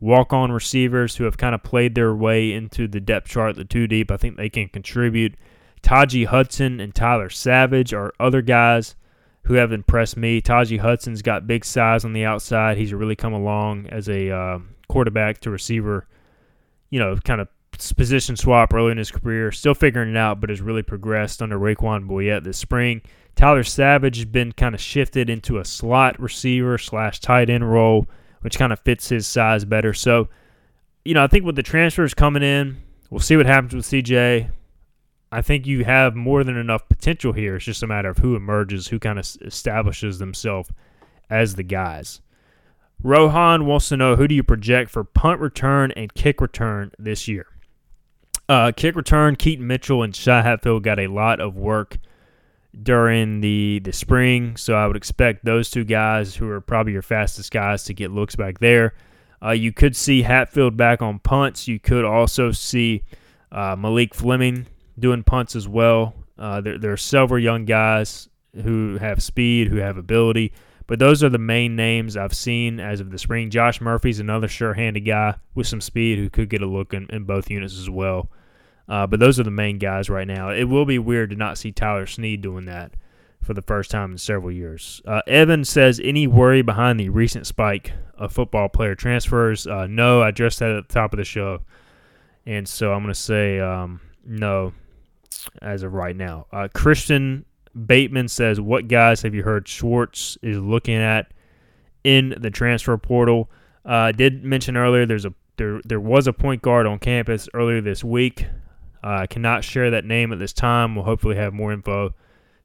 Walk 0.01 0.33
on 0.33 0.53
receivers 0.53 1.17
who 1.17 1.25
have 1.25 1.39
kind 1.39 1.55
of 1.55 1.63
played 1.63 1.95
their 1.95 2.15
way 2.15 2.53
into 2.53 2.87
the 2.87 3.01
depth 3.01 3.29
chart, 3.29 3.57
the 3.57 3.65
two 3.65 3.87
deep. 3.87 4.11
I 4.11 4.17
think 4.17 4.37
they 4.37 4.51
can 4.51 4.69
contribute. 4.69 5.35
Taji 5.83 6.25
Hudson 6.25 6.81
and 6.81 6.95
Tyler 6.95 7.31
Savage 7.31 7.95
are 7.95 8.13
other 8.21 8.43
guys 8.43 8.97
who 9.45 9.55
have 9.55 9.73
impressed 9.73 10.17
me. 10.17 10.41
Taji 10.41 10.79
Hudson's 10.79 11.23
got 11.23 11.47
big 11.47 11.65
size 11.65 12.05
on 12.05 12.13
the 12.13 12.25
outside. 12.25 12.77
He's 12.77 12.93
really 12.93 13.17
come 13.17 13.33
along 13.33 13.87
as 13.89 14.09
a 14.09 14.31
uh, 14.31 14.59
quarterback 14.89 15.41
to 15.41 15.51
receiver 15.51 16.07
you 16.95 17.01
know, 17.01 17.17
kind 17.17 17.41
of 17.41 17.49
position 17.97 18.37
swap 18.37 18.73
early 18.73 18.93
in 18.93 18.99
his 18.99 19.11
career, 19.11 19.51
still 19.51 19.75
figuring 19.75 20.11
it 20.11 20.17
out, 20.17 20.41
but 20.41 20.49
has 20.49 20.61
really 20.61 20.81
progressed 20.81 21.43
under 21.43 21.59
Raquan 21.59 22.07
Boyette 22.07 22.45
this 22.45 22.57
spring. 22.57 23.03
Tyler 23.35 23.65
Savage 23.65 24.19
has 24.19 24.27
been 24.27 24.53
kind 24.53 24.77
of 24.77 24.81
shifted 24.81 25.29
into 25.29 25.59
a 25.59 25.65
slot 25.65 26.21
receiver 26.21 26.79
slash 26.79 27.19
tight 27.19 27.51
end 27.51 27.69
role, 27.69 28.07
which 28.43 28.59
kind 28.59 28.73
of 28.73 28.79
fits 28.79 29.09
his 29.09 29.27
size 29.27 29.65
better. 29.65 29.93
So, 29.93 30.29
you 31.05 31.15
know, 31.15 31.25
I 31.25 31.27
think 31.27 31.45
with 31.45 31.57
the 31.57 31.65
transfers 31.65 32.15
coming 32.15 32.45
in, 32.45 32.77
we'll 33.11 33.19
see 33.19 33.37
what 33.37 33.47
happens 33.47 33.75
with 33.75 33.87
CJ. 33.87 34.51
I 35.35 35.43
think 35.43 35.67
you 35.67 35.85
have 35.85 36.15
more 36.15 36.45
than 36.45 36.57
enough 36.57 36.89
potential 36.89 37.33
here. 37.33 37.57
It's 37.57 37.65
just 37.65 37.83
a 37.83 37.89
matter 37.89 38.09
of 38.09 38.19
who 38.19 38.37
emerges, 38.37 38.87
who 38.87 39.01
kind 39.01 39.19
of 39.19 39.27
establishes 39.41 40.21
themselves 40.21 40.71
as 41.29 41.57
the 41.57 41.65
guys. 41.65 42.21
Rohan 43.03 43.67
wants 43.67 43.89
to 43.89 43.97
know 43.97 44.15
who 44.15 44.29
do 44.29 44.35
you 44.37 44.45
project 44.45 44.93
for 44.93 45.03
punt 45.03 45.41
return 45.41 45.91
and 45.97 46.15
kick 46.15 46.41
return 46.41 46.93
this 47.01 47.27
year? 47.27 47.47
Uh, 48.49 48.71
kick 48.77 48.95
return, 48.95 49.35
Keaton 49.35 49.67
Mitchell 49.67 50.05
and 50.05 50.15
Shy 50.15 50.41
Hatfield 50.41 50.85
got 50.85 51.01
a 51.01 51.09
lot 51.09 51.41
of 51.41 51.57
work 51.57 51.99
during 52.81 53.41
the 53.41 53.81
the 53.83 53.93
spring, 53.93 54.57
so 54.57 54.75
I 54.75 54.87
would 54.87 54.97
expect 54.97 55.45
those 55.45 55.69
two 55.69 55.85
guys, 55.85 56.37
who 56.37 56.49
are 56.49 56.61
probably 56.61 56.93
your 56.93 57.03
fastest 57.03 57.51
guys, 57.51 57.83
to 57.85 57.95
get 57.95 58.13
looks 58.13 58.37
back 58.37 58.61
there. 58.61 58.95
Uh, 59.43 59.51
you 59.51 59.73
could 59.73 59.97
see 59.97 60.23
Hatfield 60.23 60.77
back 60.77 61.03
on 61.03 61.19
punts. 61.19 61.67
You 61.67 61.81
could 61.81 62.05
also 62.05 62.53
see 62.53 63.03
uh, 63.51 63.75
Malik 63.77 64.15
Fleming 64.15 64.67
doing 64.99 65.23
punts 65.23 65.57
as 65.57 65.69
well. 65.69 66.15
Uh, 66.39 66.61
there, 66.61 66.79
there 66.79 66.93
are 66.93 66.97
several 66.97 67.43
young 67.43 67.65
guys 67.65 68.29
who 68.63 68.99
have 68.99 69.23
speed, 69.23 69.69
who 69.69 69.77
have 69.77 69.97
ability, 69.97 70.53
but 70.87 70.99
those 70.99 71.25
are 71.25 71.29
the 71.29 71.39
main 71.39 71.77
names 71.77 72.17
I've 72.17 72.35
seen 72.35 72.79
as 72.79 73.01
of 73.01 73.11
the 73.11 73.19
spring. 73.19 73.51
Josh 73.51 73.81
Murphy's 73.81 74.21
another 74.21 74.49
sure-handed 74.49 75.01
guy 75.01 75.37
with 75.55 75.67
some 75.67 75.81
speed 75.81 76.19
who 76.19 76.29
could 76.29 76.51
get 76.51 76.63
a 76.63 76.67
look 76.67 76.93
in, 76.93 77.07
in 77.11 77.25
both 77.25 77.51
units 77.51 77.79
as 77.79 77.89
well. 77.89 78.31
Uh, 78.87 79.07
but 79.07 79.19
those 79.19 79.41
are 79.41 79.45
the 79.45 79.51
main 79.51 79.79
guys 79.79 80.11
right 80.11 80.27
now. 80.27 80.51
It 80.51 80.65
will 80.65 80.85
be 80.85 80.99
weird 80.99 81.31
to 81.31 81.37
not 81.37 81.57
see 81.57 81.73
Tyler 81.73 82.07
Snead 82.07 82.43
doing 82.43 82.67
that 82.67 82.93
for 83.43 83.55
the 83.55 83.63
first 83.63 83.91
time 83.91 84.13
in 84.13 84.19
several 84.19 84.53
years. 84.53 85.01
Uh, 85.07 85.23
Evan 85.27 85.65
says, 85.65 86.01
any 86.05 86.27
worry 86.27 86.63
behind 86.63 87.01
the 87.01 87.09
recent 87.09 87.47
spike 87.47 87.93
of 88.19 88.33
football 88.33 88.69
player 88.69 88.95
transfers? 88.95 89.67
Uh, 89.67 89.87
no, 89.87 90.21
I 90.21 90.29
addressed 90.29 90.59
that 90.59 90.71
at 90.71 90.89
the 90.89 90.95
top 90.95 91.13
of 91.13 91.17
the 91.17 91.25
show. 91.25 91.61
And 92.45 92.69
so 92.69 92.93
I'm 92.93 93.03
going 93.03 93.15
to 93.15 93.19
say 93.19 93.59
um, 93.59 94.01
no 94.25 94.75
as 95.63 95.83
of 95.83 95.93
right 95.93 96.17
now. 96.17 96.47
Uh, 96.53 96.69
Christian 96.73 97.45
Bateman 97.87 98.29
says, 98.29 98.61
what 98.61 98.89
guys 98.89 99.23
have 99.23 99.35
you 99.35 99.43
heard 99.43 99.67
Schwartz 99.69 100.39
is 100.43 100.59
looking 100.59 100.97
at 100.97 101.33
in 102.03 102.35
the 102.39 102.51
transfer 102.51 102.97
portal? 102.97 103.51
Uh, 103.85 104.13
did 104.13 104.45
mention 104.45 104.77
earlier 104.77 105.07
there's 105.07 105.25
a 105.25 105.35
there 105.57 105.81
there 105.85 106.01
was 106.01 106.27
a 106.27 106.33
point 106.33 106.63
guard 106.63 106.87
on 106.87 106.99
campus 106.99 107.49
earlier 107.55 107.81
this 107.81 108.03
week. 108.03 108.47
Uh, 109.03 109.19
I 109.21 109.27
cannot 109.27 109.63
share 109.63 109.91
that 109.91 110.05
name 110.05 110.33
at 110.33 110.39
this 110.39 110.53
time. 110.53 110.95
We'll 110.95 111.05
hopefully 111.05 111.37
have 111.37 111.53
more 111.53 111.73
info 111.73 112.15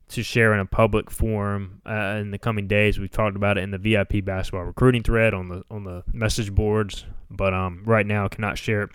to 0.09 0.23
share 0.23 0.53
in 0.53 0.59
a 0.59 0.65
public 0.65 1.11
forum 1.11 1.81
uh, 1.85 2.17
in 2.19 2.31
the 2.31 2.39
coming 2.39 2.67
days. 2.67 2.97
We've 2.97 3.11
talked 3.11 3.35
about 3.35 3.57
it 3.57 3.63
in 3.63 3.71
the 3.71 3.77
VIP 3.77 4.25
basketball 4.25 4.63
recruiting 4.63 5.03
thread 5.03 5.33
on 5.33 5.49
the 5.49 5.63
on 5.69 5.83
the 5.83 6.03
message 6.13 6.53
boards, 6.53 7.05
but 7.29 7.53
um, 7.53 7.83
right 7.85 8.05
now 8.05 8.27
cannot 8.27 8.57
share 8.57 8.83
it 8.83 8.89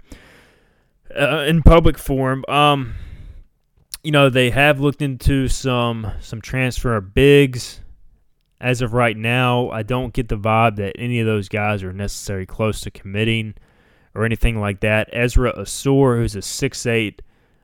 uh, 1.17 1.45
in 1.47 1.63
public 1.63 1.99
forum. 1.99 2.45
Um, 2.49 2.95
you 4.05 4.11
know 4.11 4.29
they 4.29 4.51
have 4.51 4.81
looked 4.81 5.03
into 5.03 5.49
some 5.49 6.13
some 6.21 6.41
transfer 6.41 7.01
bigs. 7.01 7.81
As 8.61 8.81
of 8.81 8.95
right 8.95 9.17
now, 9.17 9.69
I 9.71 9.83
don't 9.83 10.15
get 10.15 10.29
the 10.29 10.39
vibe 10.39 10.77
that 10.77 10.95
any 10.99 11.21
of 11.21 11.27
those 11.27 11.49
guys 11.49 11.83
are 11.83 11.93
necessarily 11.93 12.47
close 12.47 12.81
to 12.83 12.91
committing 12.91 13.55
or 14.15 14.25
anything 14.25 14.61
like 14.61 14.81
that. 14.81 15.11
Ezra 15.13 15.53
Ausar, 15.55 16.17
who's 16.17 16.37
a 16.37 16.43
six 16.43 16.87
eight 16.87 17.23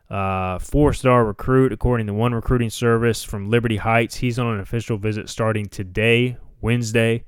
uh, 0.09 0.59
four 0.59 0.93
star 0.93 1.24
recruit, 1.24 1.72
according 1.72 2.07
to 2.07 2.14
one 2.14 2.34
recruiting 2.34 2.70
service 2.70 3.22
from 3.22 3.51
Liberty 3.51 3.76
Heights. 3.76 4.16
He's 4.16 4.38
on 4.38 4.55
an 4.55 4.61
official 4.61 4.97
visit 4.97 5.28
starting 5.28 5.68
today, 5.68 6.36
Wednesday, 6.61 7.24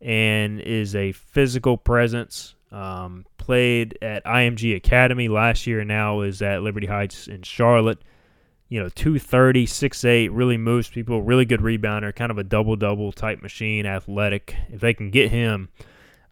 and 0.00 0.60
is 0.60 0.94
a 0.94 1.12
physical 1.12 1.76
presence. 1.76 2.54
Um, 2.72 3.26
played 3.38 3.96
at 4.02 4.24
IMG 4.24 4.74
Academy 4.76 5.28
last 5.28 5.66
year, 5.66 5.80
and 5.80 5.88
now 5.88 6.22
is 6.22 6.42
at 6.42 6.62
Liberty 6.62 6.86
Heights 6.86 7.28
in 7.28 7.42
Charlotte. 7.42 7.98
You 8.68 8.82
know, 8.82 8.88
230, 8.88 9.66
6'8, 9.66 10.28
really 10.32 10.56
moves 10.56 10.88
people, 10.88 11.22
really 11.22 11.44
good 11.44 11.60
rebounder, 11.60 12.14
kind 12.14 12.32
of 12.32 12.38
a 12.38 12.44
double 12.44 12.74
double 12.74 13.12
type 13.12 13.40
machine, 13.40 13.86
athletic. 13.86 14.56
If 14.70 14.80
they 14.80 14.92
can 14.92 15.10
get 15.10 15.30
him, 15.30 15.68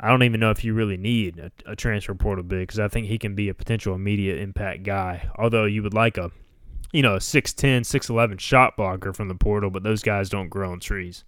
I 0.00 0.08
don't 0.08 0.22
even 0.24 0.40
know 0.40 0.50
if 0.50 0.64
you 0.64 0.74
really 0.74 0.96
need 0.96 1.38
a, 1.38 1.52
a 1.70 1.76
transfer 1.76 2.14
portal 2.14 2.44
big 2.44 2.66
because 2.66 2.80
I 2.80 2.88
think 2.88 3.06
he 3.06 3.18
can 3.18 3.34
be 3.34 3.48
a 3.48 3.54
potential 3.54 3.94
immediate 3.94 4.38
impact 4.38 4.82
guy. 4.82 5.30
Although 5.38 5.64
you 5.66 5.82
would 5.82 5.94
like 5.94 6.18
a, 6.18 6.32
you 6.92 7.02
know, 7.02 7.14
a 7.14 7.20
6'10, 7.20 7.82
6'11 7.82 8.40
shot 8.40 8.76
blocker 8.76 9.12
from 9.12 9.28
the 9.28 9.34
portal, 9.34 9.70
but 9.70 9.84
those 9.84 10.02
guys 10.02 10.28
don't 10.28 10.48
grow 10.48 10.72
on 10.72 10.80
trees. 10.80 11.24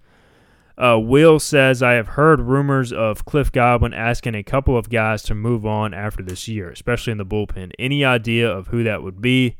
Uh, 0.79 0.99
Will 1.01 1.39
says, 1.39 1.83
I 1.83 1.93
have 1.93 2.09
heard 2.09 2.41
rumors 2.41 2.93
of 2.93 3.25
Cliff 3.25 3.51
Godwin 3.51 3.95
asking 3.95 4.35
a 4.35 4.43
couple 4.43 4.77
of 4.77 4.91
guys 4.91 5.23
to 5.23 5.35
move 5.35 5.65
on 5.65 5.95
after 5.95 6.23
this 6.23 6.49
year, 6.49 6.71
especially 6.71 7.13
in 7.13 7.19
the 7.19 7.25
bullpen. 7.25 7.73
Any 7.79 8.05
idea 8.05 8.51
of 8.51 8.67
who 8.67 8.85
that 8.85 9.03
would 9.03 9.23
be? 9.23 9.57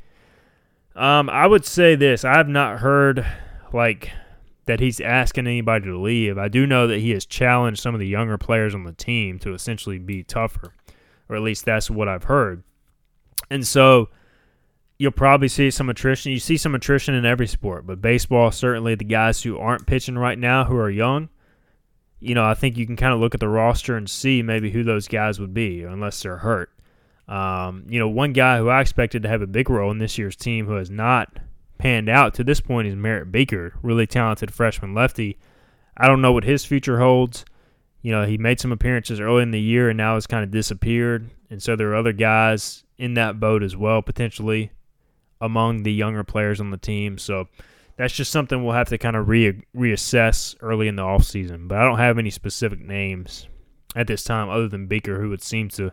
Um, 0.97 1.29
I 1.29 1.47
would 1.47 1.67
say 1.67 1.95
this. 1.95 2.25
I 2.25 2.39
have 2.39 2.49
not 2.49 2.81
heard 2.81 3.27
like 3.73 4.11
that 4.65 4.81
he's 4.81 5.01
asking 5.01 5.47
anybody 5.47 5.85
to 5.85 6.01
leave. 6.01 6.39
I 6.39 6.49
do 6.49 6.67
know 6.67 6.87
that 6.87 7.01
he 7.01 7.11
has 7.11 7.27
challenged 7.27 7.81
some 7.81 7.95
of 7.95 8.01
the 8.01 8.09
younger 8.09 8.39
players 8.39 8.75
on 8.75 8.85
the 8.85 8.93
team 8.93 9.39
to 9.41 9.53
essentially 9.53 9.99
be 9.99 10.23
tougher, 10.23 10.73
or 11.29 11.37
at 11.37 11.43
least 11.43 11.67
that's 11.67 11.91
what 11.91 12.09
I've 12.09 12.25
heard. 12.25 12.65
And 13.51 13.67
so 13.67 14.09
you'll 14.99 15.13
probably 15.13 15.49
see 15.49 15.71
some 15.71 15.91
attrition. 15.91 16.33
You 16.33 16.41
see 16.41 16.57
some 16.57 16.75
attrition 16.75 17.15
in 17.15 17.27
every 17.27 17.47
sport, 17.47 17.87
but 17.87 18.01
baseball, 18.01 18.51
certainly 18.51 18.95
the 18.95 19.05
guys 19.05 19.43
who 19.43 19.59
aren't 19.59 19.87
pitching 19.87 20.17
right 20.17 20.39
now 20.39 20.65
who 20.65 20.77
are 20.77 20.91
young, 20.91 21.29
you 22.19 22.35
know, 22.35 22.45
I 22.45 22.55
think 22.55 22.79
you 22.79 22.87
can 22.87 22.97
kind 22.97 23.13
of 23.13 23.21
look 23.21 23.35
at 23.35 23.41
the 23.41 23.49
roster 23.49 23.97
and 23.97 24.09
see 24.09 24.43
maybe 24.43 24.71
who 24.71 24.83
those 24.83 25.07
guys 25.07 25.39
would 25.39 25.53
be, 25.53 25.83
unless 25.83 26.23
they're 26.23 26.39
hurt. 26.39 26.71
Um, 27.29 27.85
you 27.89 27.99
know, 27.99 28.09
one 28.09 28.33
guy 28.33 28.59
who 28.59 28.69
I 28.69 28.81
expected 28.81 29.23
to 29.23 29.29
have 29.29 29.43
a 29.43 29.47
big 29.47 29.69
role 29.69 29.91
in 29.91 29.99
this 29.99 30.17
year's 30.17 30.37
team 30.37 30.67
who 30.67 30.75
has 30.75 30.91
not 30.91 31.39
panned 31.79 32.09
out 32.09 32.35
to 32.35 32.45
this 32.45 32.61
point 32.61 32.89
is 32.89 32.95
Merritt 32.95 33.33
Baker, 33.33 33.75
really 33.83 34.07
talented 34.07 34.53
freshman 34.53 34.95
lefty. 34.95 35.39
I 35.97 36.07
don't 36.07 36.23
know 36.23 36.33
what 36.33 36.45
his 36.45 36.65
future 36.65 36.99
holds. 36.99 37.45
You 38.03 38.13
know, 38.13 38.25
he 38.25 38.39
made 38.39 38.61
some 38.61 38.71
appearances 38.71 39.19
early 39.19 39.43
in 39.43 39.51
the 39.51 39.61
year 39.61 39.89
and 39.89 39.97
now 39.97 40.15
has 40.15 40.27
kind 40.27 40.45
of 40.45 40.51
disappeared. 40.51 41.29
And 41.51 41.63
so 41.63 41.75
there 41.75 41.91
are 41.91 41.97
other 41.97 42.13
guys 42.13 42.85
in 42.99 43.15
that 43.15 43.41
boat 43.41 43.63
as 43.63 43.77
well, 43.77 44.03
potentially 44.03 44.71
among 45.41 45.83
the 45.83 45.93
younger 45.93 46.25
players 46.25 46.61
on 46.61 46.71
the 46.71 46.77
team. 46.77 47.19
So 47.19 47.49
that's 47.97 48.15
just 48.15 48.31
something 48.31 48.63
we'll 48.63 48.75
have 48.75 48.89
to 48.89 48.99
kind 48.99 49.17
of 49.17 49.29
re- 49.29 49.63
reassess 49.75 50.55
early 50.61 50.87
in 50.87 50.97
the 50.97 51.03
offseason. 51.03 51.67
But 51.67 51.79
I 51.79 51.85
don't 51.85 51.99
have 51.99 52.19
any 52.19 52.31
specific 52.31 52.81
names 52.81 53.49
at 53.95 54.07
this 54.07 54.23
time 54.23 54.49
other 54.49 54.69
than 54.69 54.87
Baker, 54.87 55.21
who 55.21 55.31
would 55.31 55.43
seem 55.43 55.69
to, 55.71 55.93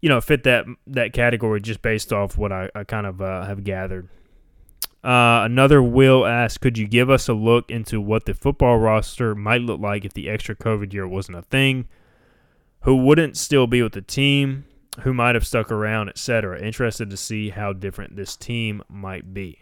you 0.00 0.08
know, 0.08 0.20
fit 0.20 0.44
that 0.44 0.66
that 0.86 1.12
category 1.12 1.60
just 1.60 1.82
based 1.82 2.12
off 2.12 2.36
what 2.38 2.52
I, 2.52 2.70
I 2.74 2.84
kind 2.84 3.06
of 3.06 3.20
uh, 3.20 3.44
have 3.44 3.64
gathered. 3.64 4.08
Uh, 5.02 5.42
another 5.44 5.82
will 5.82 6.26
ask, 6.26 6.60
could 6.60 6.76
you 6.76 6.86
give 6.86 7.08
us 7.08 7.26
a 7.28 7.32
look 7.32 7.70
into 7.70 8.00
what 8.00 8.26
the 8.26 8.34
football 8.34 8.78
roster 8.78 9.34
might 9.34 9.62
look 9.62 9.80
like 9.80 10.04
if 10.04 10.12
the 10.12 10.28
extra 10.28 10.54
COVID 10.54 10.92
year 10.92 11.08
wasn't 11.08 11.38
a 11.38 11.42
thing? 11.42 11.88
Who 12.82 12.96
wouldn't 12.96 13.36
still 13.36 13.66
be 13.66 13.82
with 13.82 13.92
the 13.92 14.02
team? 14.02 14.66
Who 15.00 15.14
might 15.14 15.34
have 15.34 15.46
stuck 15.46 15.70
around, 15.70 16.10
etc. 16.10 16.60
Interested 16.60 17.08
to 17.10 17.16
see 17.16 17.50
how 17.50 17.72
different 17.72 18.16
this 18.16 18.36
team 18.36 18.82
might 18.88 19.32
be. 19.32 19.60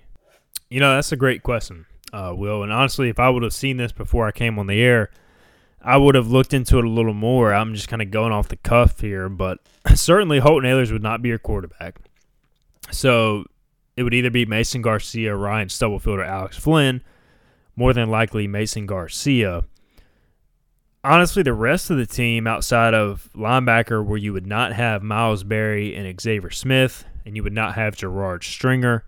You 0.70 0.80
know, 0.80 0.94
that's 0.94 1.12
a 1.12 1.16
great 1.16 1.42
question, 1.42 1.86
uh, 2.12 2.32
Will. 2.36 2.62
And 2.62 2.72
honestly, 2.72 3.08
if 3.08 3.18
I 3.18 3.28
would 3.28 3.42
have 3.42 3.52
seen 3.52 3.76
this 3.76 3.92
before 3.92 4.26
I 4.26 4.32
came 4.32 4.58
on 4.58 4.66
the 4.66 4.80
air, 4.80 5.10
I 5.80 5.96
would 5.96 6.14
have 6.14 6.28
looked 6.28 6.52
into 6.52 6.78
it 6.78 6.84
a 6.84 6.88
little 6.88 7.14
more. 7.14 7.54
I'm 7.54 7.74
just 7.74 7.88
kind 7.88 8.02
of 8.02 8.10
going 8.10 8.32
off 8.32 8.48
the 8.48 8.56
cuff 8.56 9.00
here, 9.00 9.28
but 9.28 9.58
certainly 9.94 10.40
Holton 10.40 10.68
Ahlers 10.68 10.92
would 10.92 11.02
not 11.02 11.22
be 11.22 11.28
your 11.28 11.38
quarterback. 11.38 11.98
So 12.90 13.44
it 13.96 14.02
would 14.02 14.14
either 14.14 14.30
be 14.30 14.46
Mason 14.46 14.82
Garcia, 14.82 15.34
Ryan 15.34 15.68
Stubblefield, 15.68 16.18
or 16.18 16.24
Alex 16.24 16.56
Flinn. 16.56 17.02
More 17.76 17.92
than 17.92 18.10
likely, 18.10 18.48
Mason 18.48 18.86
Garcia. 18.86 19.64
Honestly, 21.04 21.44
the 21.44 21.52
rest 21.52 21.90
of 21.90 21.96
the 21.96 22.06
team 22.06 22.46
outside 22.46 22.92
of 22.92 23.30
linebacker, 23.34 24.04
where 24.04 24.18
you 24.18 24.32
would 24.32 24.46
not 24.46 24.72
have 24.72 25.02
Miles 25.02 25.44
Berry 25.44 25.94
and 25.94 26.20
Xavier 26.20 26.50
Smith, 26.50 27.04
and 27.24 27.36
you 27.36 27.42
would 27.44 27.52
not 27.52 27.76
have 27.76 27.94
Gerard 27.94 28.42
Stringer, 28.42 29.04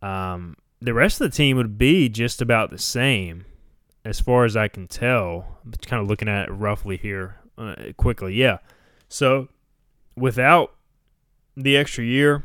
um, 0.00 0.56
the 0.80 0.94
rest 0.94 1.20
of 1.20 1.30
the 1.30 1.36
team 1.36 1.56
would 1.56 1.78
be 1.78 2.08
just 2.08 2.40
about 2.40 2.70
the 2.70 2.78
same 2.78 3.44
as 4.06 4.20
far 4.20 4.44
as 4.44 4.56
I 4.56 4.68
can 4.68 4.86
tell. 4.86 5.58
I'm 5.64 5.72
kind 5.84 6.00
of 6.00 6.08
looking 6.08 6.28
at 6.28 6.48
it 6.48 6.52
roughly 6.52 6.96
here 6.96 7.40
uh, 7.58 7.74
quickly. 7.96 8.34
Yeah. 8.34 8.58
So 9.08 9.48
without 10.16 10.74
the 11.56 11.76
extra 11.76 12.04
year, 12.04 12.44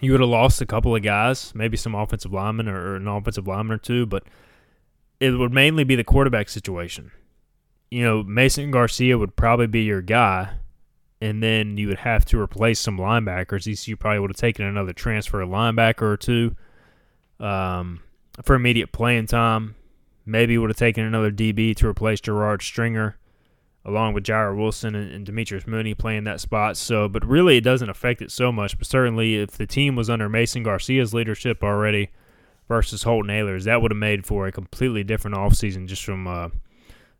you 0.00 0.12
would 0.12 0.20
have 0.20 0.30
lost 0.30 0.60
a 0.60 0.66
couple 0.66 0.94
of 0.94 1.02
guys, 1.02 1.52
maybe 1.52 1.76
some 1.76 1.96
offensive 1.96 2.32
linemen 2.32 2.68
or, 2.68 2.94
an 2.94 3.08
offensive 3.08 3.48
lineman 3.48 3.74
or 3.74 3.78
two, 3.78 4.06
but 4.06 4.22
it 5.18 5.32
would 5.32 5.52
mainly 5.52 5.82
be 5.82 5.96
the 5.96 6.04
quarterback 6.04 6.48
situation. 6.48 7.10
You 7.90 8.04
know, 8.04 8.22
Mason 8.22 8.70
Garcia 8.70 9.18
would 9.18 9.34
probably 9.34 9.66
be 9.66 9.82
your 9.82 10.00
guy, 10.00 10.54
and 11.20 11.42
then 11.42 11.76
you 11.76 11.88
would 11.88 11.98
have 11.98 12.24
to 12.26 12.40
replace 12.40 12.78
some 12.78 12.98
linebackers. 12.98 13.70
ECU 13.70 13.96
probably 13.96 14.20
would 14.20 14.30
have 14.30 14.36
taken 14.36 14.64
another 14.64 14.92
transfer 14.92 15.44
linebacker 15.44 16.02
or 16.02 16.16
two 16.16 16.54
um, 17.40 18.00
for 18.42 18.54
immediate 18.54 18.92
playing 18.92 19.26
time. 19.26 19.74
Maybe 20.24 20.56
would 20.56 20.70
have 20.70 20.76
taken 20.76 21.04
another 21.04 21.30
DB 21.30 21.74
to 21.76 21.88
replace 21.88 22.20
Gerard 22.20 22.62
Stringer, 22.62 23.16
along 23.84 24.14
with 24.14 24.24
Jair 24.24 24.56
Wilson 24.56 24.94
and, 24.94 25.10
and 25.12 25.26
Demetrius 25.26 25.66
Mooney 25.66 25.94
playing 25.94 26.24
that 26.24 26.40
spot. 26.40 26.76
So, 26.76 27.08
but 27.08 27.26
really, 27.26 27.56
it 27.56 27.64
doesn't 27.64 27.90
affect 27.90 28.22
it 28.22 28.30
so 28.30 28.52
much. 28.52 28.78
But 28.78 28.86
certainly, 28.86 29.36
if 29.36 29.52
the 29.52 29.66
team 29.66 29.96
was 29.96 30.08
under 30.08 30.28
Mason 30.28 30.62
Garcia's 30.62 31.12
leadership 31.12 31.62
already 31.64 32.10
versus 32.68 33.02
Holton 33.02 33.30
Ahlers, 33.30 33.64
that 33.64 33.82
would 33.82 33.90
have 33.90 33.98
made 33.98 34.24
for 34.24 34.46
a 34.46 34.52
completely 34.52 35.02
different 35.02 35.36
offseason 35.36 35.86
just 35.86 36.04
from 36.04 36.26
uh, 36.26 36.48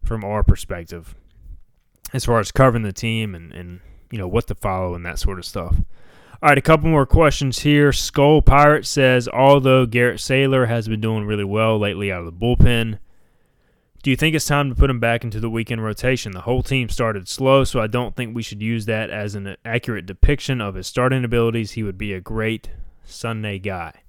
from 0.03 0.25
our 0.25 0.43
perspective, 0.43 1.15
as 2.13 2.25
far 2.25 2.41
as 2.41 2.53
covering 2.53 2.83
the 2.83 2.93
team 2.93 3.35
and, 3.35 3.53
and 3.53 3.81
you 4.11 4.19
know 4.19 4.29
what 4.29 4.47
to 4.47 4.55
follow 4.55 4.95
and 4.95 5.05
that 5.07 5.19
sort 5.19 5.39
of 5.39 5.45
stuff. 5.45 5.77
All 6.43 6.49
right, 6.49 6.59
a 6.59 6.61
couple 6.61 6.90
more 6.90 7.07
questions 7.07 7.61
here. 7.61 7.93
Skull 7.93 8.43
Pirate 8.43 8.84
says, 8.84 9.28
although 9.28 9.86
Garrett 9.86 10.18
Saylor 10.18 10.66
has 10.66 10.88
been 10.88 11.01
doing 11.01 11.24
really 11.24 11.45
well 11.45 11.78
lately 11.78 12.11
out 12.11 12.24
of 12.24 12.26
the 12.26 12.32
bullpen, 12.32 12.99
do 14.03 14.11
you 14.11 14.16
think 14.16 14.34
it's 14.34 14.47
time 14.47 14.68
to 14.68 14.74
put 14.74 14.90
him 14.90 14.99
back 14.99 15.22
into 15.22 15.38
the 15.38 15.49
weekend 15.49 15.84
rotation? 15.84 16.32
The 16.32 16.40
whole 16.40 16.64
team 16.64 16.88
started 16.88 17.28
slow, 17.28 17.62
so 17.62 17.78
I 17.78 17.86
don't 17.86 18.16
think 18.16 18.34
we 18.34 18.43
should 18.43 18.61
use 18.61 18.86
that 18.86 19.09
as 19.09 19.36
an 19.36 19.57
accurate 19.64 20.05
depiction 20.05 20.61
of 20.61 20.74
his 20.74 20.88
starting 20.88 21.24
abilities. 21.24 21.70
He 21.70 21.84
would 21.84 21.97
be 21.97 22.12
a 22.12 22.20
great 22.20 22.70
Sunday 23.05 23.61
guy. 23.61 24.03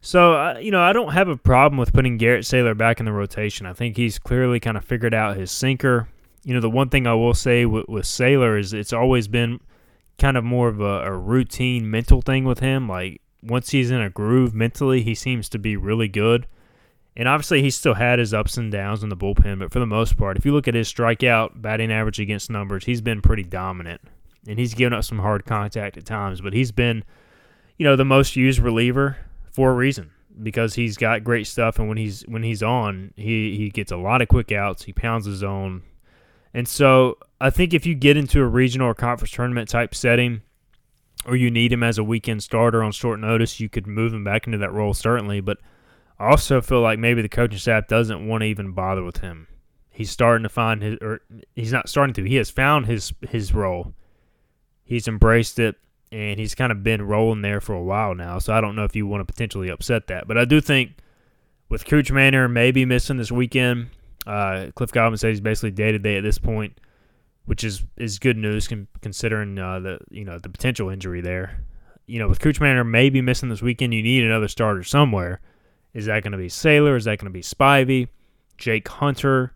So, 0.00 0.32
uh, 0.36 0.58
you 0.58 0.70
know, 0.70 0.80
I 0.80 0.94
don't 0.94 1.12
have 1.12 1.28
a 1.28 1.36
problem 1.36 1.78
with 1.78 1.92
putting 1.92 2.16
Garrett 2.16 2.46
Saylor 2.46 2.74
back 2.74 2.98
in 2.98 3.04
the 3.04 3.12
rotation. 3.12 3.66
I 3.66 3.74
think 3.74 3.98
he's 3.98 4.18
clearly 4.18 4.58
kind 4.58 4.78
of 4.78 4.86
figured 4.86 5.12
out 5.12 5.36
his 5.36 5.50
sinker. 5.50 6.08
You 6.44 6.54
know, 6.54 6.60
the 6.60 6.70
one 6.70 6.88
thing 6.88 7.06
I 7.06 7.12
will 7.12 7.34
say 7.34 7.66
with, 7.66 7.90
with 7.90 8.06
Saylor 8.06 8.58
is 8.58 8.72
it's 8.72 8.94
always 8.94 9.28
been 9.28 9.60
kind 10.18 10.36
of 10.36 10.44
more 10.44 10.68
of 10.68 10.80
a, 10.80 11.02
a 11.06 11.12
routine 11.12 11.90
mental 11.90 12.20
thing 12.20 12.44
with 12.44 12.58
him. 12.58 12.88
Like 12.88 13.20
once 13.42 13.70
he's 13.70 13.90
in 13.90 14.00
a 14.00 14.10
groove 14.10 14.54
mentally, 14.54 15.02
he 15.02 15.14
seems 15.14 15.48
to 15.50 15.58
be 15.58 15.76
really 15.76 16.08
good. 16.08 16.46
And 17.16 17.26
obviously, 17.26 17.62
he 17.62 17.70
still 17.70 17.94
had 17.94 18.20
his 18.20 18.32
ups 18.32 18.56
and 18.56 18.70
downs 18.70 19.02
in 19.02 19.08
the 19.08 19.16
bullpen, 19.16 19.58
but 19.58 19.72
for 19.72 19.80
the 19.80 19.86
most 19.86 20.16
part, 20.16 20.36
if 20.36 20.46
you 20.46 20.52
look 20.52 20.68
at 20.68 20.74
his 20.74 20.92
strikeout, 20.92 21.60
batting 21.60 21.90
average 21.90 22.20
against 22.20 22.48
numbers, 22.48 22.84
he's 22.84 23.00
been 23.00 23.20
pretty 23.20 23.42
dominant. 23.42 24.00
And 24.46 24.56
he's 24.56 24.72
given 24.72 24.92
up 24.92 25.02
some 25.02 25.18
hard 25.18 25.44
contact 25.44 25.96
at 25.96 26.04
times, 26.04 26.40
but 26.40 26.52
he's 26.52 26.70
been, 26.70 27.02
you 27.76 27.84
know, 27.84 27.96
the 27.96 28.04
most 28.04 28.36
used 28.36 28.60
reliever 28.60 29.16
for 29.50 29.72
a 29.72 29.74
reason 29.74 30.12
because 30.40 30.74
he's 30.74 30.96
got 30.96 31.24
great 31.24 31.48
stuff. 31.48 31.80
And 31.80 31.88
when 31.88 31.98
he's 31.98 32.22
when 32.22 32.44
he's 32.44 32.62
on, 32.62 33.12
he 33.16 33.56
he 33.56 33.68
gets 33.70 33.90
a 33.90 33.96
lot 33.96 34.22
of 34.22 34.28
quick 34.28 34.52
outs. 34.52 34.84
He 34.84 34.92
pounds 34.92 35.26
his 35.26 35.38
zone, 35.38 35.82
and 36.54 36.68
so 36.68 37.18
I 37.40 37.50
think 37.50 37.72
if 37.72 37.86
you 37.86 37.94
get 37.94 38.16
into 38.16 38.40
a 38.40 38.46
regional 38.46 38.88
or 38.88 38.94
conference 38.94 39.30
tournament 39.30 39.68
type 39.68 39.94
setting, 39.94 40.42
or 41.24 41.36
you 41.36 41.50
need 41.50 41.72
him 41.72 41.82
as 41.82 41.98
a 41.98 42.04
weekend 42.04 42.42
starter 42.42 42.82
on 42.82 42.92
short 42.92 43.20
notice, 43.20 43.60
you 43.60 43.68
could 43.68 43.86
move 43.86 44.12
him 44.12 44.24
back 44.24 44.46
into 44.46 44.58
that 44.58 44.72
role 44.72 44.94
certainly. 44.94 45.40
But 45.40 45.58
I 46.18 46.30
also 46.30 46.60
feel 46.60 46.80
like 46.80 46.98
maybe 46.98 47.22
the 47.22 47.28
coaching 47.28 47.58
staff 47.58 47.86
doesn't 47.86 48.26
want 48.26 48.42
to 48.42 48.46
even 48.46 48.72
bother 48.72 49.04
with 49.04 49.18
him. 49.18 49.46
He's 49.90 50.10
starting 50.10 50.44
to 50.44 50.48
find 50.48 50.82
his, 50.82 50.98
or 51.00 51.20
he's 51.54 51.72
not 51.72 51.88
starting 51.88 52.14
to. 52.14 52.24
He 52.24 52.36
has 52.36 52.50
found 52.50 52.86
his 52.86 53.12
his 53.28 53.54
role. 53.54 53.94
He's 54.84 55.06
embraced 55.06 55.58
it, 55.58 55.76
and 56.10 56.38
he's 56.38 56.54
kind 56.54 56.72
of 56.72 56.82
been 56.82 57.02
rolling 57.02 57.42
there 57.42 57.60
for 57.60 57.74
a 57.74 57.82
while 57.82 58.14
now. 58.14 58.38
So 58.38 58.52
I 58.52 58.60
don't 58.60 58.76
know 58.76 58.84
if 58.84 58.96
you 58.96 59.06
want 59.06 59.26
to 59.26 59.32
potentially 59.32 59.68
upset 59.68 60.06
that, 60.06 60.26
but 60.26 60.38
I 60.38 60.44
do 60.44 60.60
think 60.60 60.92
with 61.68 61.84
Cooch 61.84 62.10
Manor 62.10 62.48
maybe 62.48 62.84
missing 62.84 63.16
this 63.16 63.30
weekend, 63.30 63.88
uh, 64.26 64.68
Cliff 64.74 64.92
Godwin 64.92 65.18
says 65.18 65.32
he's 65.32 65.40
basically 65.40 65.72
day 65.72 65.92
to 65.92 65.98
day 65.98 66.16
at 66.16 66.22
this 66.22 66.38
point 66.38 66.78
which 67.48 67.64
is 67.64 67.82
is 67.96 68.18
good 68.18 68.36
news 68.36 68.68
considering 69.00 69.58
uh, 69.58 69.80
the 69.80 69.98
you 70.10 70.22
know 70.22 70.38
the 70.38 70.50
potential 70.50 70.90
injury 70.90 71.22
there. 71.22 71.64
You 72.06 72.18
know, 72.18 72.28
with 72.28 72.40
Cooch 72.40 72.60
Manor 72.60 72.84
maybe 72.84 73.22
missing 73.22 73.48
this 73.48 73.62
weekend, 73.62 73.94
you 73.94 74.02
need 74.02 74.22
another 74.22 74.48
starter 74.48 74.84
somewhere. 74.84 75.40
Is 75.94 76.04
that 76.06 76.22
going 76.22 76.32
to 76.32 76.38
be 76.38 76.48
Saylor? 76.48 76.94
Is 76.94 77.04
that 77.06 77.18
going 77.18 77.32
to 77.32 77.36
be 77.36 77.40
Spivey? 77.40 78.08
Jake 78.58 78.86
Hunter? 78.86 79.54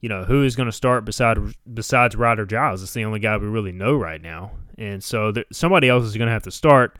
You 0.00 0.10
know, 0.10 0.24
who 0.24 0.44
is 0.44 0.56
going 0.56 0.66
to 0.66 0.72
start 0.72 1.06
beside 1.06 1.38
besides 1.72 2.14
Ryder 2.16 2.44
Giles? 2.44 2.82
It's 2.82 2.92
the 2.92 3.04
only 3.06 3.18
guy 3.18 3.38
we 3.38 3.46
really 3.46 3.72
know 3.72 3.94
right 3.94 4.20
now, 4.20 4.52
and 4.76 5.02
so 5.02 5.32
there, 5.32 5.44
somebody 5.50 5.88
else 5.88 6.04
is 6.04 6.16
going 6.16 6.28
to 6.28 6.32
have 6.32 6.42
to 6.42 6.50
start. 6.50 6.98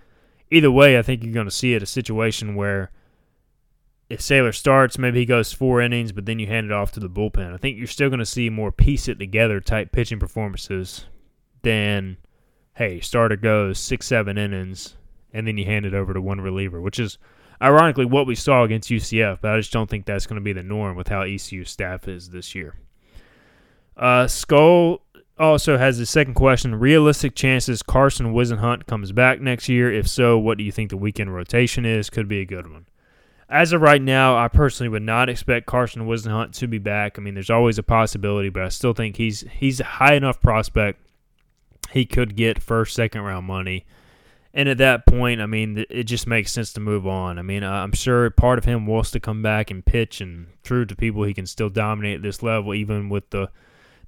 Either 0.50 0.70
way, 0.70 0.98
I 0.98 1.02
think 1.02 1.22
you're 1.22 1.34
going 1.34 1.46
to 1.46 1.50
see 1.50 1.74
it 1.74 1.82
a 1.82 1.86
situation 1.86 2.54
where 2.54 2.90
if 4.12 4.20
Saylor 4.20 4.54
starts, 4.54 4.98
maybe 4.98 5.20
he 5.20 5.24
goes 5.24 5.54
four 5.54 5.80
innings, 5.80 6.12
but 6.12 6.26
then 6.26 6.38
you 6.38 6.46
hand 6.46 6.66
it 6.66 6.72
off 6.72 6.92
to 6.92 7.00
the 7.00 7.08
bullpen. 7.08 7.54
I 7.54 7.56
think 7.56 7.78
you're 7.78 7.86
still 7.86 8.10
going 8.10 8.18
to 8.18 8.26
see 8.26 8.50
more 8.50 8.70
piece 8.70 9.08
it 9.08 9.18
together 9.18 9.58
type 9.58 9.90
pitching 9.90 10.18
performances 10.18 11.06
than, 11.62 12.18
hey, 12.74 13.00
starter 13.00 13.36
goes 13.36 13.78
six, 13.78 14.06
seven 14.06 14.36
innings, 14.36 14.96
and 15.32 15.46
then 15.46 15.56
you 15.56 15.64
hand 15.64 15.86
it 15.86 15.94
over 15.94 16.12
to 16.12 16.20
one 16.20 16.42
reliever, 16.42 16.78
which 16.78 16.98
is 16.98 17.16
ironically 17.62 18.04
what 18.04 18.26
we 18.26 18.34
saw 18.34 18.64
against 18.64 18.90
UCF, 18.90 19.38
but 19.40 19.52
I 19.52 19.56
just 19.56 19.72
don't 19.72 19.88
think 19.88 20.04
that's 20.04 20.26
going 20.26 20.38
to 20.38 20.44
be 20.44 20.52
the 20.52 20.62
norm 20.62 20.94
with 20.94 21.08
how 21.08 21.22
ECU 21.22 21.64
staff 21.64 22.06
is 22.06 22.28
this 22.28 22.54
year. 22.54 22.74
Uh, 23.96 24.28
Skull 24.28 25.00
also 25.38 25.78
has 25.78 25.96
the 25.96 26.04
second 26.04 26.34
question. 26.34 26.74
Realistic 26.74 27.34
chances 27.34 27.82
Carson 27.82 28.34
Whisenhunt 28.34 28.84
comes 28.86 29.10
back 29.10 29.40
next 29.40 29.70
year? 29.70 29.90
If 29.90 30.06
so, 30.06 30.38
what 30.38 30.58
do 30.58 30.64
you 30.64 30.72
think 30.72 30.90
the 30.90 30.98
weekend 30.98 31.34
rotation 31.34 31.86
is? 31.86 32.10
Could 32.10 32.28
be 32.28 32.40
a 32.40 32.44
good 32.44 32.70
one 32.70 32.84
as 33.52 33.72
of 33.72 33.82
right 33.82 34.00
now, 34.00 34.36
I 34.36 34.48
personally 34.48 34.88
would 34.88 35.02
not 35.02 35.28
expect 35.28 35.66
Carson 35.66 36.06
Whisenhunt 36.06 36.52
to 36.54 36.66
be 36.66 36.78
back. 36.78 37.18
I 37.18 37.22
mean, 37.22 37.34
there's 37.34 37.50
always 37.50 37.78
a 37.78 37.82
possibility, 37.82 38.48
but 38.48 38.62
I 38.62 38.70
still 38.70 38.94
think 38.94 39.16
he's 39.16 39.44
he's 39.52 39.78
a 39.80 39.84
high 39.84 40.14
enough 40.14 40.40
prospect. 40.40 41.00
He 41.90 42.06
could 42.06 42.34
get 42.34 42.62
first, 42.62 42.94
second 42.94 43.20
round 43.20 43.46
money. 43.46 43.84
And 44.54 44.68
at 44.68 44.78
that 44.78 45.06
point, 45.06 45.40
I 45.40 45.46
mean, 45.46 45.84
it 45.88 46.04
just 46.04 46.26
makes 46.26 46.52
sense 46.52 46.72
to 46.74 46.80
move 46.80 47.06
on. 47.06 47.38
I 47.38 47.42
mean, 47.42 47.62
I'm 47.62 47.92
sure 47.92 48.28
part 48.30 48.58
of 48.58 48.64
him 48.66 48.86
wants 48.86 49.10
to 49.12 49.20
come 49.20 49.42
back 49.42 49.70
and 49.70 49.84
pitch 49.84 50.20
and 50.20 50.46
prove 50.62 50.88
to 50.88 50.96
people 50.96 51.22
he 51.24 51.32
can 51.32 51.46
still 51.46 51.70
dominate 51.70 52.16
at 52.16 52.22
this 52.22 52.42
level, 52.42 52.74
even 52.74 53.08
with 53.08 53.30
the 53.30 53.50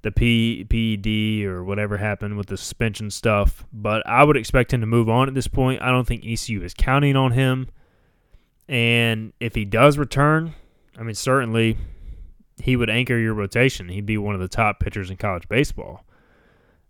the 0.01 0.11
P, 0.11 0.63
PED 0.65 1.47
or 1.47 1.63
whatever 1.63 1.97
happened 1.97 2.37
with 2.37 2.47
the 2.47 2.57
suspension 2.57 3.09
stuff. 3.09 3.65
But 3.73 4.05
I 4.07 4.23
would 4.23 4.37
expect 4.37 4.73
him 4.73 4.81
to 4.81 4.87
move 4.87 5.09
on 5.09 5.27
at 5.27 5.33
this 5.33 5.47
point. 5.47 5.81
I 5.81 5.89
don't 5.89 6.05
think 6.05 6.23
ECU 6.25 6.63
is 6.63 6.73
counting 6.75 7.15
on 7.15 7.31
him. 7.31 7.69
And 8.67 9.33
if 9.39 9.55
he 9.55 9.65
does 9.65 9.97
return, 9.97 10.53
I 10.97 11.03
mean, 11.03 11.15
certainly 11.15 11.77
he 12.57 12.75
would 12.75 12.89
anchor 12.89 13.17
your 13.17 13.33
rotation. 13.33 13.89
He'd 13.89 14.05
be 14.05 14.17
one 14.17 14.35
of 14.35 14.41
the 14.41 14.47
top 14.47 14.79
pitchers 14.79 15.09
in 15.09 15.17
college 15.17 15.47
baseball. 15.47 16.05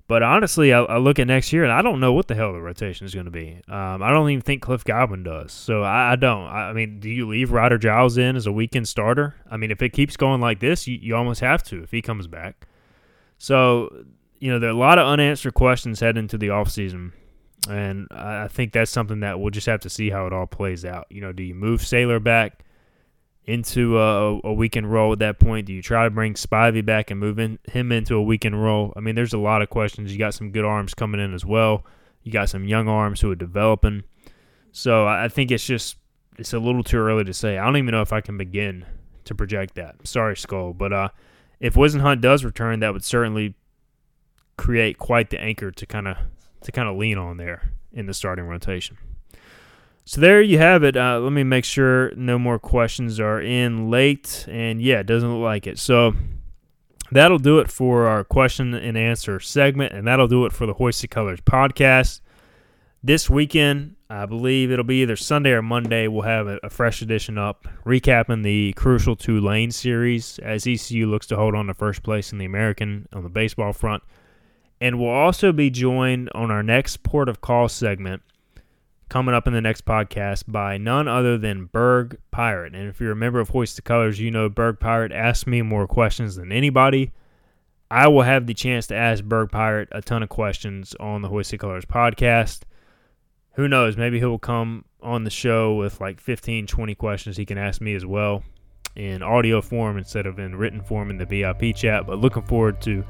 But 0.08 0.22
honestly, 0.22 0.72
I, 0.72 0.84
I 0.84 0.98
look 0.98 1.18
at 1.18 1.26
next 1.26 1.52
year 1.52 1.64
and 1.64 1.74
I 1.74 1.82
don't 1.82 2.00
know 2.00 2.14
what 2.14 2.28
the 2.28 2.36
hell 2.36 2.54
the 2.54 2.62
rotation 2.62 3.08
is 3.08 3.16
going 3.16 3.26
to 3.26 3.32
be. 3.32 3.60
Um, 3.68 4.04
I 4.04 4.12
don't 4.12 4.30
even 4.30 4.42
think 4.42 4.62
Cliff 4.62 4.84
Godwin 4.84 5.24
does. 5.24 5.52
So 5.52 5.82
I, 5.82 6.12
I 6.12 6.16
don't. 6.16 6.46
I, 6.46 6.70
I, 6.70 6.74
mean, 6.74 7.00
do 7.00 7.10
you 7.10 7.28
leave 7.28 7.52
Ryder 7.52 7.80
Giles 7.80 8.18
in 8.18 8.36
as 8.36 8.46
a 8.46 8.52
weekend 8.52 8.88
starter? 8.88 9.36
I 9.50 9.58
mean, 9.58 9.72
if 9.72 9.82
it 9.82 9.90
keeps 9.90 10.16
going 10.16 10.42
like 10.42 10.60
this, 10.60 10.88
you, 10.88 11.00
you 11.02 11.16
almost 11.16 11.42
have 11.42 11.64
to 11.64 11.82
if 11.82 11.90
he 11.90 12.04
comes 12.04 12.28
back. 12.28 12.68
So, 13.40 14.06
you 14.40 14.52
know, 14.52 14.60
there 14.60 14.70
are 14.70 14.74
a 14.74 14.78
lot 14.78 15.00
of 15.00 15.08
unanswered 15.08 15.56
questions 15.56 16.00
heading 16.00 16.24
into 16.24 16.38
the 16.38 16.50
offseason 16.50 17.12
and 17.70 18.08
I 18.12 18.48
think 18.48 18.74
that's 18.74 18.92
something 18.92 19.22
that 19.22 19.40
we'll 19.40 19.52
just 19.52 19.68
have 19.68 19.82
to 19.82 19.90
see 19.90 20.10
how 20.10 20.28
it 20.28 20.34
all 20.34 20.48
plays 20.48 20.86
out. 20.86 21.08
You 21.10 21.22
know, 21.22 21.32
do 21.32 21.44
you 21.44 21.56
move 21.56 21.82
Saylor 21.82 22.24
back 22.24 22.64
into 23.46 24.00
a, 24.00 24.40
a 24.44 24.54
weekend 24.54 24.92
role 24.92 25.14
at 25.14 25.20
that 25.20 25.40
point? 25.40 25.68
Do 25.68 25.74
you 25.74 25.82
try 25.82 26.04
to 26.04 26.10
bring 26.10 26.34
Spivey 26.34 26.86
back 26.86 27.12
and 27.12 27.20
move 27.20 27.40
in, 27.40 27.60
him 27.70 27.92
into 27.92 28.16
a 28.16 28.24
weekend 28.24 28.62
role? 28.62 28.94
I 28.96 29.00
mean, 29.00 29.16
there's 29.16 29.34
a 29.34 29.40
lot 29.40 29.62
of 29.62 29.70
questions. 29.70 30.12
You 30.12 30.20
got 30.20 30.34
some 30.34 30.52
good 30.52 30.66
arms 30.66 30.94
coming 30.94 31.22
in 31.22 31.34
as 31.34 31.46
well. 31.46 31.86
You 32.24 32.32
got 32.32 32.50
some 32.50 32.68
young 32.68 32.88
arms 32.88 33.22
who 33.22 33.32
are 33.32 33.36
developing. 33.36 34.04
So 34.72 35.08
I 35.08 35.28
think 35.28 35.52
it's 35.52 35.66
just 35.66 35.98
it's 36.38 36.54
a 36.54 36.60
little 36.60 36.84
too 36.84 36.98
early 36.98 37.24
to 37.24 37.34
say. 37.34 37.58
I 37.58 37.66
don't 37.66 37.78
even 37.78 37.92
know 37.92 38.02
if 38.02 38.12
I 38.12 38.22
can 38.22 38.38
begin 38.38 38.86
to 39.26 39.36
project 39.36 39.76
that. 39.76 39.96
Sorry, 40.06 40.36
Skull, 40.36 40.74
but 40.74 40.92
uh, 40.92 41.10
if 41.60 41.76
Whisenhunt 41.76 42.22
does 42.22 42.44
return, 42.44 42.80
that 42.82 42.94
would 42.94 43.04
certainly 43.04 43.56
create 44.58 44.98
quite 44.98 45.30
the 45.30 45.40
anchor 45.40 45.72
to 45.72 45.86
kind 45.86 46.08
of 46.08 46.18
to 46.66 46.72
kind 46.72 46.90
of 46.90 46.98
lean 46.98 47.18
on 47.18 47.38
there 47.38 47.72
in 47.94 48.06
the 48.06 48.14
starting 48.14 48.46
rotation. 48.46 48.98
So 50.08 50.22
there 50.22 50.42
you 50.42 50.60
have 50.60 50.84
it. 50.84 50.96
Uh, 50.96 51.20
let 51.20 51.32
me 51.32 51.44
make 51.44 51.66
sure 51.66 52.14
no 52.16 52.38
more 52.38 52.60
questions 52.60 53.20
are 53.20 53.42
in 53.42 53.90
late. 53.90 54.46
And 54.48 54.80
yeah, 54.80 55.00
it 55.00 55.08
doesn't 55.08 55.32
look 55.34 55.44
like 55.44 55.66
it. 55.66 55.80
So 55.80 56.14
that'll 57.12 57.40
do 57.40 57.58
it 57.58 57.72
for 57.72 58.06
our 58.06 58.24
question 58.24 58.76
and 58.76 58.96
answer 58.98 59.40
segment. 59.40 59.94
And 59.94 60.06
that'll 60.06 60.28
do 60.28 60.46
it 60.46 60.54
for 60.54 60.68
the 60.68 60.74
Hoist 60.74 61.02
the 61.02 61.08
Colors 61.08 61.42
podcast. 61.42 62.22
This 63.04 63.30
weekend, 63.30 63.96
I 64.10 64.28
believe 64.28 64.72
it'll 64.72 64.86
be 64.86 65.02
either 65.02 65.16
Sunday 65.16 65.52
or 65.52 65.62
Monday, 65.62 66.08
we'll 66.08 66.24
have 66.24 66.48
a, 66.48 66.60
a 66.64 66.70
fresh 66.70 67.02
edition 67.02 67.38
up 67.38 67.68
recapping 67.86 68.44
the 68.44 68.74
crucial 68.74 69.16
Tulane 69.16 69.72
series 69.72 70.40
as 70.40 70.68
ECU 70.68 71.08
looks 71.08 71.28
to 71.28 71.36
hold 71.36 71.56
on 71.56 71.68
to 71.68 71.74
first 71.74 72.04
place 72.04 72.32
in 72.32 72.38
the 72.38 72.46
American 72.46 73.08
on 73.14 73.24
the 73.24 73.30
baseball 73.30 73.74
front. 73.74 74.04
And 74.82 75.00
we'll 75.00 75.10
also 75.10 75.52
be 75.52 75.70
joined 75.70 76.30
on 76.36 76.52
our 76.52 76.64
next 76.64 77.04
port 77.04 77.30
of 77.30 77.42
call 77.42 77.70
segment 77.70 78.22
coming 79.10 79.36
up 79.36 79.48
in 79.48 79.54
the 79.54 79.62
next 79.62 79.86
podcast 79.86 80.44
by 80.48 80.78
none 80.78 81.08
other 81.08 81.38
than 81.38 81.66
Berg 81.66 82.18
Pirate. 82.32 82.76
And 82.76 82.90
if 82.90 83.00
you're 83.00 83.12
a 83.12 83.16
member 83.16 83.40
of 83.40 83.50
Hoist 83.50 83.76
the 83.76 83.82
Colors, 83.82 84.20
you 84.20 84.32
know 84.32 84.50
Berg 84.50 84.80
Pirate 84.80 85.12
asks 85.12 85.48
me 85.48 85.62
more 85.62 85.88
questions 85.88 86.36
than 86.36 86.52
anybody. 86.52 87.12
I 87.90 88.08
will 88.08 88.24
have 88.24 88.48
the 88.48 88.54
chance 88.54 88.88
to 88.88 88.96
ask 88.96 89.24
Berg 89.24 89.52
Pirate 89.52 89.90
a 89.92 90.02
ton 90.02 90.24
of 90.24 90.30
questions 90.30 90.96
on 91.00 91.22
the 91.22 91.30
Hoist 91.30 91.52
the 91.52 91.58
Colors 91.58 91.86
podcast. 91.86 92.64
Who 93.54 93.68
knows? 93.68 93.96
Maybe 93.96 94.20
he 94.20 94.26
will 94.26 94.40
come 94.40 94.86
on 95.02 95.24
the 95.24 95.30
show 95.30 95.76
with 95.76 96.02
like 96.02 96.20
15, 96.20 96.68
20 96.68 96.96
questions 96.96 97.38
he 97.38 97.46
can 97.46 97.58
ask 97.58 97.80
me 97.80 97.96
as 97.96 98.06
well 98.06 98.44
in 98.96 99.22
audio 99.22 99.62
form 99.62 99.98
instead 99.98 100.26
of 100.26 100.40
in 100.40 100.56
written 100.56 100.82
form 100.82 101.10
in 101.10 101.18
the 101.18 101.26
VIP 101.26 101.76
chat. 101.76 102.08
But 102.08 102.20
looking 102.20 102.44
forward 102.44 102.82
to 102.82 103.06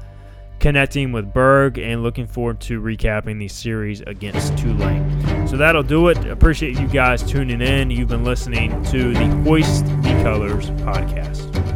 connecting 0.58 1.12
with 1.12 1.32
Berg 1.32 1.78
and 1.78 2.02
looking 2.02 2.26
forward 2.26 2.60
to 2.60 2.80
recapping 2.80 3.38
the 3.38 3.48
series 3.48 4.00
against 4.02 4.56
Tulane. 4.58 5.46
So 5.46 5.56
that'll 5.56 5.82
do 5.82 6.08
it. 6.08 6.18
Appreciate 6.26 6.78
you 6.78 6.88
guys 6.88 7.22
tuning 7.22 7.60
in. 7.60 7.90
You've 7.90 8.08
been 8.08 8.24
listening 8.24 8.82
to 8.84 9.12
the 9.12 9.26
Hoist 9.44 9.86
the 10.02 10.20
Colors 10.22 10.70
podcast. 10.70 11.75